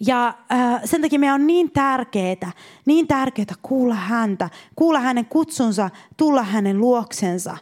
Ja 0.01 0.35
äh, 0.53 0.81
sen 0.85 1.03
takia 1.03 1.19
meidän 1.19 1.41
on 1.41 1.47
niin 1.47 1.71
tärkeää, 1.71 2.53
niin 2.87 3.07
tärkeää 3.07 3.55
kuulla 3.63 3.95
häntä, 3.95 4.51
kuulla 4.77 5.01
hänen 5.01 5.27
kutsunsa, 5.27 5.91
tulla 6.17 6.43
hänen 6.43 6.79
luoksensa. 6.79 7.57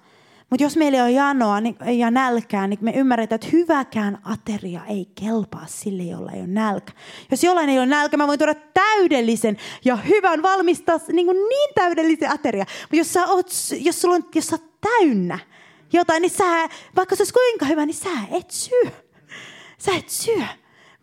Mutta 0.51 0.63
jos 0.63 0.77
meillä 0.77 1.05
on 1.05 1.15
janoa 1.15 1.61
niin, 1.61 1.77
ja 1.99 2.11
nälkää, 2.11 2.67
niin 2.67 2.79
me 2.83 2.91
ymmärretään, 2.91 3.37
että 3.37 3.49
hyväkään 3.53 4.19
ateria 4.25 4.81
ei 4.89 5.09
kelpaa 5.15 5.67
sille, 5.67 6.03
jolla 6.03 6.33
ei 6.33 6.41
ole 6.41 6.47
nälkä. 6.47 6.93
Jos 7.31 7.45
jollain 7.45 7.69
ei 7.69 7.79
ole 7.79 7.87
nälkä, 7.87 8.17
mä 8.17 8.27
voin 8.27 8.39
tuoda 8.39 8.55
täydellisen 8.75 9.57
ja 9.85 9.97
hyvän 9.97 10.43
valmistaa 10.43 10.99
niin, 11.13 11.27
kuin 11.27 11.49
niin 11.49 11.71
täydellisen 11.75 12.31
ateria. 12.31 12.65
Mutta 12.83 12.97
jos, 12.97 13.13
sä 13.13 13.27
oot, 13.27 13.51
jos, 13.81 14.01
sulla 14.01 14.15
on, 14.15 14.25
jos 14.35 14.47
sä 14.47 14.59
täynnä 14.81 15.39
jotain, 15.93 16.23
niin 16.23 16.31
sä, 16.31 16.69
vaikka 16.97 17.17
se 17.17 17.21
olisi 17.21 17.33
kuinka 17.33 17.67
hyvä, 17.67 17.87
niin 17.87 17.95
sä 17.95 18.11
et 18.31 18.51
syö. 18.51 18.91
Sä 19.79 19.93
et 19.97 20.09
syö. 20.09 20.45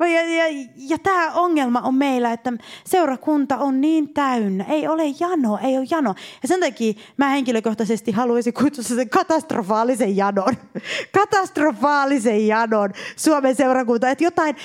Ja, 0.05 0.21
ja, 0.21 0.67
ja 0.75 0.97
tämä 0.97 1.31
ongelma 1.31 1.81
on 1.81 1.95
meillä, 1.95 2.31
että 2.31 2.53
seurakunta 2.85 3.57
on 3.57 3.81
niin 3.81 4.13
täynnä. 4.13 4.65
Ei 4.69 4.87
ole 4.87 5.03
jano, 5.19 5.59
ei 5.63 5.77
ole 5.77 5.87
jano. 5.89 6.15
Ja 6.41 6.47
sen 6.47 6.59
takia 6.59 6.93
mä 7.17 7.29
henkilökohtaisesti 7.29 8.11
haluaisin 8.11 8.53
kutsua 8.53 8.83
sen 8.83 9.09
katastrofaalisen 9.09 10.17
janon. 10.17 10.55
Katastrofaalisen 11.19 12.47
janon 12.47 12.93
Suomen 13.15 13.55
seurakunta. 13.55 14.09
Että 14.09 14.23
jotain, 14.23 14.55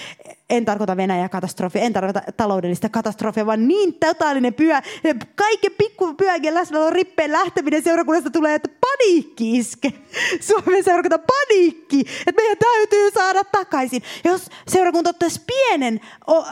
en 0.51 0.65
tarkoita 0.65 0.97
Venäjä 0.97 1.29
katastrofi, 1.29 1.79
en 1.79 1.93
tarkoita 1.93 2.23
taloudellista 2.37 2.89
katastrofia, 2.89 3.47
vaan 3.47 3.69
niin 3.69 3.95
totaalinen 3.95 4.55
pyhä, 4.55 4.83
kaiken 5.35 5.73
pikku 5.79 6.15
pyhänkin 6.15 6.55
läsnäolo 6.55 6.91
rippeen 6.91 7.33
lähteminen 7.33 7.83
seurakunnasta 7.83 8.31
tulee, 8.31 8.55
että 8.55 8.69
paniikki 8.81 9.57
iske. 9.57 9.93
Suomen 10.41 10.85
seurakunta 10.85 11.19
paniikki, 11.19 12.01
että 12.01 12.43
meidän 12.43 12.57
täytyy 12.59 13.11
saada 13.11 13.45
takaisin. 13.45 14.03
Jos 14.25 14.51
seurakunta 14.69 15.11
ottaisi 15.11 15.41
pienen 15.47 16.01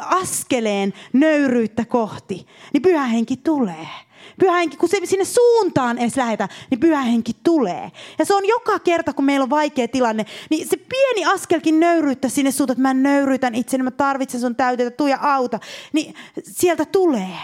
askeleen 0.05 0.95
nöyryyttä 1.13 1.85
kohti, 1.85 2.47
niin 2.73 2.83
pyhä 2.83 3.07
henki 3.07 3.37
tulee. 3.37 4.06
Pyhä 4.41 4.57
henki, 4.57 4.77
kun 4.77 4.89
se 4.89 5.01
sinne 5.05 5.24
suuntaan 5.24 5.99
edes 5.99 6.16
lähetä, 6.16 6.49
niin 6.70 6.81
pyhä 6.81 7.03
henki 7.03 7.33
tulee. 7.43 7.91
Ja 8.18 8.24
se 8.24 8.35
on 8.35 8.49
joka 8.49 8.79
kerta, 8.79 9.12
kun 9.12 9.24
meillä 9.24 9.45
on 9.45 9.51
vaikea 9.51 9.89
tilanne, 9.89 10.27
niin 10.51 10.68
se 10.68 10.77
pieni 10.77 11.24
askelkin 11.35 11.81
nöyryyttä 11.81 12.29
sinne 12.29 12.51
suuntaan, 12.51 12.74
että 12.74 12.83
mä 12.83 12.95
nöyryytän 12.95 13.55
itseni, 13.55 13.83
mä 13.83 13.91
tarvitsen 13.91 14.41
sun 14.41 14.57
täytetä, 14.57 14.91
tuu 14.91 15.07
ja 15.07 15.18
auta. 15.20 15.61
Niin 15.93 16.14
sieltä 16.43 16.85
tulee. 16.85 17.37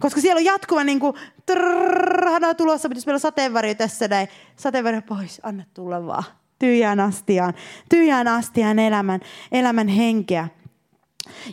Koska 0.00 0.20
siellä 0.20 0.38
on 0.38 0.44
jatkuva 0.44 0.84
niin 0.84 1.00
kuin, 1.00 1.14
trrrr, 1.46 2.54
tulossa, 2.56 2.88
jos 2.94 3.06
meillä 3.06 3.18
sateenvarjo 3.18 3.74
tässä 3.74 4.08
näin, 4.08 4.28
sateenvarjo 4.56 5.02
pois, 5.02 5.40
anna 5.42 5.64
tulla 5.74 6.06
vaan. 6.06 6.24
Tyhjään 6.58 7.00
astiaan, 7.00 7.54
tyhjään 7.88 8.28
astiaan 8.28 8.78
elämän, 8.78 9.20
elämän 9.52 9.88
henkeä. 9.88 10.48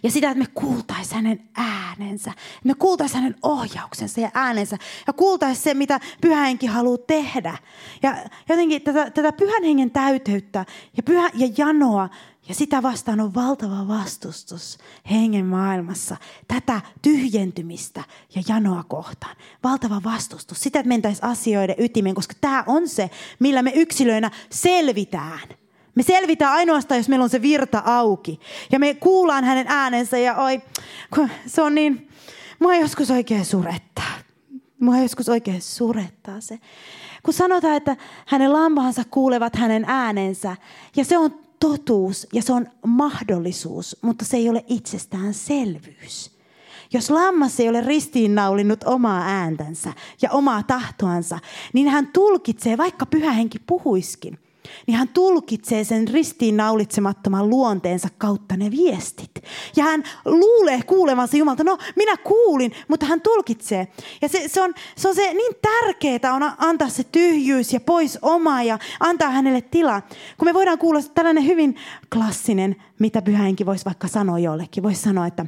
Ja 0.04 0.12
sitä, 0.12 0.32
että 0.32 0.44
me 0.44 0.50
kuultaisiin 0.54 1.16
hänen 1.16 1.50
äänensä. 1.56 2.32
Me 2.64 2.74
kuultaisiin 2.74 3.22
hänen 3.22 3.36
ohjauksensa 3.44 4.22
ja 4.22 4.32
äänensä. 4.34 4.78
Ja 5.08 5.14
kuultaisiin 5.14 5.64
se, 5.64 5.74
mitä 5.74 6.00
pyhä 6.22 6.42
henki 6.42 6.66
haluaa 6.66 6.98
tehdä. 6.98 7.58
Ja 8.04 8.18
jotenkin 8.50 8.82
tätä, 8.82 9.10
tätä 9.12 9.32
pyhän 9.32 9.64
hengen 9.64 9.92
täyteyttä 9.92 10.66
ja, 10.98 11.04
pyhä, 11.04 11.30
ja 11.34 11.50
janoa 11.58 12.10
ja 12.50 12.56
sitä 12.56 12.84
vastaan 12.84 13.20
on 13.20 13.34
valtava 13.34 13.88
vastustus 13.88 14.78
hengen 15.10 15.46
maailmassa. 15.46 16.18
Tätä 16.48 16.82
tyhjentymistä 17.02 18.04
ja 18.36 18.42
janoa 18.48 18.84
kohtaan. 18.84 19.36
Valtava 19.64 20.02
vastustus. 20.04 20.64
Sitä, 20.64 20.80
että 20.80 20.88
mentäisiin 20.88 21.26
asioiden 21.26 21.76
ytimeen, 21.78 22.16
koska 22.16 22.34
tämä 22.42 22.64
on 22.68 22.88
se, 22.88 23.10
millä 23.40 23.64
me 23.64 23.72
yksilöinä 23.76 24.32
selvitään– 24.50 25.50
me 25.98 26.04
selvitään 26.04 26.54
ainoastaan, 26.54 27.00
jos 27.00 27.10
meillä 27.10 27.24
on 27.24 27.30
se 27.30 27.42
virta 27.42 27.82
auki. 27.86 28.40
Ja 28.72 28.80
me 28.80 28.94
kuullaan 28.94 29.44
hänen 29.44 29.66
äänensä 29.68 30.18
ja 30.18 30.36
oi, 30.36 30.62
se 31.46 31.62
on 31.62 31.76
niin, 31.76 32.10
mua 32.60 32.76
joskus 32.76 33.12
oikein 33.12 33.46
surettaa. 33.46 34.12
Mua 34.80 34.98
joskus 34.98 35.30
oikein 35.30 35.62
surettaa 35.62 36.42
se. 36.42 36.60
Kun 37.24 37.34
sanotaan, 37.34 37.76
että 37.76 37.96
hänen 38.26 38.54
lampaansa 38.54 39.04
kuulevat 39.12 39.56
hänen 39.56 39.86
äänensä 39.88 40.56
ja 40.96 41.06
se 41.06 41.18
on 41.18 41.40
totuus 41.60 42.28
ja 42.34 42.42
se 42.42 42.54
on 42.54 42.68
mahdollisuus, 42.86 43.98
mutta 44.02 44.26
se 44.26 44.38
ei 44.38 44.50
ole 44.50 44.66
itsestäänselvyys. 44.68 46.38
Jos 46.94 47.10
lammas 47.10 47.60
ei 47.60 47.70
ole 47.70 47.82
ristiinnaulinut 47.82 48.84
omaa 48.84 49.22
ääntänsä 49.22 49.94
ja 50.22 50.32
omaa 50.32 50.64
tahtoansa, 50.64 51.40
niin 51.74 51.88
hän 51.90 52.08
tulkitsee, 52.08 52.78
vaikka 52.78 53.06
pyhä 53.06 53.32
henki 53.32 53.60
puhuiskin– 53.60 54.40
niin 54.88 54.98
hän 54.98 55.08
tulkitsee 55.08 55.84
sen 55.84 56.08
ristiinnaulitsemattoman 56.08 57.50
luonteensa 57.50 58.08
kautta 58.18 58.58
ne 58.58 58.72
viestit. 58.72 59.32
Ja 59.76 59.84
hän 59.84 60.04
luulee 60.26 60.82
kuulevansa 60.84 61.38
Jumalta, 61.38 61.64
no 61.64 61.78
minä 61.96 62.18
kuulin, 62.18 62.72
mutta 62.88 63.06
hän 63.06 63.22
tulkitsee. 63.22 63.88
Ja 64.22 64.30
se, 64.30 64.48
se, 64.48 64.62
on, 64.62 64.74
se 64.96 65.08
on 65.08 65.16
se 65.16 65.34
niin 65.34 65.54
tärkeää 65.62 66.34
on 66.34 66.52
antaa 66.58 66.90
se 66.90 67.04
tyhjyys 67.04 67.74
ja 67.74 67.80
pois 67.80 68.20
oma 68.22 68.64
ja 68.64 68.80
antaa 69.00 69.30
hänelle 69.30 69.62
tilaa. 69.62 70.02
Kun 70.38 70.48
me 70.48 70.54
voidaan 70.54 70.78
kuulla 70.78 71.00
tällainen 71.16 71.46
hyvin 71.46 71.76
klassinen, 72.14 72.76
mitä 73.00 73.22
pyhäinkin 73.22 73.66
voisi 73.66 73.86
vaikka 73.86 74.08
sanoa 74.08 74.40
jollekin. 74.40 74.84
Voisi 74.84 75.02
sanoa, 75.02 75.28
että 75.28 75.46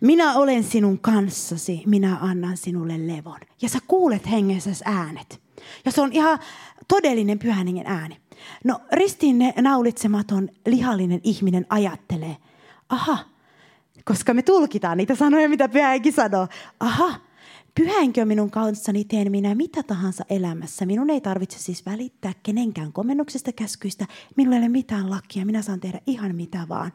minä 0.00 0.34
olen 0.34 0.64
sinun 0.64 0.98
kanssasi, 0.98 1.82
minä 1.86 2.16
annan 2.20 2.56
sinulle 2.56 3.06
levon. 3.06 3.40
Ja 3.62 3.68
sä 3.68 3.78
kuulet 3.86 4.30
hengessä 4.30 4.70
äänet. 4.84 5.42
Ja 5.84 5.92
se 5.92 6.00
on 6.00 6.12
ihan 6.12 6.38
todellinen 6.92 7.38
pyhän 7.38 7.66
ääni. 7.84 8.16
No 8.64 8.80
ristiin 8.92 9.36
naulitsematon 9.60 10.48
lihallinen 10.66 11.20
ihminen 11.24 11.66
ajattelee, 11.68 12.36
aha, 12.88 13.18
koska 14.04 14.34
me 14.34 14.42
tulkitaan 14.42 14.98
niitä 14.98 15.14
sanoja, 15.14 15.48
mitä 15.48 15.68
pyhänkin 15.68 16.12
sanoo. 16.12 16.48
Aha, 16.80 17.14
pyhänki 17.74 18.20
on 18.20 18.28
minun 18.28 18.50
kanssani, 18.50 19.04
teen 19.04 19.30
minä 19.30 19.54
mitä 19.54 19.82
tahansa 19.82 20.24
elämässä. 20.30 20.86
Minun 20.86 21.10
ei 21.10 21.20
tarvitse 21.20 21.58
siis 21.58 21.86
välittää 21.86 22.32
kenenkään 22.42 22.92
komennuksesta 22.92 23.52
käskyistä. 23.52 24.06
Minulla 24.36 24.56
ei 24.56 24.62
ole 24.62 24.68
mitään 24.68 25.10
lakia, 25.10 25.46
minä 25.46 25.62
saan 25.62 25.80
tehdä 25.80 26.00
ihan 26.06 26.36
mitä 26.36 26.66
vaan. 26.68 26.92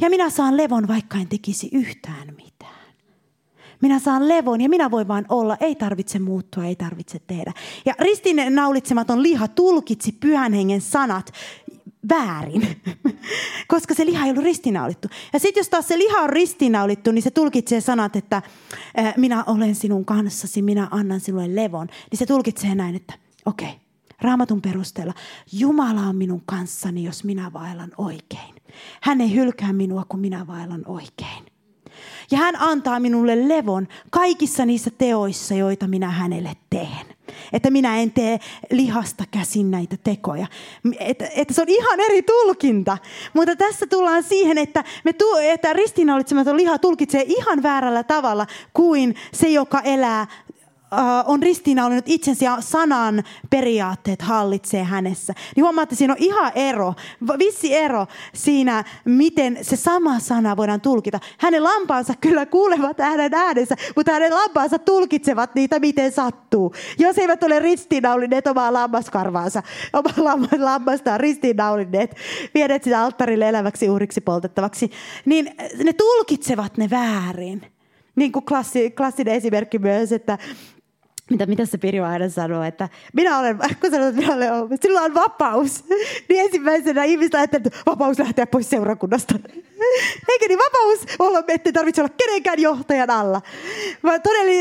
Ja 0.00 0.10
minä 0.10 0.30
saan 0.30 0.56
levon, 0.56 0.88
vaikka 0.88 1.18
en 1.18 1.28
tekisi 1.28 1.68
yhtään 1.72 2.34
mitään. 2.36 2.81
Minä 3.82 3.98
saan 3.98 4.28
levon 4.28 4.60
ja 4.60 4.68
minä 4.68 4.90
voin 4.90 5.08
vain 5.08 5.24
olla. 5.28 5.56
Ei 5.60 5.74
tarvitse 5.74 6.18
muuttua, 6.18 6.64
ei 6.64 6.76
tarvitse 6.76 7.18
tehdä. 7.26 7.52
Ja 7.84 7.94
ristin 7.98 8.36
naulitsematon 8.50 9.22
liha 9.22 9.48
tulkitsi 9.48 10.12
pyhän 10.12 10.52
hengen 10.52 10.80
sanat 10.80 11.32
väärin, 12.08 12.68
koska 13.68 13.94
se 13.94 14.06
liha 14.06 14.24
ei 14.24 14.30
ollut 14.30 14.44
ristinaulittu. 14.44 15.08
Ja 15.32 15.38
sitten 15.38 15.60
jos 15.60 15.68
taas 15.68 15.88
se 15.88 15.98
liha 15.98 16.18
on 16.20 16.30
ristinaulittu, 16.30 17.12
niin 17.12 17.22
se 17.22 17.30
tulkitsee 17.30 17.80
sanat, 17.80 18.16
että 18.16 18.42
minä 19.16 19.44
olen 19.44 19.74
sinun 19.74 20.04
kanssasi, 20.04 20.62
minä 20.62 20.88
annan 20.90 21.20
sinulle 21.20 21.54
levon. 21.54 21.86
Niin 22.10 22.18
se 22.18 22.26
tulkitsee 22.26 22.74
näin, 22.74 22.94
että 22.94 23.14
okei, 23.46 23.74
raamatun 24.20 24.62
perusteella 24.62 25.14
Jumala 25.52 26.00
on 26.00 26.16
minun 26.16 26.42
kanssani, 26.46 27.04
jos 27.04 27.24
minä 27.24 27.52
vaellan 27.52 27.92
oikein. 27.98 28.54
Hän 29.02 29.20
ei 29.20 29.34
hylkää 29.34 29.72
minua, 29.72 30.04
kun 30.08 30.20
minä 30.20 30.46
vaellan 30.46 30.82
oikein. 30.86 31.51
Ja 32.32 32.38
hän 32.38 32.56
antaa 32.60 33.00
minulle 33.00 33.48
levon 33.48 33.88
kaikissa 34.10 34.66
niissä 34.66 34.90
teoissa, 34.98 35.54
joita 35.54 35.88
minä 35.88 36.10
hänelle 36.10 36.56
teen. 36.70 37.06
Että 37.52 37.70
minä 37.70 37.98
en 37.98 38.12
tee 38.12 38.40
lihasta 38.70 39.24
käsin 39.30 39.70
näitä 39.70 39.96
tekoja. 40.04 40.46
Että, 41.00 41.28
että 41.36 41.54
se 41.54 41.62
on 41.62 41.68
ihan 41.68 42.00
eri 42.00 42.22
tulkinta. 42.22 42.98
Mutta 43.34 43.56
tässä 43.56 43.86
tullaan 43.86 44.22
siihen, 44.22 44.58
että, 44.58 44.84
me 45.04 45.12
tu, 45.12 45.24
että 45.42 45.72
ristiinnaulitsematon 45.72 46.56
liha 46.56 46.78
tulkitsee 46.78 47.24
ihan 47.26 47.62
väärällä 47.62 48.02
tavalla 48.02 48.46
kuin 48.72 49.14
se, 49.32 49.48
joka 49.48 49.80
elää 49.80 50.26
on 51.26 51.42
ristiinnaulannut 51.42 52.08
itsensä 52.08 52.44
ja 52.44 52.56
sanan 52.60 53.22
periaatteet 53.50 54.22
hallitsee 54.22 54.84
hänessä. 54.84 55.34
Niin 55.56 55.64
huomaatte, 55.64 55.94
siinä 55.94 56.12
on 56.12 56.22
ihan 56.22 56.52
ero, 56.54 56.94
vissi 57.38 57.74
ero 57.74 58.06
siinä, 58.34 58.84
miten 59.04 59.58
se 59.62 59.76
sama 59.76 60.18
sana 60.18 60.56
voidaan 60.56 60.80
tulkita. 60.80 61.20
Hänen 61.38 61.64
lampaansa 61.64 62.14
kyllä 62.20 62.46
kuulevat 62.46 62.98
hänen 62.98 63.34
äänensä, 63.34 63.76
mutta 63.96 64.12
hänen 64.12 64.34
lampaansa 64.34 64.78
tulkitsevat 64.78 65.54
niitä, 65.54 65.78
miten 65.78 66.12
sattuu. 66.12 66.74
Jos 66.98 67.18
eivät 67.18 67.42
ole 67.42 67.58
ristiinnaulineet 67.58 68.46
omaa 68.46 68.72
lammaskarvaansa, 68.72 69.62
omaa 69.92 70.38
lammastaan 70.58 71.20
ristiinnaulineet, 71.20 72.16
vieneet 72.54 72.84
sitä 72.84 73.02
alttarille 73.02 73.48
eläväksi 73.48 73.90
uhriksi 73.90 74.20
poltettavaksi, 74.20 74.90
niin 75.24 75.50
ne 75.84 75.92
tulkitsevat 75.92 76.76
ne 76.76 76.90
väärin. 76.90 77.62
Niin 78.16 78.32
kuin 78.32 78.44
klassi, 78.44 78.90
klassinen 78.90 79.34
esimerkki 79.34 79.78
myös, 79.78 80.12
että 80.12 80.38
mitä, 81.30 81.46
mitä 81.46 81.66
se 81.66 81.78
Pirjo 81.78 82.04
aina 82.04 82.28
sanoo, 82.28 82.62
että 82.62 82.88
minä 83.12 83.38
olen, 83.38 83.58
kun 83.80 83.90
sanot, 83.90 84.08
että 84.08 84.20
minä 84.20 84.34
olen, 84.34 84.78
sillä 84.82 85.00
on 85.00 85.14
vapaus, 85.14 85.84
niin 86.28 86.40
ensimmäisenä 86.44 87.04
ihmiset 87.04 87.34
ajattelee, 87.34 87.66
että 87.66 87.80
vapaus 87.86 88.18
lähteä 88.18 88.46
pois 88.46 88.70
seurakunnasta. 88.70 89.34
Eikä 90.32 90.48
niin 90.48 90.58
vapaus 90.58 91.16
olla, 91.18 91.44
että 91.48 91.72
tarvitse 91.72 92.02
olla 92.02 92.14
kenenkään 92.26 92.60
johtajan 92.60 93.10
alla. 93.10 93.42
Vaan 94.02 94.20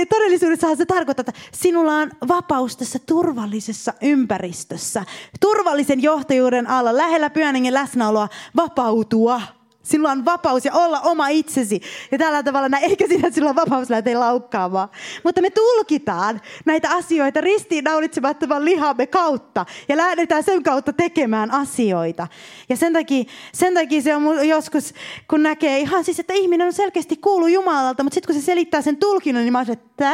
todellisuudessahan 0.09 0.77
se 0.77 0.85
tarkoittaa, 0.85 1.25
että 1.27 1.41
sinulla 1.51 1.95
on 1.95 2.11
vapaus 2.27 2.77
tässä 2.77 2.99
turvallisessa 3.05 3.93
ympäristössä, 4.01 5.03
turvallisen 5.39 6.03
johtajuuden 6.03 6.67
alla, 6.67 6.97
lähellä 6.97 7.29
pyhänengen 7.29 7.73
läsnäoloa, 7.73 8.29
vapautua 8.55 9.41
Sinulla 9.83 10.11
on 10.11 10.25
vapaus 10.25 10.65
ja 10.65 10.73
olla 10.73 11.01
oma 11.01 11.27
itsesi. 11.27 11.81
Ja 12.11 12.17
tällä 12.17 12.43
tavalla, 12.43 12.69
näin, 12.69 12.83
eikä 12.83 13.07
siinä, 13.07 13.27
että 13.27 13.35
sinulla 13.35 13.49
on 13.49 13.55
vapaus 13.55 13.89
lähteä 13.89 14.19
laukkaamaan. 14.19 14.89
Mutta 15.23 15.41
me 15.41 15.49
tulkitaan 15.49 16.41
näitä 16.65 16.89
asioita 16.91 17.41
ristiinnaulitsemattoman 17.41 18.65
lihamme 18.65 19.07
kautta. 19.07 19.65
Ja 19.89 19.97
lähdetään 19.97 20.43
sen 20.43 20.63
kautta 20.63 20.93
tekemään 20.93 21.51
asioita. 21.51 22.27
Ja 22.69 22.77
sen 22.77 22.93
takia, 22.93 23.23
sen 23.53 23.73
takia 23.73 24.01
se 24.01 24.15
on 24.15 24.47
joskus, 24.47 24.93
kun 25.29 25.43
näkee 25.43 25.79
ihan 25.79 26.03
siis, 26.03 26.19
että 26.19 26.33
ihminen 26.33 26.67
on 26.67 26.73
selkeästi 26.73 27.17
kuulu 27.17 27.47
Jumalalta. 27.47 28.03
Mutta 28.03 28.13
sitten 28.13 28.33
kun 28.33 28.41
se 28.41 28.45
selittää 28.45 28.81
sen 28.81 28.97
tulkinnon, 28.97 29.43
niin 29.43 29.53
mä 29.53 29.59
oon, 29.59 29.71
että 29.71 30.13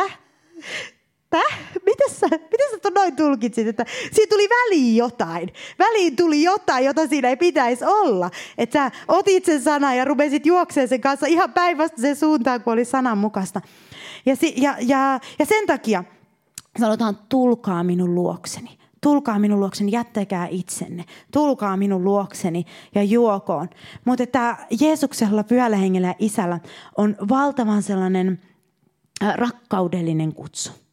Täh? 1.29 1.59
Miten 1.85 2.09
sä, 2.09 2.27
miten 2.29 2.69
sä 2.83 2.89
noin 2.95 3.15
tulkitsit, 3.15 3.67
että 3.67 3.85
siinä 4.11 4.29
tuli 4.29 4.49
väliin 4.49 4.95
jotain. 4.95 5.53
Väliin 5.79 6.15
tuli 6.15 6.43
jotain, 6.43 6.85
jota 6.85 7.07
siinä 7.07 7.29
ei 7.29 7.37
pitäisi 7.37 7.85
olla. 7.85 8.31
Että 8.57 8.73
sä 8.73 8.91
otit 9.07 9.45
sen 9.45 9.61
sanan 9.61 9.97
ja 9.97 10.05
rupesit 10.05 10.45
juoksemaan 10.45 10.87
sen 10.87 11.01
kanssa 11.01 11.27
ihan 11.27 11.53
sen 11.95 12.15
suuntaan, 12.15 12.63
kun 12.63 12.73
oli 12.73 12.85
sanan 12.85 13.17
mukaista. 13.17 13.61
Ja, 14.25 14.35
ja, 14.55 14.75
ja, 14.81 15.19
ja 15.39 15.45
sen 15.45 15.67
takia 15.67 16.03
sanotaan, 16.79 17.19
tulkaa 17.29 17.83
minun 17.83 18.15
luokseni. 18.15 18.77
Tulkaa 19.01 19.39
minun 19.39 19.59
luokseni, 19.59 19.91
jättäkää 19.91 20.47
itsenne. 20.51 21.05
Tulkaa 21.31 21.77
minun 21.77 22.03
luokseni 22.03 22.65
ja 22.95 23.03
juokoon. 23.03 23.69
Mutta 24.05 24.27
tämä 24.27 24.57
Jeesuksella, 24.81 25.43
pyhällä 25.43 25.77
hengellä 25.77 26.07
ja 26.07 26.15
isällä 26.19 26.59
on 26.97 27.15
valtavan 27.29 27.83
sellainen 27.83 28.41
rakkaudellinen 29.35 30.33
kutsu 30.33 30.86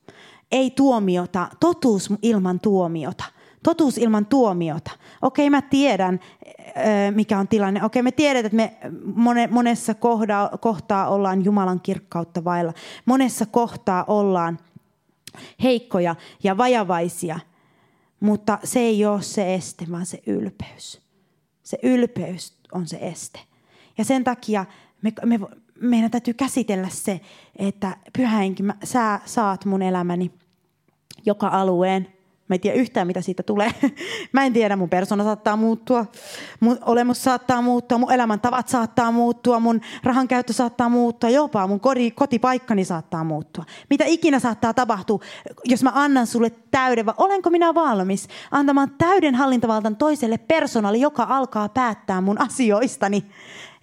ei 0.55 0.71
tuomiota, 0.71 1.49
totuus 1.61 2.13
ilman 2.23 2.61
tuomiota. 2.61 3.25
Totuus 3.63 3.99
ilman 3.99 4.27
tuomiota. 4.27 4.91
Okei, 5.23 5.51
mä 5.51 5.63
tiedän, 5.63 6.21
mikä 7.15 7.39
on 7.39 7.49
tilanne. 7.49 7.85
Okei, 7.85 8.03
me 8.03 8.13
tiedetään, 8.13 8.61
että 8.61 8.91
me 9.17 9.49
monessa 9.51 9.95
kohtaa 10.61 11.09
ollaan 11.09 11.45
Jumalan 11.45 11.81
kirkkautta 11.81 12.45
vailla. 12.45 12.73
Monessa 13.05 13.47
kohtaa 13.47 14.05
ollaan 14.09 14.59
heikkoja 15.63 16.17
ja 16.43 16.57
vajavaisia. 16.57 17.41
Mutta 18.21 18.59
se 18.65 18.81
ei 18.81 19.07
ole 19.07 19.23
se 19.23 19.55
este, 19.55 19.87
vaan 19.91 20.07
se 20.07 20.23
ylpeys. 20.27 21.01
Se 21.63 21.79
ylpeys 21.83 22.59
on 22.73 22.87
se 22.87 22.99
este. 23.01 23.41
Ja 23.99 24.05
sen 24.05 24.25
takia 24.25 24.65
me, 25.03 25.13
me, 25.25 25.41
meidän 25.81 26.11
täytyy 26.11 26.35
käsitellä 26.35 26.89
se, 26.89 27.21
että 27.57 27.97
pyhä 28.17 28.41
sä 28.85 29.21
saat 29.25 29.65
mun 29.65 29.83
elämäni– 29.83 30.31
joka 31.27 31.49
alueen. 31.49 32.09
Mä 32.49 32.55
en 32.55 32.61
tiedä 32.61 32.77
yhtään, 32.77 33.07
mitä 33.07 33.21
siitä 33.21 33.43
tulee. 33.43 33.71
Mä 34.33 34.45
en 34.45 34.53
tiedä, 34.53 34.77
mun 34.77 34.89
persona 34.89 35.25
saattaa 35.25 35.57
muuttua, 35.57 36.07
mun 36.61 36.79
olemus 36.87 37.25
saattaa 37.25 37.63
muuttua, 37.63 37.99
mun 37.99 38.13
elämäntavat 38.13 38.69
saattaa 38.69 39.13
muuttua, 39.13 39.61
mun 39.61 39.81
rahan 40.03 40.29
käyttö 40.29 40.53
saattaa 40.53 40.89
muuttua, 40.89 41.31
jopa 41.31 41.67
mun 41.67 41.81
koti, 41.81 42.11
kotipaikkani 42.11 42.85
saattaa 42.85 43.25
muuttua. 43.25 43.65
Mitä 43.91 44.05
ikinä 44.07 44.39
saattaa 44.39 44.75
tapahtua, 44.75 45.21
jos 45.65 45.83
mä 45.83 45.93
annan 45.95 46.27
sulle 46.27 46.53
täyden, 46.71 47.07
vai 47.07 47.15
olenko 47.19 47.51
minä 47.51 47.75
valmis 47.75 48.29
antamaan 48.51 48.91
täyden 48.99 49.35
hallintavaltan 49.35 49.97
toiselle 49.97 50.39
persoonalle, 50.39 50.99
joka 50.99 51.27
alkaa 51.29 51.69
päättää 51.69 52.21
mun 52.21 52.41
asioistani 52.41 53.25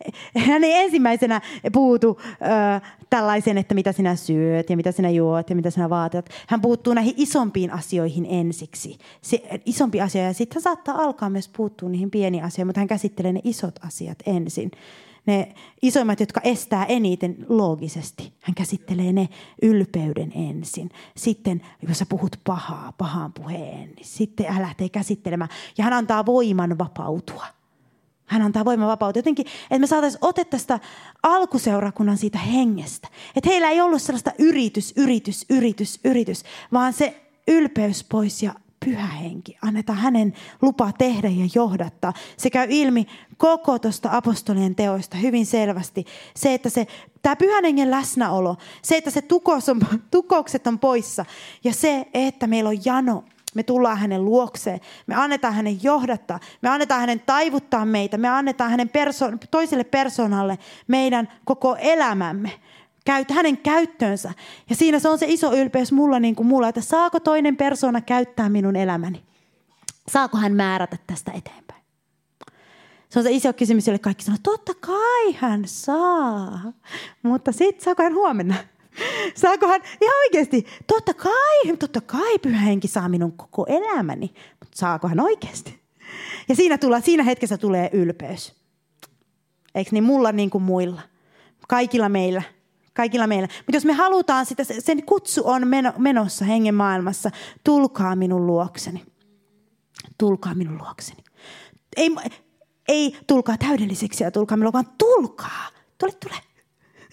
hän 0.47 0.63
ei 0.63 0.73
ensimmäisenä 0.73 1.41
puutu 1.73 2.19
ö, 2.21 2.81
tällaisen, 3.09 3.57
että 3.57 3.73
mitä 3.73 3.91
sinä 3.91 4.15
syöt 4.15 4.69
ja 4.69 4.77
mitä 4.77 4.91
sinä 4.91 5.09
juot 5.09 5.49
ja 5.49 5.55
mitä 5.55 5.69
sinä 5.69 5.89
vaatat. 5.89 6.29
Hän 6.47 6.61
puuttuu 6.61 6.93
näihin 6.93 7.13
isompiin 7.17 7.71
asioihin 7.71 8.25
ensiksi. 8.29 8.97
Se, 9.21 9.61
isompi 9.65 10.01
asia 10.01 10.23
ja 10.23 10.33
sitten 10.33 10.55
hän 10.55 10.61
saattaa 10.61 10.95
alkaa 10.95 11.29
myös 11.29 11.49
puuttua 11.49 11.89
niihin 11.89 12.11
pieniin 12.11 12.43
asioihin, 12.43 12.67
mutta 12.67 12.79
hän 12.79 12.87
käsittelee 12.87 13.33
ne 13.33 13.41
isot 13.43 13.79
asiat 13.85 14.17
ensin. 14.25 14.71
Ne 15.25 15.53
isoimmat, 15.81 16.19
jotka 16.19 16.41
estää 16.43 16.85
eniten 16.85 17.45
loogisesti. 17.49 18.33
Hän 18.41 18.55
käsittelee 18.55 19.13
ne 19.13 19.29
ylpeyden 19.61 20.31
ensin. 20.35 20.89
Sitten, 21.17 21.61
jos 21.87 21.99
sä 21.99 22.05
puhut 22.09 22.35
pahaa, 22.43 22.93
pahaan 22.97 23.33
puheen, 23.33 23.89
niin 23.95 24.05
sitten 24.05 24.45
hän 24.45 24.61
lähtee 24.61 24.89
käsittelemään. 24.89 25.49
Ja 25.77 25.83
hän 25.83 25.93
antaa 25.93 26.25
voiman 26.25 26.77
vapautua– 26.77 27.45
hän 28.31 28.41
antaa 28.41 28.65
voimavapautta. 28.65 29.19
Jotenkin, 29.19 29.45
että 29.63 29.79
me 29.79 29.87
saataisiin 29.87 30.25
ote 30.25 30.45
tästä 30.45 30.79
alkuseurakunnan 31.23 32.17
siitä 32.17 32.37
hengestä. 32.37 33.07
Että 33.35 33.49
heillä 33.49 33.69
ei 33.69 33.81
ollut 33.81 34.01
sellaista 34.01 34.31
yritys, 34.39 34.93
yritys, 34.97 35.45
yritys, 35.49 35.99
yritys, 36.03 36.43
vaan 36.73 36.93
se 36.93 37.21
ylpeys 37.47 38.03
pois 38.03 38.43
ja 38.43 38.53
pyhä 38.85 39.07
henki. 39.07 39.57
Annetaan 39.61 39.99
hänen 39.99 40.33
lupa 40.61 40.91
tehdä 40.97 41.29
ja 41.29 41.49
johdattaa. 41.55 42.13
Se 42.37 42.49
käy 42.49 42.67
ilmi 42.69 43.07
koko 43.37 43.79
tuosta 43.79 44.09
apostolien 44.11 44.75
teoista 44.75 45.17
hyvin 45.17 45.45
selvästi. 45.45 46.05
Se, 46.35 46.53
että 46.53 46.69
se, 46.69 46.87
tämä 47.21 47.35
pyhän 47.35 47.63
hengen 47.63 47.91
läsnäolo, 47.91 48.57
se, 48.81 48.97
että 48.97 49.11
se 49.11 49.21
tukos 49.21 49.69
on, 49.69 49.81
tukoukset 50.11 50.67
on 50.67 50.79
poissa 50.79 51.25
ja 51.63 51.73
se, 51.73 52.07
että 52.13 52.47
meillä 52.47 52.69
on 52.69 52.85
jano 52.85 53.23
me 53.55 53.63
tullaan 53.63 53.97
hänen 53.97 54.25
luokseen. 54.25 54.79
Me 55.07 55.15
annetaan 55.15 55.53
hänen 55.53 55.83
johdattaa. 55.83 56.39
Me 56.61 56.69
annetaan 56.69 57.01
hänen 57.01 57.19
taivuttaa 57.19 57.85
meitä. 57.85 58.17
Me 58.17 58.29
annetaan 58.29 58.71
hänen 58.71 58.89
perso- 58.89 59.47
toiselle 59.51 59.83
persoonalle 59.83 60.57
meidän 60.87 61.27
koko 61.45 61.75
elämämme. 61.79 62.51
Käyt, 63.05 63.31
hänen 63.31 63.57
käyttöönsä. 63.57 64.33
Ja 64.69 64.75
siinä 64.75 64.99
se 64.99 65.09
on 65.09 65.19
se 65.19 65.25
iso 65.29 65.53
ylpeys 65.53 65.91
mulla 65.91 66.19
niin 66.19 66.35
kuin 66.35 66.47
mulla, 66.47 66.69
että 66.69 66.81
saako 66.81 67.19
toinen 67.19 67.57
persona 67.57 68.01
käyttää 68.01 68.49
minun 68.49 68.75
elämäni? 68.75 69.23
Saako 70.07 70.37
hän 70.37 70.53
määrätä 70.53 70.97
tästä 71.07 71.31
eteenpäin? 71.31 71.81
Se 73.09 73.19
on 73.19 73.23
se 73.23 73.31
iso 73.31 73.53
kysymys, 73.53 73.87
jolle 73.87 73.99
kaikki 73.99 74.23
sanoo, 74.23 74.37
totta 74.43 74.73
kai 74.73 75.33
hän 75.37 75.61
saa. 75.65 76.73
Mutta 77.23 77.51
sitten 77.51 77.83
saako 77.83 78.03
hän 78.03 78.13
huomenna? 78.13 78.55
Saakohan 79.35 79.81
ihan 80.01 80.15
oikeasti, 80.25 80.65
totta 80.87 81.13
kai, 81.13 81.77
totta 81.79 82.01
kai 82.01 82.39
pyhä 82.39 82.59
henki 82.59 82.87
saa 82.87 83.09
minun 83.09 83.31
koko 83.31 83.65
elämäni, 83.69 84.33
mutta 84.59 84.75
saakohan 84.75 85.19
oikeasti? 85.19 85.81
Ja 86.49 86.55
siinä, 86.55 86.77
tulla, 86.77 87.01
siinä 87.01 87.23
hetkessä 87.23 87.57
tulee 87.57 87.89
ylpeys. 87.93 88.55
Eikö 89.75 89.89
niin 89.93 90.03
mulla 90.03 90.31
niin 90.31 90.49
kuin 90.49 90.63
muilla? 90.63 91.01
Kaikilla 91.67 92.09
meillä. 92.09 92.43
Kaikilla 92.93 93.27
meillä. 93.27 93.47
Mutta 93.57 93.75
jos 93.75 93.85
me 93.85 93.93
halutaan 93.93 94.45
sitä, 94.45 94.63
sen 94.63 95.03
kutsu 95.05 95.41
on 95.45 95.63
menossa 95.97 96.45
hengen 96.45 96.75
maailmassa, 96.75 97.31
tulkaa 97.63 98.15
minun 98.15 98.47
luokseni. 98.47 99.05
Tulkaa 100.17 100.55
minun 100.55 100.77
luokseni. 100.77 101.23
Ei, 101.97 102.15
ei 102.87 103.17
tulkaa 103.27 103.57
täydelliseksi 103.57 104.23
ja 104.23 104.31
tulkaa 104.31 104.57
minun, 104.57 104.73
vaan 104.73 104.87
tulkaa. 104.97 105.67
Tule, 105.97 106.11
tule. 106.11 106.50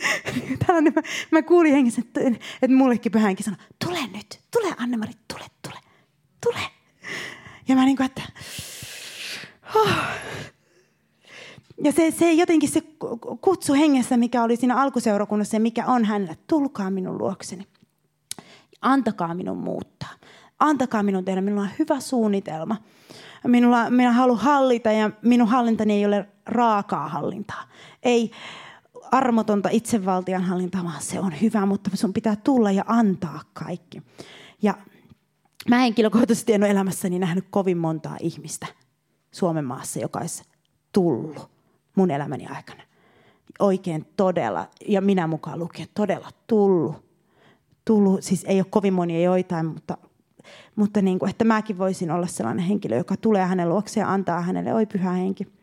Tällainen, 0.66 0.92
mä, 0.96 1.02
mä 1.30 1.42
kuulin 1.42 1.72
hengessä, 1.72 2.02
että, 2.04 2.20
että 2.62 2.76
mullekin 2.76 3.12
pyhänkin 3.12 3.44
sanoi, 3.44 3.58
tule 3.84 3.98
nyt, 4.16 4.40
tule 4.50 4.74
Anne-Mari, 4.78 5.12
tule, 5.32 5.44
tule, 5.62 5.78
tule. 6.46 6.60
Ja 7.68 7.74
mä 7.74 7.84
niin 7.84 7.96
kuin, 7.96 8.06
että... 8.06 8.22
Oh. 9.74 9.88
Ja 11.84 11.92
se, 11.92 12.10
se 12.10 12.32
jotenkin 12.32 12.68
se 12.68 12.82
kutsu 13.40 13.74
hengessä, 13.74 14.16
mikä 14.16 14.42
oli 14.42 14.56
siinä 14.56 14.76
alkuseurakunnassa 14.76 15.56
ja 15.56 15.60
mikä 15.60 15.86
on 15.86 16.04
hänellä, 16.04 16.34
tulkaa 16.46 16.90
minun 16.90 17.18
luokseni. 17.18 17.66
Antakaa 18.80 19.34
minun 19.34 19.56
muuttaa. 19.56 20.10
Antakaa 20.58 21.02
minun 21.02 21.24
tehdä, 21.24 21.40
minulla 21.40 21.62
on 21.62 21.68
hyvä 21.78 22.00
suunnitelma. 22.00 22.76
Minulla, 23.46 23.90
minä 23.90 24.12
haluan 24.12 24.38
hallita 24.38 24.92
ja 24.92 25.10
minun 25.22 25.48
hallintani 25.48 25.92
ei 25.92 26.06
ole 26.06 26.28
raakaa 26.46 27.08
hallintaa. 27.08 27.62
Ei, 28.02 28.30
armotonta 29.12 29.68
itsevaltian 29.72 30.42
hallintaa, 30.42 30.84
vaan 30.84 31.02
se 31.02 31.20
on 31.20 31.32
hyvä, 31.42 31.66
mutta 31.66 31.90
sun 31.94 32.12
pitää 32.12 32.36
tulla 32.36 32.70
ja 32.70 32.84
antaa 32.86 33.40
kaikki. 33.52 34.02
Ja 34.62 34.74
mä 35.68 35.78
henkilökohtaisesti 35.78 36.52
en 36.52 36.62
ole 36.62 36.70
elämässäni 36.70 37.18
nähnyt 37.18 37.44
kovin 37.50 37.78
montaa 37.78 38.16
ihmistä 38.20 38.66
Suomen 39.30 39.64
maassa, 39.64 40.00
joka 40.00 40.18
olisi 40.18 40.42
tullut 40.92 41.50
mun 41.94 42.10
elämäni 42.10 42.46
aikana. 42.46 42.82
Oikein 43.58 44.06
todella, 44.16 44.68
ja 44.88 45.00
minä 45.00 45.26
mukaan 45.26 45.58
lukien, 45.58 45.88
todella 45.94 46.28
tullut. 46.46 46.96
tullut. 47.84 48.22
Siis 48.22 48.44
ei 48.44 48.60
ole 48.60 48.66
kovin 48.70 48.94
monia 48.94 49.20
joitain, 49.20 49.66
mutta, 49.66 49.96
mutta 50.76 51.02
niin 51.02 51.18
kuin, 51.18 51.30
että 51.30 51.44
mäkin 51.44 51.78
voisin 51.78 52.10
olla 52.10 52.26
sellainen 52.26 52.64
henkilö, 52.64 52.96
joka 52.96 53.16
tulee 53.16 53.44
hänen 53.44 53.68
luokseen 53.68 54.04
ja 54.04 54.12
antaa 54.12 54.40
hänelle, 54.40 54.74
oi 54.74 54.86
pyhä 54.86 55.12
henki, 55.12 55.57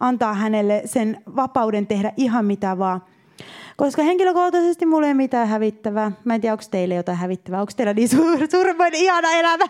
antaa 0.00 0.34
hänelle 0.34 0.82
sen 0.84 1.22
vapauden 1.36 1.86
tehdä 1.86 2.12
ihan 2.16 2.44
mitä 2.44 2.78
vaan. 2.78 3.02
Koska 3.76 4.02
henkilökohtaisesti 4.02 4.86
mulla 4.86 5.06
ei 5.06 5.10
ole 5.10 5.16
mitään 5.16 5.48
hävittävää. 5.48 6.12
Mä 6.24 6.34
en 6.34 6.40
tiedä, 6.40 6.54
onko 6.54 6.64
teille 6.70 6.94
jotain 6.94 7.18
hävittävää. 7.18 7.60
Onko 7.60 7.72
teillä 7.76 7.94
niin 7.94 8.08
suur, 8.08 8.38
suuremmoinen 8.50 9.00
ihana 9.00 9.32
elämä? 9.32 9.64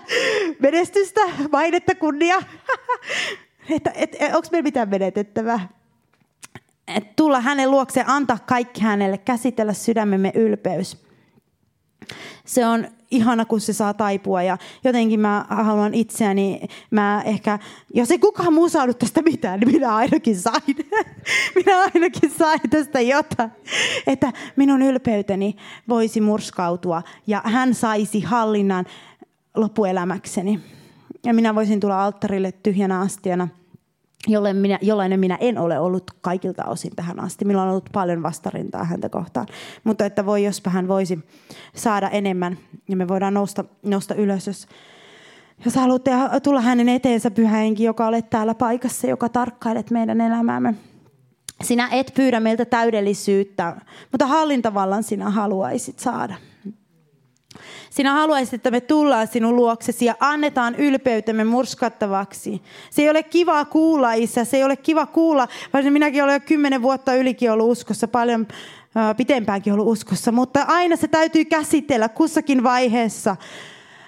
Menestystä, 0.58 1.20
mainetta, 1.52 1.94
kunnia? 1.94 2.36
että, 3.76 3.90
et, 3.94 4.16
et, 4.20 4.34
onko 4.34 4.48
meillä 4.52 4.64
mitään 4.64 4.88
menetettävää? 4.88 5.68
Et 6.88 7.16
tulla 7.16 7.40
hänen 7.40 7.70
luokseen, 7.70 8.08
antaa 8.08 8.38
kaikki 8.46 8.80
hänelle, 8.80 9.18
käsitellä 9.18 9.72
sydämemme 9.72 10.32
ylpeys. 10.34 11.04
se 12.44 12.66
on 12.66 12.88
ihana, 13.14 13.44
kun 13.44 13.60
se 13.60 13.72
saa 13.72 13.94
taipua 13.94 14.42
ja 14.42 14.58
jotenkin 14.84 15.20
mä 15.20 15.44
haluan 15.48 15.94
itseäni, 15.94 16.60
mä 16.90 17.22
ehkä, 17.24 17.58
jos 17.94 18.10
ei 18.10 18.18
kukaan 18.18 18.52
muu 18.52 18.68
saanut 18.68 18.98
tästä 18.98 19.22
mitään, 19.22 19.60
niin 19.60 19.72
minä 19.72 19.96
ainakin 19.96 20.40
sain. 20.40 20.76
minä 21.54 21.78
ainakin 21.94 22.30
sain 22.30 22.60
tästä 22.70 23.00
jotain. 23.00 23.50
Että 24.06 24.32
minun 24.56 24.82
ylpeyteni 24.82 25.56
voisi 25.88 26.20
murskautua 26.20 27.02
ja 27.26 27.42
hän 27.44 27.74
saisi 27.74 28.20
hallinnan 28.20 28.84
loppuelämäkseni. 29.56 30.60
Ja 31.24 31.34
minä 31.34 31.54
voisin 31.54 31.80
tulla 31.80 32.04
alttarille 32.04 32.52
tyhjänä 32.52 33.00
astiana– 33.00 33.48
jolle 34.26 34.52
minä, 34.52 34.78
jollainen 34.82 35.20
minä 35.20 35.38
en 35.40 35.58
ole 35.58 35.78
ollut 35.78 36.10
kaikilta 36.20 36.64
osin 36.64 36.92
tähän 36.96 37.20
asti. 37.20 37.44
Minulla 37.44 37.62
on 37.62 37.70
ollut 37.70 37.90
paljon 37.92 38.22
vastarintaa 38.22 38.84
häntä 38.84 39.08
kohtaan. 39.08 39.46
Mutta 39.84 40.04
että 40.04 40.26
voi, 40.26 40.44
jospa 40.44 40.70
hän 40.70 40.88
voisi 40.88 41.18
saada 41.74 42.08
enemmän 42.08 42.58
ja 42.88 42.96
me 42.96 43.08
voidaan 43.08 43.34
nousta, 43.34 43.64
nousta 43.82 44.14
ylös, 44.14 44.46
jos, 44.46 44.66
jos 45.64 45.74
haluatte 45.74 46.10
tulla 46.42 46.60
hänen 46.60 46.88
eteensä 46.88 47.30
pyhäinkin, 47.30 47.86
joka 47.86 48.06
olet 48.06 48.30
täällä 48.30 48.54
paikassa, 48.54 49.06
joka 49.06 49.28
tarkkailet 49.28 49.90
meidän 49.90 50.20
elämäämme. 50.20 50.74
Sinä 51.62 51.88
et 51.92 52.12
pyydä 52.14 52.40
meiltä 52.40 52.64
täydellisyyttä, 52.64 53.76
mutta 54.12 54.26
hallintavallan 54.26 55.02
sinä 55.02 55.30
haluaisit 55.30 55.98
saada. 55.98 56.34
Sinä 57.90 58.12
haluaisit, 58.12 58.54
että 58.54 58.70
me 58.70 58.80
tullaan 58.80 59.26
sinun 59.26 59.56
luoksesi 59.56 60.04
ja 60.04 60.14
annetaan 60.20 60.74
ylpeytemme 60.74 61.44
murskattavaksi. 61.44 62.62
Se 62.90 63.02
ei 63.02 63.10
ole 63.10 63.22
kiva 63.22 63.64
kuulla, 63.64 64.12
isä. 64.12 64.44
Se 64.44 64.56
ei 64.56 64.64
ole 64.64 64.76
kiva 64.76 65.06
kuulla, 65.06 65.48
vaikka 65.72 65.90
minäkin 65.90 66.24
olen 66.24 66.34
jo 66.34 66.40
kymmenen 66.40 66.82
vuotta 66.82 67.14
ylikin 67.14 67.50
ollut 67.50 67.70
uskossa, 67.70 68.08
paljon 68.08 68.46
pitempäänkin 69.16 69.72
ollut 69.72 69.88
uskossa. 69.88 70.32
Mutta 70.32 70.62
aina 70.62 70.96
se 70.96 71.08
täytyy 71.08 71.44
käsitellä 71.44 72.08
kussakin 72.08 72.62
vaiheessa 72.62 73.36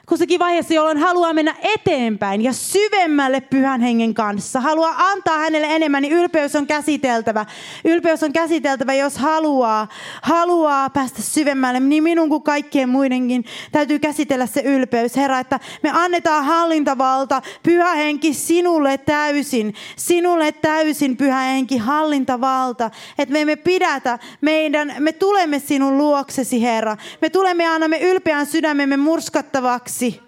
kussakin 0.06 0.40
vaiheessa, 0.40 0.74
jolloin 0.74 0.98
haluaa 0.98 1.32
mennä 1.32 1.54
eteenpäin 1.62 2.42
ja 2.42 2.52
syvemmälle 2.52 3.40
pyhän 3.40 3.80
hengen 3.80 4.14
kanssa. 4.14 4.60
Haluaa 4.60 4.94
antaa 4.98 5.38
hänelle 5.38 5.66
enemmän, 5.70 6.02
niin 6.02 6.12
ylpeys 6.12 6.56
on 6.56 6.66
käsiteltävä. 6.66 7.46
Ylpeys 7.84 8.22
on 8.22 8.32
käsiteltävä, 8.32 8.94
jos 8.94 9.18
haluaa, 9.18 9.88
haluaa 10.22 10.90
päästä 10.90 11.22
syvemmälle. 11.22 11.80
Niin 11.80 12.02
minun 12.02 12.28
kuin 12.28 12.42
kaikkien 12.42 12.88
muidenkin 12.88 13.44
täytyy 13.72 13.98
käsitellä 13.98 14.46
se 14.46 14.60
ylpeys. 14.60 15.16
Herra, 15.16 15.38
että 15.38 15.60
me 15.82 15.90
annetaan 15.92 16.44
hallintavalta, 16.44 17.42
pyhä 17.62 17.94
henki 17.94 18.34
sinulle 18.34 18.98
täysin. 18.98 19.74
Sinulle 19.96 20.52
täysin, 20.52 21.16
pyhä 21.16 21.40
henki, 21.40 21.78
hallintavalta. 21.78 22.90
Että 23.18 23.32
me 23.32 23.40
emme 23.40 23.56
pidätä 23.56 24.18
meidän, 24.40 24.94
me 24.98 25.12
tulemme 25.12 25.58
sinun 25.58 25.98
luoksesi, 25.98 26.62
Herra. 26.62 26.96
Me 27.20 27.30
tulemme 27.30 27.64
ja 27.64 27.74
annamme 27.74 27.98
ylpeän 27.98 28.46
sydämemme 28.46 28.96
murskattavaksi 28.96 29.95
hyväksi. 30.00 30.25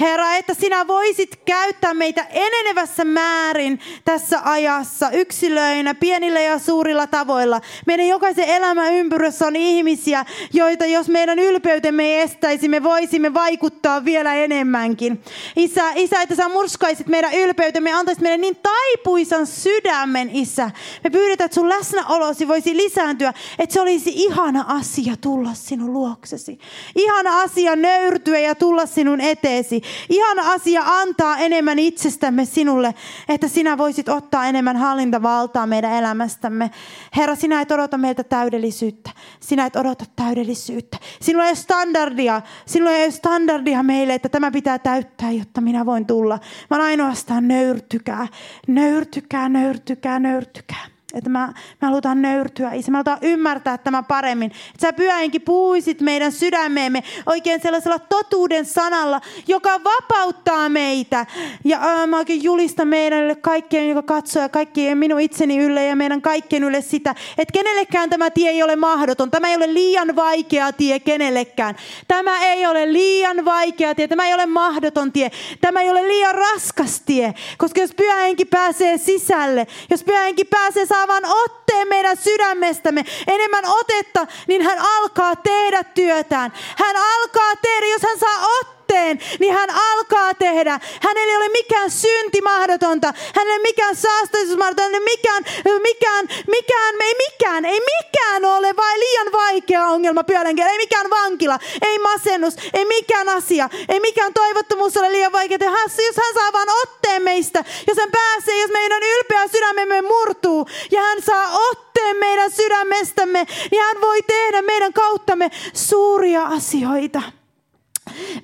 Herra, 0.00 0.36
että 0.36 0.54
sinä 0.54 0.86
voisit 0.86 1.36
käyttää 1.44 1.94
meitä 1.94 2.26
enenevässä 2.30 3.04
määrin 3.04 3.80
tässä 4.04 4.40
ajassa, 4.44 5.10
yksilöinä, 5.10 5.94
pienillä 5.94 6.40
ja 6.40 6.58
suurilla 6.58 7.06
tavoilla. 7.06 7.60
Meidän 7.86 8.08
jokaisen 8.08 8.48
elämän 8.48 8.94
ympyrössä 8.94 9.46
on 9.46 9.56
ihmisiä, 9.56 10.24
joita 10.52 10.86
jos 10.86 11.08
meidän 11.08 11.38
ylpeytemme 11.38 12.22
estäisi, 12.22 12.68
me 12.68 12.82
voisimme 12.82 13.34
vaikuttaa 13.34 14.04
vielä 14.04 14.34
enemmänkin. 14.34 15.22
Isä, 15.56 15.92
isä 15.94 16.22
että 16.22 16.34
sä 16.34 16.48
murskaisit 16.48 17.06
meidän 17.06 17.34
ylpeytemme, 17.34 17.92
antaisit 17.92 18.22
meille 18.22 18.38
niin 18.38 18.56
taipuisan 18.62 19.46
sydämen, 19.46 20.30
Isä. 20.32 20.70
Me 21.04 21.10
pyydetään, 21.10 21.46
että 21.46 21.54
sun 21.54 21.68
läsnäolosi 21.68 22.48
voisi 22.48 22.76
lisääntyä, 22.76 23.32
että 23.58 23.72
se 23.72 23.80
olisi 23.80 24.10
ihana 24.14 24.64
asia 24.68 25.14
tulla 25.20 25.54
sinun 25.54 25.92
luoksesi. 25.92 26.58
Ihana 26.96 27.40
asia 27.40 27.76
nöyrtyä 27.76 28.38
ja 28.38 28.54
tulla 28.54 28.86
sinun 28.86 29.20
eteesi. 29.20 29.83
Ihana 30.08 30.52
asia 30.52 30.82
antaa 30.84 31.38
enemmän 31.38 31.78
itsestämme 31.78 32.44
sinulle, 32.44 32.94
että 33.28 33.48
sinä 33.48 33.78
voisit 33.78 34.08
ottaa 34.08 34.46
enemmän 34.46 34.76
hallintavaltaa 34.76 35.66
meidän 35.66 35.92
elämästämme. 35.92 36.70
Herra, 37.16 37.34
sinä 37.34 37.60
et 37.60 37.70
odota 37.70 37.98
meiltä 37.98 38.24
täydellisyyttä. 38.24 39.10
Sinä 39.40 39.66
et 39.66 39.76
odota 39.76 40.04
täydellisyyttä. 40.16 40.98
Sinulla 41.20 41.44
ei 41.44 41.50
ole 41.50 41.56
standardia. 41.56 42.42
Sinulla 42.66 42.92
ei 42.92 43.04
ole 43.04 43.10
standardia 43.10 43.82
meille, 43.82 44.14
että 44.14 44.28
tämä 44.28 44.50
pitää 44.50 44.78
täyttää, 44.78 45.30
jotta 45.30 45.60
minä 45.60 45.86
voin 45.86 46.06
tulla. 46.06 46.38
Vaan 46.70 46.82
ainoastaan 46.82 47.48
nöyrtykää. 47.48 48.28
Nöyrtykää, 48.66 49.48
nöyrtykää, 49.48 50.18
nöyrtykää. 50.18 50.93
Että 51.14 51.30
mä, 51.30 51.52
me 51.80 51.86
halutaan 51.86 52.22
nöyrtyä, 52.22 52.72
Isä. 52.72 52.90
Me 52.90 52.96
halutaan 52.96 53.18
ymmärtää 53.22 53.78
tämä 53.78 54.02
paremmin. 54.02 54.50
Että 54.50 54.86
sä 54.86 54.92
pyhäinkin 54.92 55.42
puhuisit 55.42 56.00
meidän 56.00 56.32
sydämeemme 56.32 57.02
oikein 57.26 57.60
sellaisella 57.60 57.98
totuuden 57.98 58.66
sanalla, 58.66 59.20
joka 59.46 59.80
vapauttaa 59.84 60.68
meitä. 60.68 61.26
Ja 61.64 61.78
ää, 61.80 62.06
mä 62.06 62.16
oikein 62.16 62.42
julistan 62.42 62.88
meidän 62.88 63.36
kaikkien, 63.40 63.88
joka 63.88 64.02
katsoo 64.02 64.42
ja 64.42 64.48
kaikkien 64.48 64.98
minun 64.98 65.20
itseni 65.20 65.58
ylle 65.58 65.84
ja 65.84 65.96
meidän 65.96 66.22
kaikkien 66.22 66.64
ylle 66.64 66.80
sitä, 66.80 67.14
että 67.38 67.52
kenellekään 67.52 68.10
tämä 68.10 68.30
tie 68.30 68.50
ei 68.50 68.62
ole 68.62 68.76
mahdoton. 68.76 69.30
Tämä 69.30 69.48
ei 69.48 69.56
ole 69.56 69.74
liian 69.74 70.16
vaikea 70.16 70.72
tie 70.72 71.00
kenellekään. 71.00 71.76
Tämä 72.08 72.44
ei 72.44 72.66
ole 72.66 72.92
liian 72.92 73.44
vaikea 73.44 73.94
tie. 73.94 74.08
Tämä 74.08 74.26
ei 74.26 74.34
ole 74.34 74.46
mahdoton 74.46 75.12
tie. 75.12 75.30
Tämä 75.60 75.80
ei 75.80 75.90
ole 75.90 76.08
liian 76.08 76.34
raskas 76.34 77.00
tie. 77.00 77.34
Koska 77.58 77.80
jos 77.80 77.94
pyhähenki 77.94 78.44
pääsee 78.44 78.98
sisälle, 78.98 79.66
jos 79.90 80.04
pyhähenki 80.04 80.44
pääsee 80.44 80.86
saa 80.86 81.03
vaan 81.08 81.24
otteen 81.24 81.88
meidän 81.88 82.16
sydämestämme, 82.16 83.04
enemmän 83.26 83.64
otetta, 83.66 84.26
niin 84.46 84.62
hän 84.62 84.78
alkaa 84.78 85.36
tehdä 85.36 85.84
työtään. 85.84 86.52
Hän 86.76 86.96
alkaa 86.96 87.56
tehdä, 87.62 87.86
jos 87.86 88.02
hän 88.02 88.18
saa 88.18 88.46
otteen, 88.84 89.18
niin 89.40 89.54
hän 89.54 89.70
alkaa 89.70 90.34
tehdä. 90.34 90.80
Hänellä 91.00 91.30
ei 91.30 91.36
ole 91.36 91.48
mikään 91.48 91.90
synti 91.90 92.40
mahdotonta. 92.40 93.14
Ole 93.36 93.58
mikään 93.58 93.96
saastaisuus 93.96 94.58
mahdotonta. 94.58 95.00
Mikään, 95.00 95.44
mikään, 95.82 96.28
mikään, 96.46 96.94
ei 97.00 97.14
mikään, 97.14 97.64
ei 97.64 97.80
mikään 97.80 98.44
ole 98.44 98.76
vai 98.76 98.98
liian 98.98 99.32
vaikea 99.32 99.86
ongelma 99.86 100.24
pyörän 100.24 100.58
Ei 100.58 100.78
mikään 100.78 101.10
vankila, 101.10 101.58
ei 101.82 101.98
masennus, 101.98 102.54
ei 102.74 102.84
mikään 102.84 103.28
asia, 103.28 103.68
ei 103.88 104.00
mikään 104.00 104.34
toivottomuus 104.34 104.96
ole 104.96 105.12
liian 105.12 105.32
vaikea. 105.32 105.58
Hän, 105.60 105.90
jos 106.06 106.16
hän 106.16 106.34
saa 106.34 106.52
vaan 106.52 106.68
otteen 106.82 107.22
meistä, 107.22 107.64
jos 107.88 107.98
hän 107.98 108.10
pääsee, 108.10 108.60
jos 108.60 108.70
meidän 108.70 109.02
ylpeä 109.02 109.48
sydämemme 109.48 110.02
murtuu 110.02 110.68
ja 110.90 111.00
hän 111.00 111.22
saa 111.22 111.58
otteen 111.70 112.16
meidän 112.16 112.50
sydämestämme, 112.50 113.46
niin 113.70 113.82
hän 113.82 114.00
voi 114.00 114.22
tehdä 114.22 114.62
meidän 114.62 114.92
kauttamme 114.92 115.50
suuria 115.72 116.42
asioita 116.42 117.22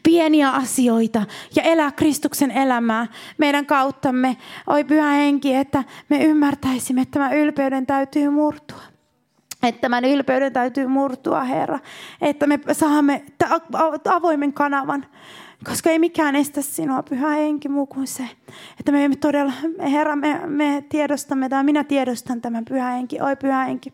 pieniä 0.03 0.51
asioita 0.51 1.23
ja 1.57 1.63
elää 1.63 1.93
Kristuksen 1.93 2.51
elämää 2.51 3.07
meidän 3.39 3.67
kauttamme. 3.67 4.37
Oi 4.67 4.85
pyhä 4.85 5.11
henki, 5.11 5.55
että 5.55 5.85
me 6.09 6.25
ymmärtäisimme, 6.25 7.03
että 7.03 7.13
tämä 7.13 7.33
ylpeyden 7.33 7.87
täytyy 7.87 8.31
murtua. 8.31 8.83
Että 9.63 9.81
tämän 9.81 10.05
ylpeyden 10.05 10.53
täytyy 10.53 10.87
murtua, 10.87 11.45
Herra. 11.45 11.79
Että 12.21 12.47
me 12.47 12.61
saamme 12.73 13.25
avoimen 14.11 14.53
kanavan. 14.53 15.07
Koska 15.65 15.91
ei 15.91 15.99
mikään 15.99 16.37
estä 16.37 16.63
sinua, 16.63 17.03
pyhä 17.03 17.29
henki, 17.29 17.69
muu 17.69 17.87
kuin 17.87 18.07
se. 18.07 18.29
Että 18.81 18.93
me 18.93 19.11
todella, 19.21 19.53
Herra, 19.91 20.17
me, 20.17 20.41
me 20.47 20.85
tiedostamme, 20.89 21.49
tai 21.49 21.65
minä 21.65 21.85
tiedostan 21.85 22.41
tämän 22.41 22.65
pyhä 22.65 22.91
henki. 22.91 23.21
Oi 23.21 23.37
pyhä 23.37 23.65
henki, 23.65 23.93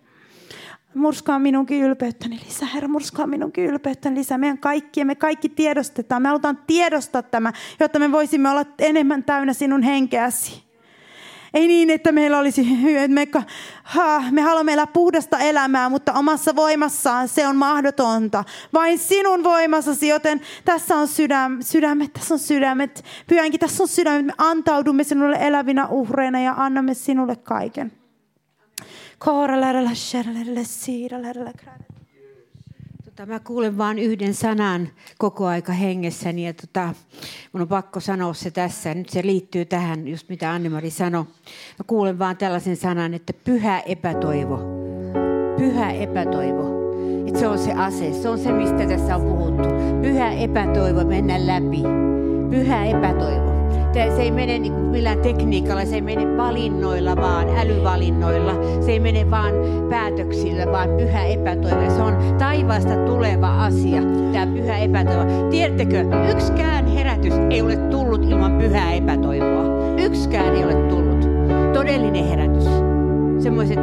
Murskaa 0.97 1.39
minunkin 1.39 1.83
ylpeyttäni 1.83 2.41
lisää. 2.47 2.69
Herra, 2.75 2.89
murskaa 2.89 3.27
minunkin 3.27 3.65
ylpeyttäni 3.65 4.19
lisää. 4.19 4.39
Meidän 4.39 4.59
kaikki, 4.59 5.05
me 5.05 5.15
kaikki 5.15 5.49
tiedostetaan. 5.49 6.23
Me 6.23 6.29
halutaan 6.29 6.59
tiedostaa 6.67 7.23
tämä, 7.23 7.53
jotta 7.81 7.99
me 7.99 8.13
voisimme 8.13 8.51
olla 8.51 8.65
enemmän 8.79 9.25
täynnä 9.25 9.53
sinun 9.53 9.83
henkeäsi. 9.83 10.67
Ei 11.55 11.67
niin, 11.67 11.91
että 11.91 12.13
meillä 12.13 12.39
olisi, 12.39 12.67
että 12.87 13.15
me, 13.15 13.29
ha, 13.83 14.23
me 14.31 14.43
haluamme 14.43 14.73
elää 14.73 14.87
puhdasta 14.87 15.39
elämää, 15.39 15.89
mutta 15.89 16.13
omassa 16.13 16.57
voimassaan 16.57 17.29
se 17.29 17.47
on 17.47 17.57
mahdotonta. 17.57 18.45
Vain 18.75 18.99
sinun 18.99 19.45
voimassasi, 19.45 20.09
joten 20.09 20.41
tässä 20.65 20.97
on 20.97 21.09
sydäm, 21.09 21.59
sydämet, 21.61 22.13
tässä 22.13 22.35
on 22.35 22.39
sydämet. 22.39 23.05
Pyhänkin, 23.27 23.61
tässä 23.61 23.83
on 23.83 23.89
sydämet. 23.89 24.27
Me 24.27 24.33
antaudumme 24.39 25.05
sinulle 25.05 25.37
elävinä 25.41 25.87
uhreina 25.87 26.41
ja 26.41 26.55
annamme 26.57 26.95
sinulle 26.95 27.37
kaiken. 27.37 28.06
Tota, 33.05 33.27
mä 33.27 33.41
kuulen 33.41 33.79
vain 33.79 33.99
yhden 33.99 34.35
sanan 34.35 34.89
koko 35.19 35.47
aika 35.47 35.73
hengessäni 35.73 36.47
ja 36.47 36.55
tota, 36.55 36.95
mun 37.53 37.63
on 37.63 37.69
pakko 37.69 38.01
sanoa 38.01 38.35
se 38.35 38.51
tässä. 38.51 38.95
Nyt 38.95 39.09
se 39.09 39.23
liittyy 39.23 39.65
tähän, 39.65 40.09
just 40.09 40.29
mitä 40.29 40.53
Annemari 40.53 40.91
sanoi. 40.91 41.23
Mä 41.79 41.85
kuulen 41.87 42.19
vaan 42.19 42.37
tällaisen 42.37 42.77
sanan, 42.77 43.15
että 43.15 43.33
pyhä 43.45 43.81
epätoivo. 43.81 44.59
Pyhä 45.57 45.93
epätoivo. 45.93 46.77
Et 47.27 47.37
se 47.37 47.49
on 47.49 47.59
se 47.59 47.73
ase, 47.73 48.13
se 48.13 48.29
on 48.29 48.39
se, 48.39 48.53
mistä 48.53 48.87
tässä 48.87 49.17
on 49.17 49.23
puhuttu. 49.23 49.69
Pyhä 50.03 50.33
epätoivo 50.33 51.05
mennä 51.05 51.47
läpi. 51.47 51.83
Pyhä 52.51 52.85
epätoivo 52.85 53.56
se 53.97 54.23
ei 54.23 54.31
mene 54.31 54.59
niin 54.59 54.73
kuin 54.73 54.85
millään 54.85 55.19
tekniikalla, 55.19 55.85
se 55.85 55.95
ei 55.95 56.01
mene 56.01 56.37
valinnoilla 56.37 57.17
vaan, 57.17 57.49
älyvalinnoilla. 57.49 58.53
Se 58.81 58.93
ei 58.93 59.01
mene 59.01 59.31
vaan 59.31 59.55
päätöksillä, 59.91 60.73
vaan 60.73 60.89
pyhä 60.89 61.25
epätoivo. 61.25 61.91
Se 61.91 62.03
on 62.03 62.17
taivaasta 62.39 62.97
tuleva 62.97 63.65
asia, 63.65 64.03
tämä 64.33 64.47
pyhä 64.47 64.79
epätoivo. 64.79 65.51
Tiedättekö, 65.51 66.05
yksikään 66.31 66.87
herätys 66.87 67.35
ei 67.51 67.63
ole 67.63 67.77
tullut 67.77 68.25
ilman 68.25 68.59
pyhää 68.59 68.93
epätoivoa. 68.93 69.97
Yksikään 69.99 70.57
ei 70.57 70.65
ole 70.65 70.75
tullut. 70.75 71.29
Todellinen 71.73 72.25
herätys. 72.25 72.86
Semmoiset, 73.39 73.79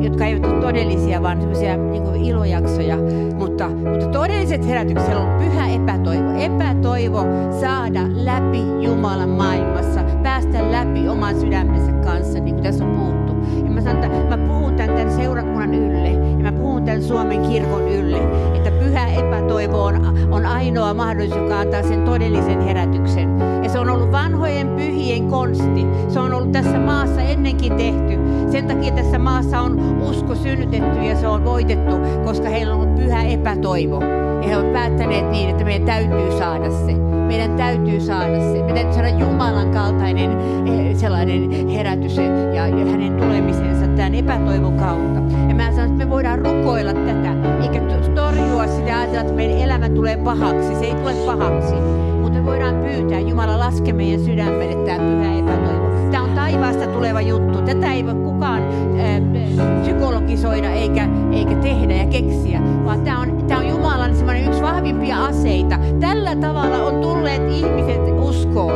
jotka 0.00 0.24
eivät 0.26 0.44
ole 0.44 0.60
todellisia, 0.60 1.22
vaan 1.22 1.38
semmoisia 1.38 1.76
niin 1.76 2.16
ilojaksoja. 2.16 2.96
Mutta, 3.34 3.68
mutta 3.68 4.06
todelliset 4.06 4.66
herätykset 4.66 5.14
on 5.14 5.38
pyhä 5.38 5.68
epätoivo. 5.68 6.30
Epätoivo 6.38 7.24
saada 7.60 8.02
läpi 8.14 8.62
Jumalan 8.80 9.28
maailmassa, 9.28 10.00
päästä 10.22 10.72
läpi 10.72 11.08
oman 11.08 11.40
sydämensä 11.40 11.92
kanssa, 11.92 12.38
niin 12.38 12.54
kuin 12.54 12.64
tässä 12.64 12.84
on 12.84 12.90
puhuttu. 12.90 13.32
Ja 13.64 13.70
mä 13.70 13.80
sanon, 13.80 14.04
että 14.04 14.36
mä 14.36 14.46
puhun 14.46 14.74
tämän, 14.74 14.96
tämän 14.96 15.12
seurakunnan 15.12 15.74
ylle 15.74 16.29
ja 16.40 16.52
mä 16.52 16.58
puhun 16.58 16.84
tämän 16.84 17.02
Suomen 17.02 17.42
kirkon 17.42 17.88
ylle, 17.88 18.18
että 18.54 18.70
pyhä 18.70 19.06
epätoivo 19.08 19.84
on, 19.84 20.18
on 20.30 20.46
ainoa 20.46 20.94
mahdollisuus, 20.94 21.42
joka 21.42 21.60
antaa 21.60 21.82
sen 21.82 22.02
todellisen 22.02 22.60
herätyksen. 22.60 23.38
Ja 23.62 23.70
se 23.70 23.78
on 23.78 23.90
ollut 23.90 24.12
vanhojen 24.12 24.68
pyhien 24.68 25.28
konsti. 25.28 25.86
Se 26.08 26.20
on 26.20 26.34
ollut 26.34 26.52
tässä 26.52 26.78
maassa 26.78 27.20
ennenkin 27.20 27.72
tehty. 27.72 28.18
Sen 28.52 28.66
takia 28.66 28.92
tässä 28.92 29.18
maassa 29.18 29.60
on 29.60 30.02
usko 30.02 30.34
synnytetty 30.34 30.98
ja 30.98 31.16
se 31.16 31.28
on 31.28 31.44
voitettu, 31.44 31.92
koska 32.24 32.48
heillä 32.48 32.74
on 32.74 32.80
ollut 32.80 32.94
pyhä 32.94 33.22
epätoivo. 33.22 34.00
Ja 34.42 34.48
he 34.48 34.56
ovat 34.56 34.72
päättäneet 34.72 35.30
niin, 35.30 35.50
että 35.50 35.64
meidän 35.64 35.86
täytyy 35.86 36.38
saada 36.38 36.70
se. 36.70 37.09
Meidän 37.30 37.56
täytyy 37.56 38.00
saada 38.00 38.40
se. 38.40 38.62
Meidän 38.62 38.74
täytyy 38.74 38.92
saada 38.92 39.08
Jumalan 39.08 39.70
kaltainen 39.70 40.30
eh, 40.66 40.96
sellainen 40.96 41.68
herätys 41.68 42.16
ja, 42.16 42.66
ja 42.66 42.86
hänen 42.86 43.16
tulemisensa 43.16 43.86
tämän 43.86 44.14
epätoivon 44.14 44.76
kautta. 44.76 45.20
Ja 45.48 45.54
mä 45.54 45.72
sanon, 45.72 45.90
että 45.90 46.04
me 46.04 46.10
voidaan 46.10 46.38
rukoilla 46.38 46.92
tätä, 46.92 47.34
eikä 47.62 47.80
torjua 48.14 48.66
sitä 48.66 48.98
ajatella, 48.98 49.20
että 49.20 49.32
meidän 49.32 49.58
elämä 49.58 49.88
tulee 49.88 50.16
pahaksi. 50.16 50.74
Se 50.74 50.84
ei 50.84 50.94
tule 50.94 51.14
pahaksi. 51.26 51.74
Mutta 52.20 52.38
me 52.38 52.46
voidaan 52.46 52.74
pyytää, 52.74 53.20
Jumala 53.20 53.58
laske 53.58 53.92
meidän 53.92 54.20
sydämelle 54.20 54.86
tämä 54.86 54.98
pyhä 54.98 55.38
epätoivo. 55.38 56.10
Tämä 56.10 56.24
on 56.24 56.30
taivaasta 56.30 56.86
tuleva 56.86 57.20
juttu. 57.20 57.62
Tätä 57.62 57.92
ei 57.92 58.06
voi 58.06 58.29
kukaan 58.40 58.62
äh, 58.62 59.80
psykologisoida 59.82 60.70
eikä, 60.70 61.08
eikä 61.32 61.54
tehdä 61.54 61.94
ja 61.94 62.06
keksiä, 62.06 62.60
vaan 62.84 63.00
tämä 63.00 63.20
on, 63.20 63.44
tämä 63.48 63.60
on 63.60 63.68
Jumalan 63.68 64.10
yksi 64.46 64.62
vahvimpia 64.62 65.24
aseita. 65.26 65.78
Tällä 66.00 66.36
tavalla 66.36 66.76
on 66.76 67.00
tulleet 67.02 67.42
ihmiset 67.50 68.00
uskoon 68.18 68.72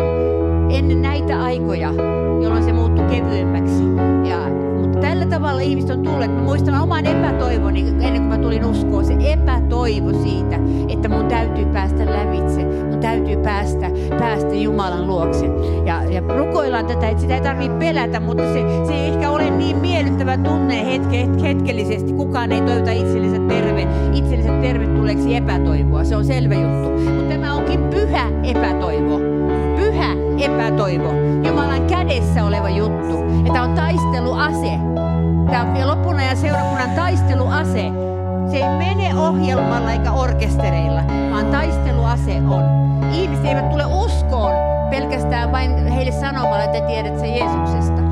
ennen 0.71 1.03
näitä 1.03 1.43
aikoja, 1.43 1.93
jolloin 2.43 2.65
se 2.65 2.73
muuttui 2.73 3.05
kevyemmäksi. 3.05 3.83
Ja, 4.29 4.54
tällä 4.97 5.27
tavalla 5.27 5.61
ihmiset 5.61 5.91
on 5.91 6.03
tulleet. 6.03 6.35
Mä 6.35 6.43
muistan 6.43 6.83
oman 6.83 7.07
epätoivoni 7.07 7.81
ennen 7.81 8.13
kuin 8.13 8.23
mä 8.23 8.39
tulin 8.39 8.65
uskoon. 8.65 9.05
Se 9.05 9.17
epätoivo 9.33 10.13
siitä, 10.23 10.59
että 10.89 11.09
mun 11.09 11.27
täytyy 11.27 11.65
päästä 11.65 12.07
lävitse. 12.07 12.65
Mun 12.65 13.01
täytyy 13.01 13.37
päästä, 13.37 13.91
päästä 14.19 14.55
Jumalan 14.55 15.07
luokse. 15.07 15.47
Ja, 15.87 16.03
ja 16.05 16.21
rukoillaan 16.21 16.87
tätä, 16.87 17.09
että 17.09 17.21
sitä 17.21 17.35
ei 17.35 17.41
tarvitse 17.41 17.79
pelätä, 17.79 18.21
mutta 18.21 18.43
se, 18.53 18.87
se 18.87 18.95
ei 18.95 19.09
ehkä 19.11 19.31
ole 19.31 19.51
niin 19.51 19.77
miellyttävä 19.77 20.37
tunne 20.37 20.87
hetke, 20.87 21.29
hetkellisesti. 21.43 22.13
Kukaan 22.13 22.53
ei 22.53 22.61
toivota 22.61 22.91
itsellensä 22.91 23.39
terve, 23.49 23.87
itsellensä 24.13 24.53
tervetulleeksi 24.61 25.37
epätoivoa. 25.37 26.05
Se 26.05 26.17
on 26.17 26.25
selvä 26.25 26.55
juttu. 26.55 26.91
Mutta 26.91 27.35
tämä 27.35 27.55
onkin 27.55 27.81
pyhä 27.81 28.31
epätoivo. 28.43 29.34
Epätoivo. 30.45 31.09
Jumalan 31.47 31.87
kädessä 31.87 32.45
oleva 32.45 32.69
juttu. 32.69 33.25
Ja 33.47 33.53
tämä 33.53 33.65
on 33.65 33.75
taisteluase. 33.75 34.79
Tämä 35.51 35.63
on 35.63 35.89
loppuna 35.89 36.23
ja 36.23 36.37
seurakunnan 36.37 36.91
taisteluase. 36.91 37.91
Se 38.51 38.57
ei 38.57 38.79
mene 38.79 39.15
ohjelmalla 39.17 39.93
eikä 39.93 40.13
orkestereilla, 40.13 41.03
vaan 41.31 41.47
taisteluase 41.47 42.43
on. 42.49 42.63
Ihmiset 43.13 43.45
eivät 43.45 43.71
tule 43.71 43.85
uskoon 43.85 44.53
pelkästään 44.91 45.53
vain 45.53 45.87
heille 45.87 46.13
sanomalla, 46.13 46.63
että 46.63 46.87
tiedät 46.87 47.19
se 47.19 47.27
Jeesuksesta. 47.27 48.03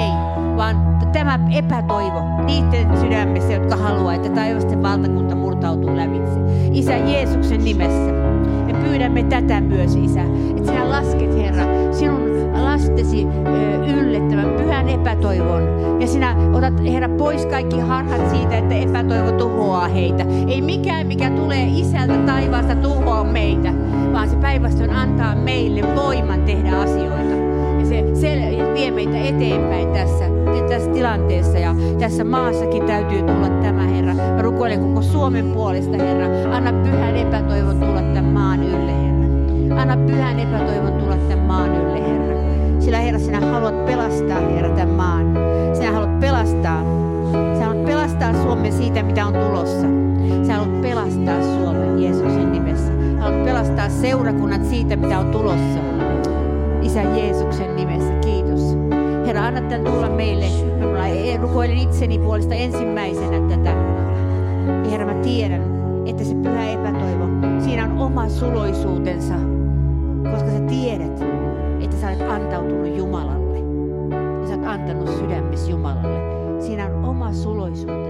Ei, 0.00 0.10
vaan 0.56 0.98
tämä 1.12 1.38
epätoivo 1.50 2.20
niiden 2.44 2.98
sydämessä, 3.00 3.52
jotka 3.52 3.76
haluaa, 3.76 4.14
että 4.14 4.28
taivasten 4.28 4.82
valtakunta 4.82 5.34
murtautuu 5.34 5.96
lävitse. 5.96 6.40
Isä 6.72 6.96
Jeesuksen 6.96 7.64
nimessä. 7.64 8.21
Me 8.66 8.74
pyydämme 8.74 9.22
tätä 9.22 9.60
myös, 9.60 9.96
Isä, 9.96 10.22
että 10.50 10.72
sinä 10.72 10.90
lasket, 10.90 11.36
Herra, 11.36 11.64
sinun 11.92 12.32
lastesi 12.54 13.26
ylle 13.96 14.20
tämän 14.20 14.50
pyhän 14.56 14.88
epätoivon. 14.88 15.62
Ja 16.00 16.06
sinä 16.06 16.36
otat, 16.52 16.84
Herra, 16.84 17.08
pois 17.08 17.46
kaikki 17.46 17.80
harhat 17.80 18.30
siitä, 18.30 18.58
että 18.58 18.74
epätoivo 18.74 19.32
tuhoaa 19.32 19.88
heitä. 19.88 20.24
Ei 20.48 20.62
mikään, 20.62 21.06
mikä 21.06 21.30
tulee 21.30 21.66
isältä 21.66 22.14
taivaasta 22.26 22.74
tuhoa 22.74 23.24
meitä, 23.24 23.72
vaan 24.12 24.28
se 24.28 24.36
päinvastoin 24.36 24.90
antaa 24.90 25.34
meille 25.34 25.82
voiman 25.96 26.42
tehdä 26.42 26.70
asioita. 26.76 27.34
Ja 27.78 27.86
se, 27.86 28.14
se 28.14 28.52
vie 28.74 28.90
meitä 28.90 29.18
eteenpäin 29.18 29.88
tässä, 29.88 30.24
tässä 30.68 30.90
tilanteessa 30.90 31.58
ja 31.58 31.74
tässä 31.98 32.24
maassakin 32.24 32.82
täytyy 32.82 33.22
tulla 33.22 33.48
tämä, 33.62 33.82
Herra. 33.82 34.14
Mä 34.14 34.42
rukoilen 34.42 34.80
koko 34.80 35.02
Suomen 35.02 35.52
puolesta, 35.52 35.96
Herra. 35.96 36.56
Anna 36.56 36.72
pyhän 36.72 37.16
epätoivon 37.16 37.80
tulla 37.80 38.02
tämän 38.02 38.24
maan 38.24 38.62
ylle, 38.62 38.92
Herra. 38.92 39.80
Anna 39.80 39.96
pyhän 39.96 40.40
epätoivon 40.40 40.92
tulla 40.92 41.16
tämän 41.16 41.46
maan 41.46 41.76
ylle, 41.76 42.08
Herra. 42.08 42.36
Sillä 42.80 42.98
Herra, 42.98 43.18
sinä 43.18 43.40
haluat 43.40 43.86
pelastaa, 43.86 44.40
Herra, 44.40 44.76
tämän 44.76 44.94
maan. 44.94 45.34
Sinä 45.72 45.92
haluat 45.92 46.20
pelastaa. 46.20 46.82
Sinä 47.54 47.66
haluat 47.66 47.84
pelastaa 47.86 48.42
Suomen 48.42 48.72
siitä, 48.72 49.02
mitä 49.02 49.26
on 49.26 49.32
tulossa. 49.32 49.86
Sinä 50.42 50.54
haluat 50.54 50.82
pelastaa 50.82 51.42
Suomen 51.42 52.02
Jeesuksen 52.02 52.52
nimessä. 52.52 52.92
Haluat 53.18 53.44
pelastaa 53.44 53.88
seurakunnat 53.88 54.64
siitä, 54.64 54.96
mitä 54.96 55.18
on 55.18 55.26
tulossa. 55.26 55.80
Isä 56.82 57.02
Jeesuksen 57.02 57.76
nimessä, 57.76 58.12
kiitos. 58.12 58.81
Herra, 59.26 59.46
anna 59.46 59.60
tämän 59.60 59.84
tulla 59.84 60.08
meille. 60.08 60.46
Mä 60.92 61.38
rukoilen 61.42 61.78
itseni 61.78 62.18
puolesta 62.18 62.54
ensimmäisenä 62.54 63.56
tätä. 63.56 63.74
Herra, 64.90 65.06
mä 65.06 65.14
tiedän, 65.14 65.62
että 66.06 66.24
se 66.24 66.34
pyhä 66.34 66.70
epätoivo, 66.70 67.24
siinä 67.64 67.84
on 67.84 67.98
oma 67.98 68.28
suloisuutensa, 68.28 69.34
koska 70.30 70.50
sä 70.50 70.60
tiedät, 70.68 71.22
että 71.80 71.96
sä 71.96 72.08
olet 72.08 72.30
antautunut 72.30 72.96
Jumalalle. 72.96 73.58
Ja 74.40 74.48
sä 74.48 74.54
olet 74.54 74.66
antanut 74.66 75.08
sydämesi 75.08 75.70
Jumalalle. 75.70 76.20
Siinä 76.60 76.86
on 76.86 77.04
oma 77.04 77.32
suloisuutensa. 77.32 78.01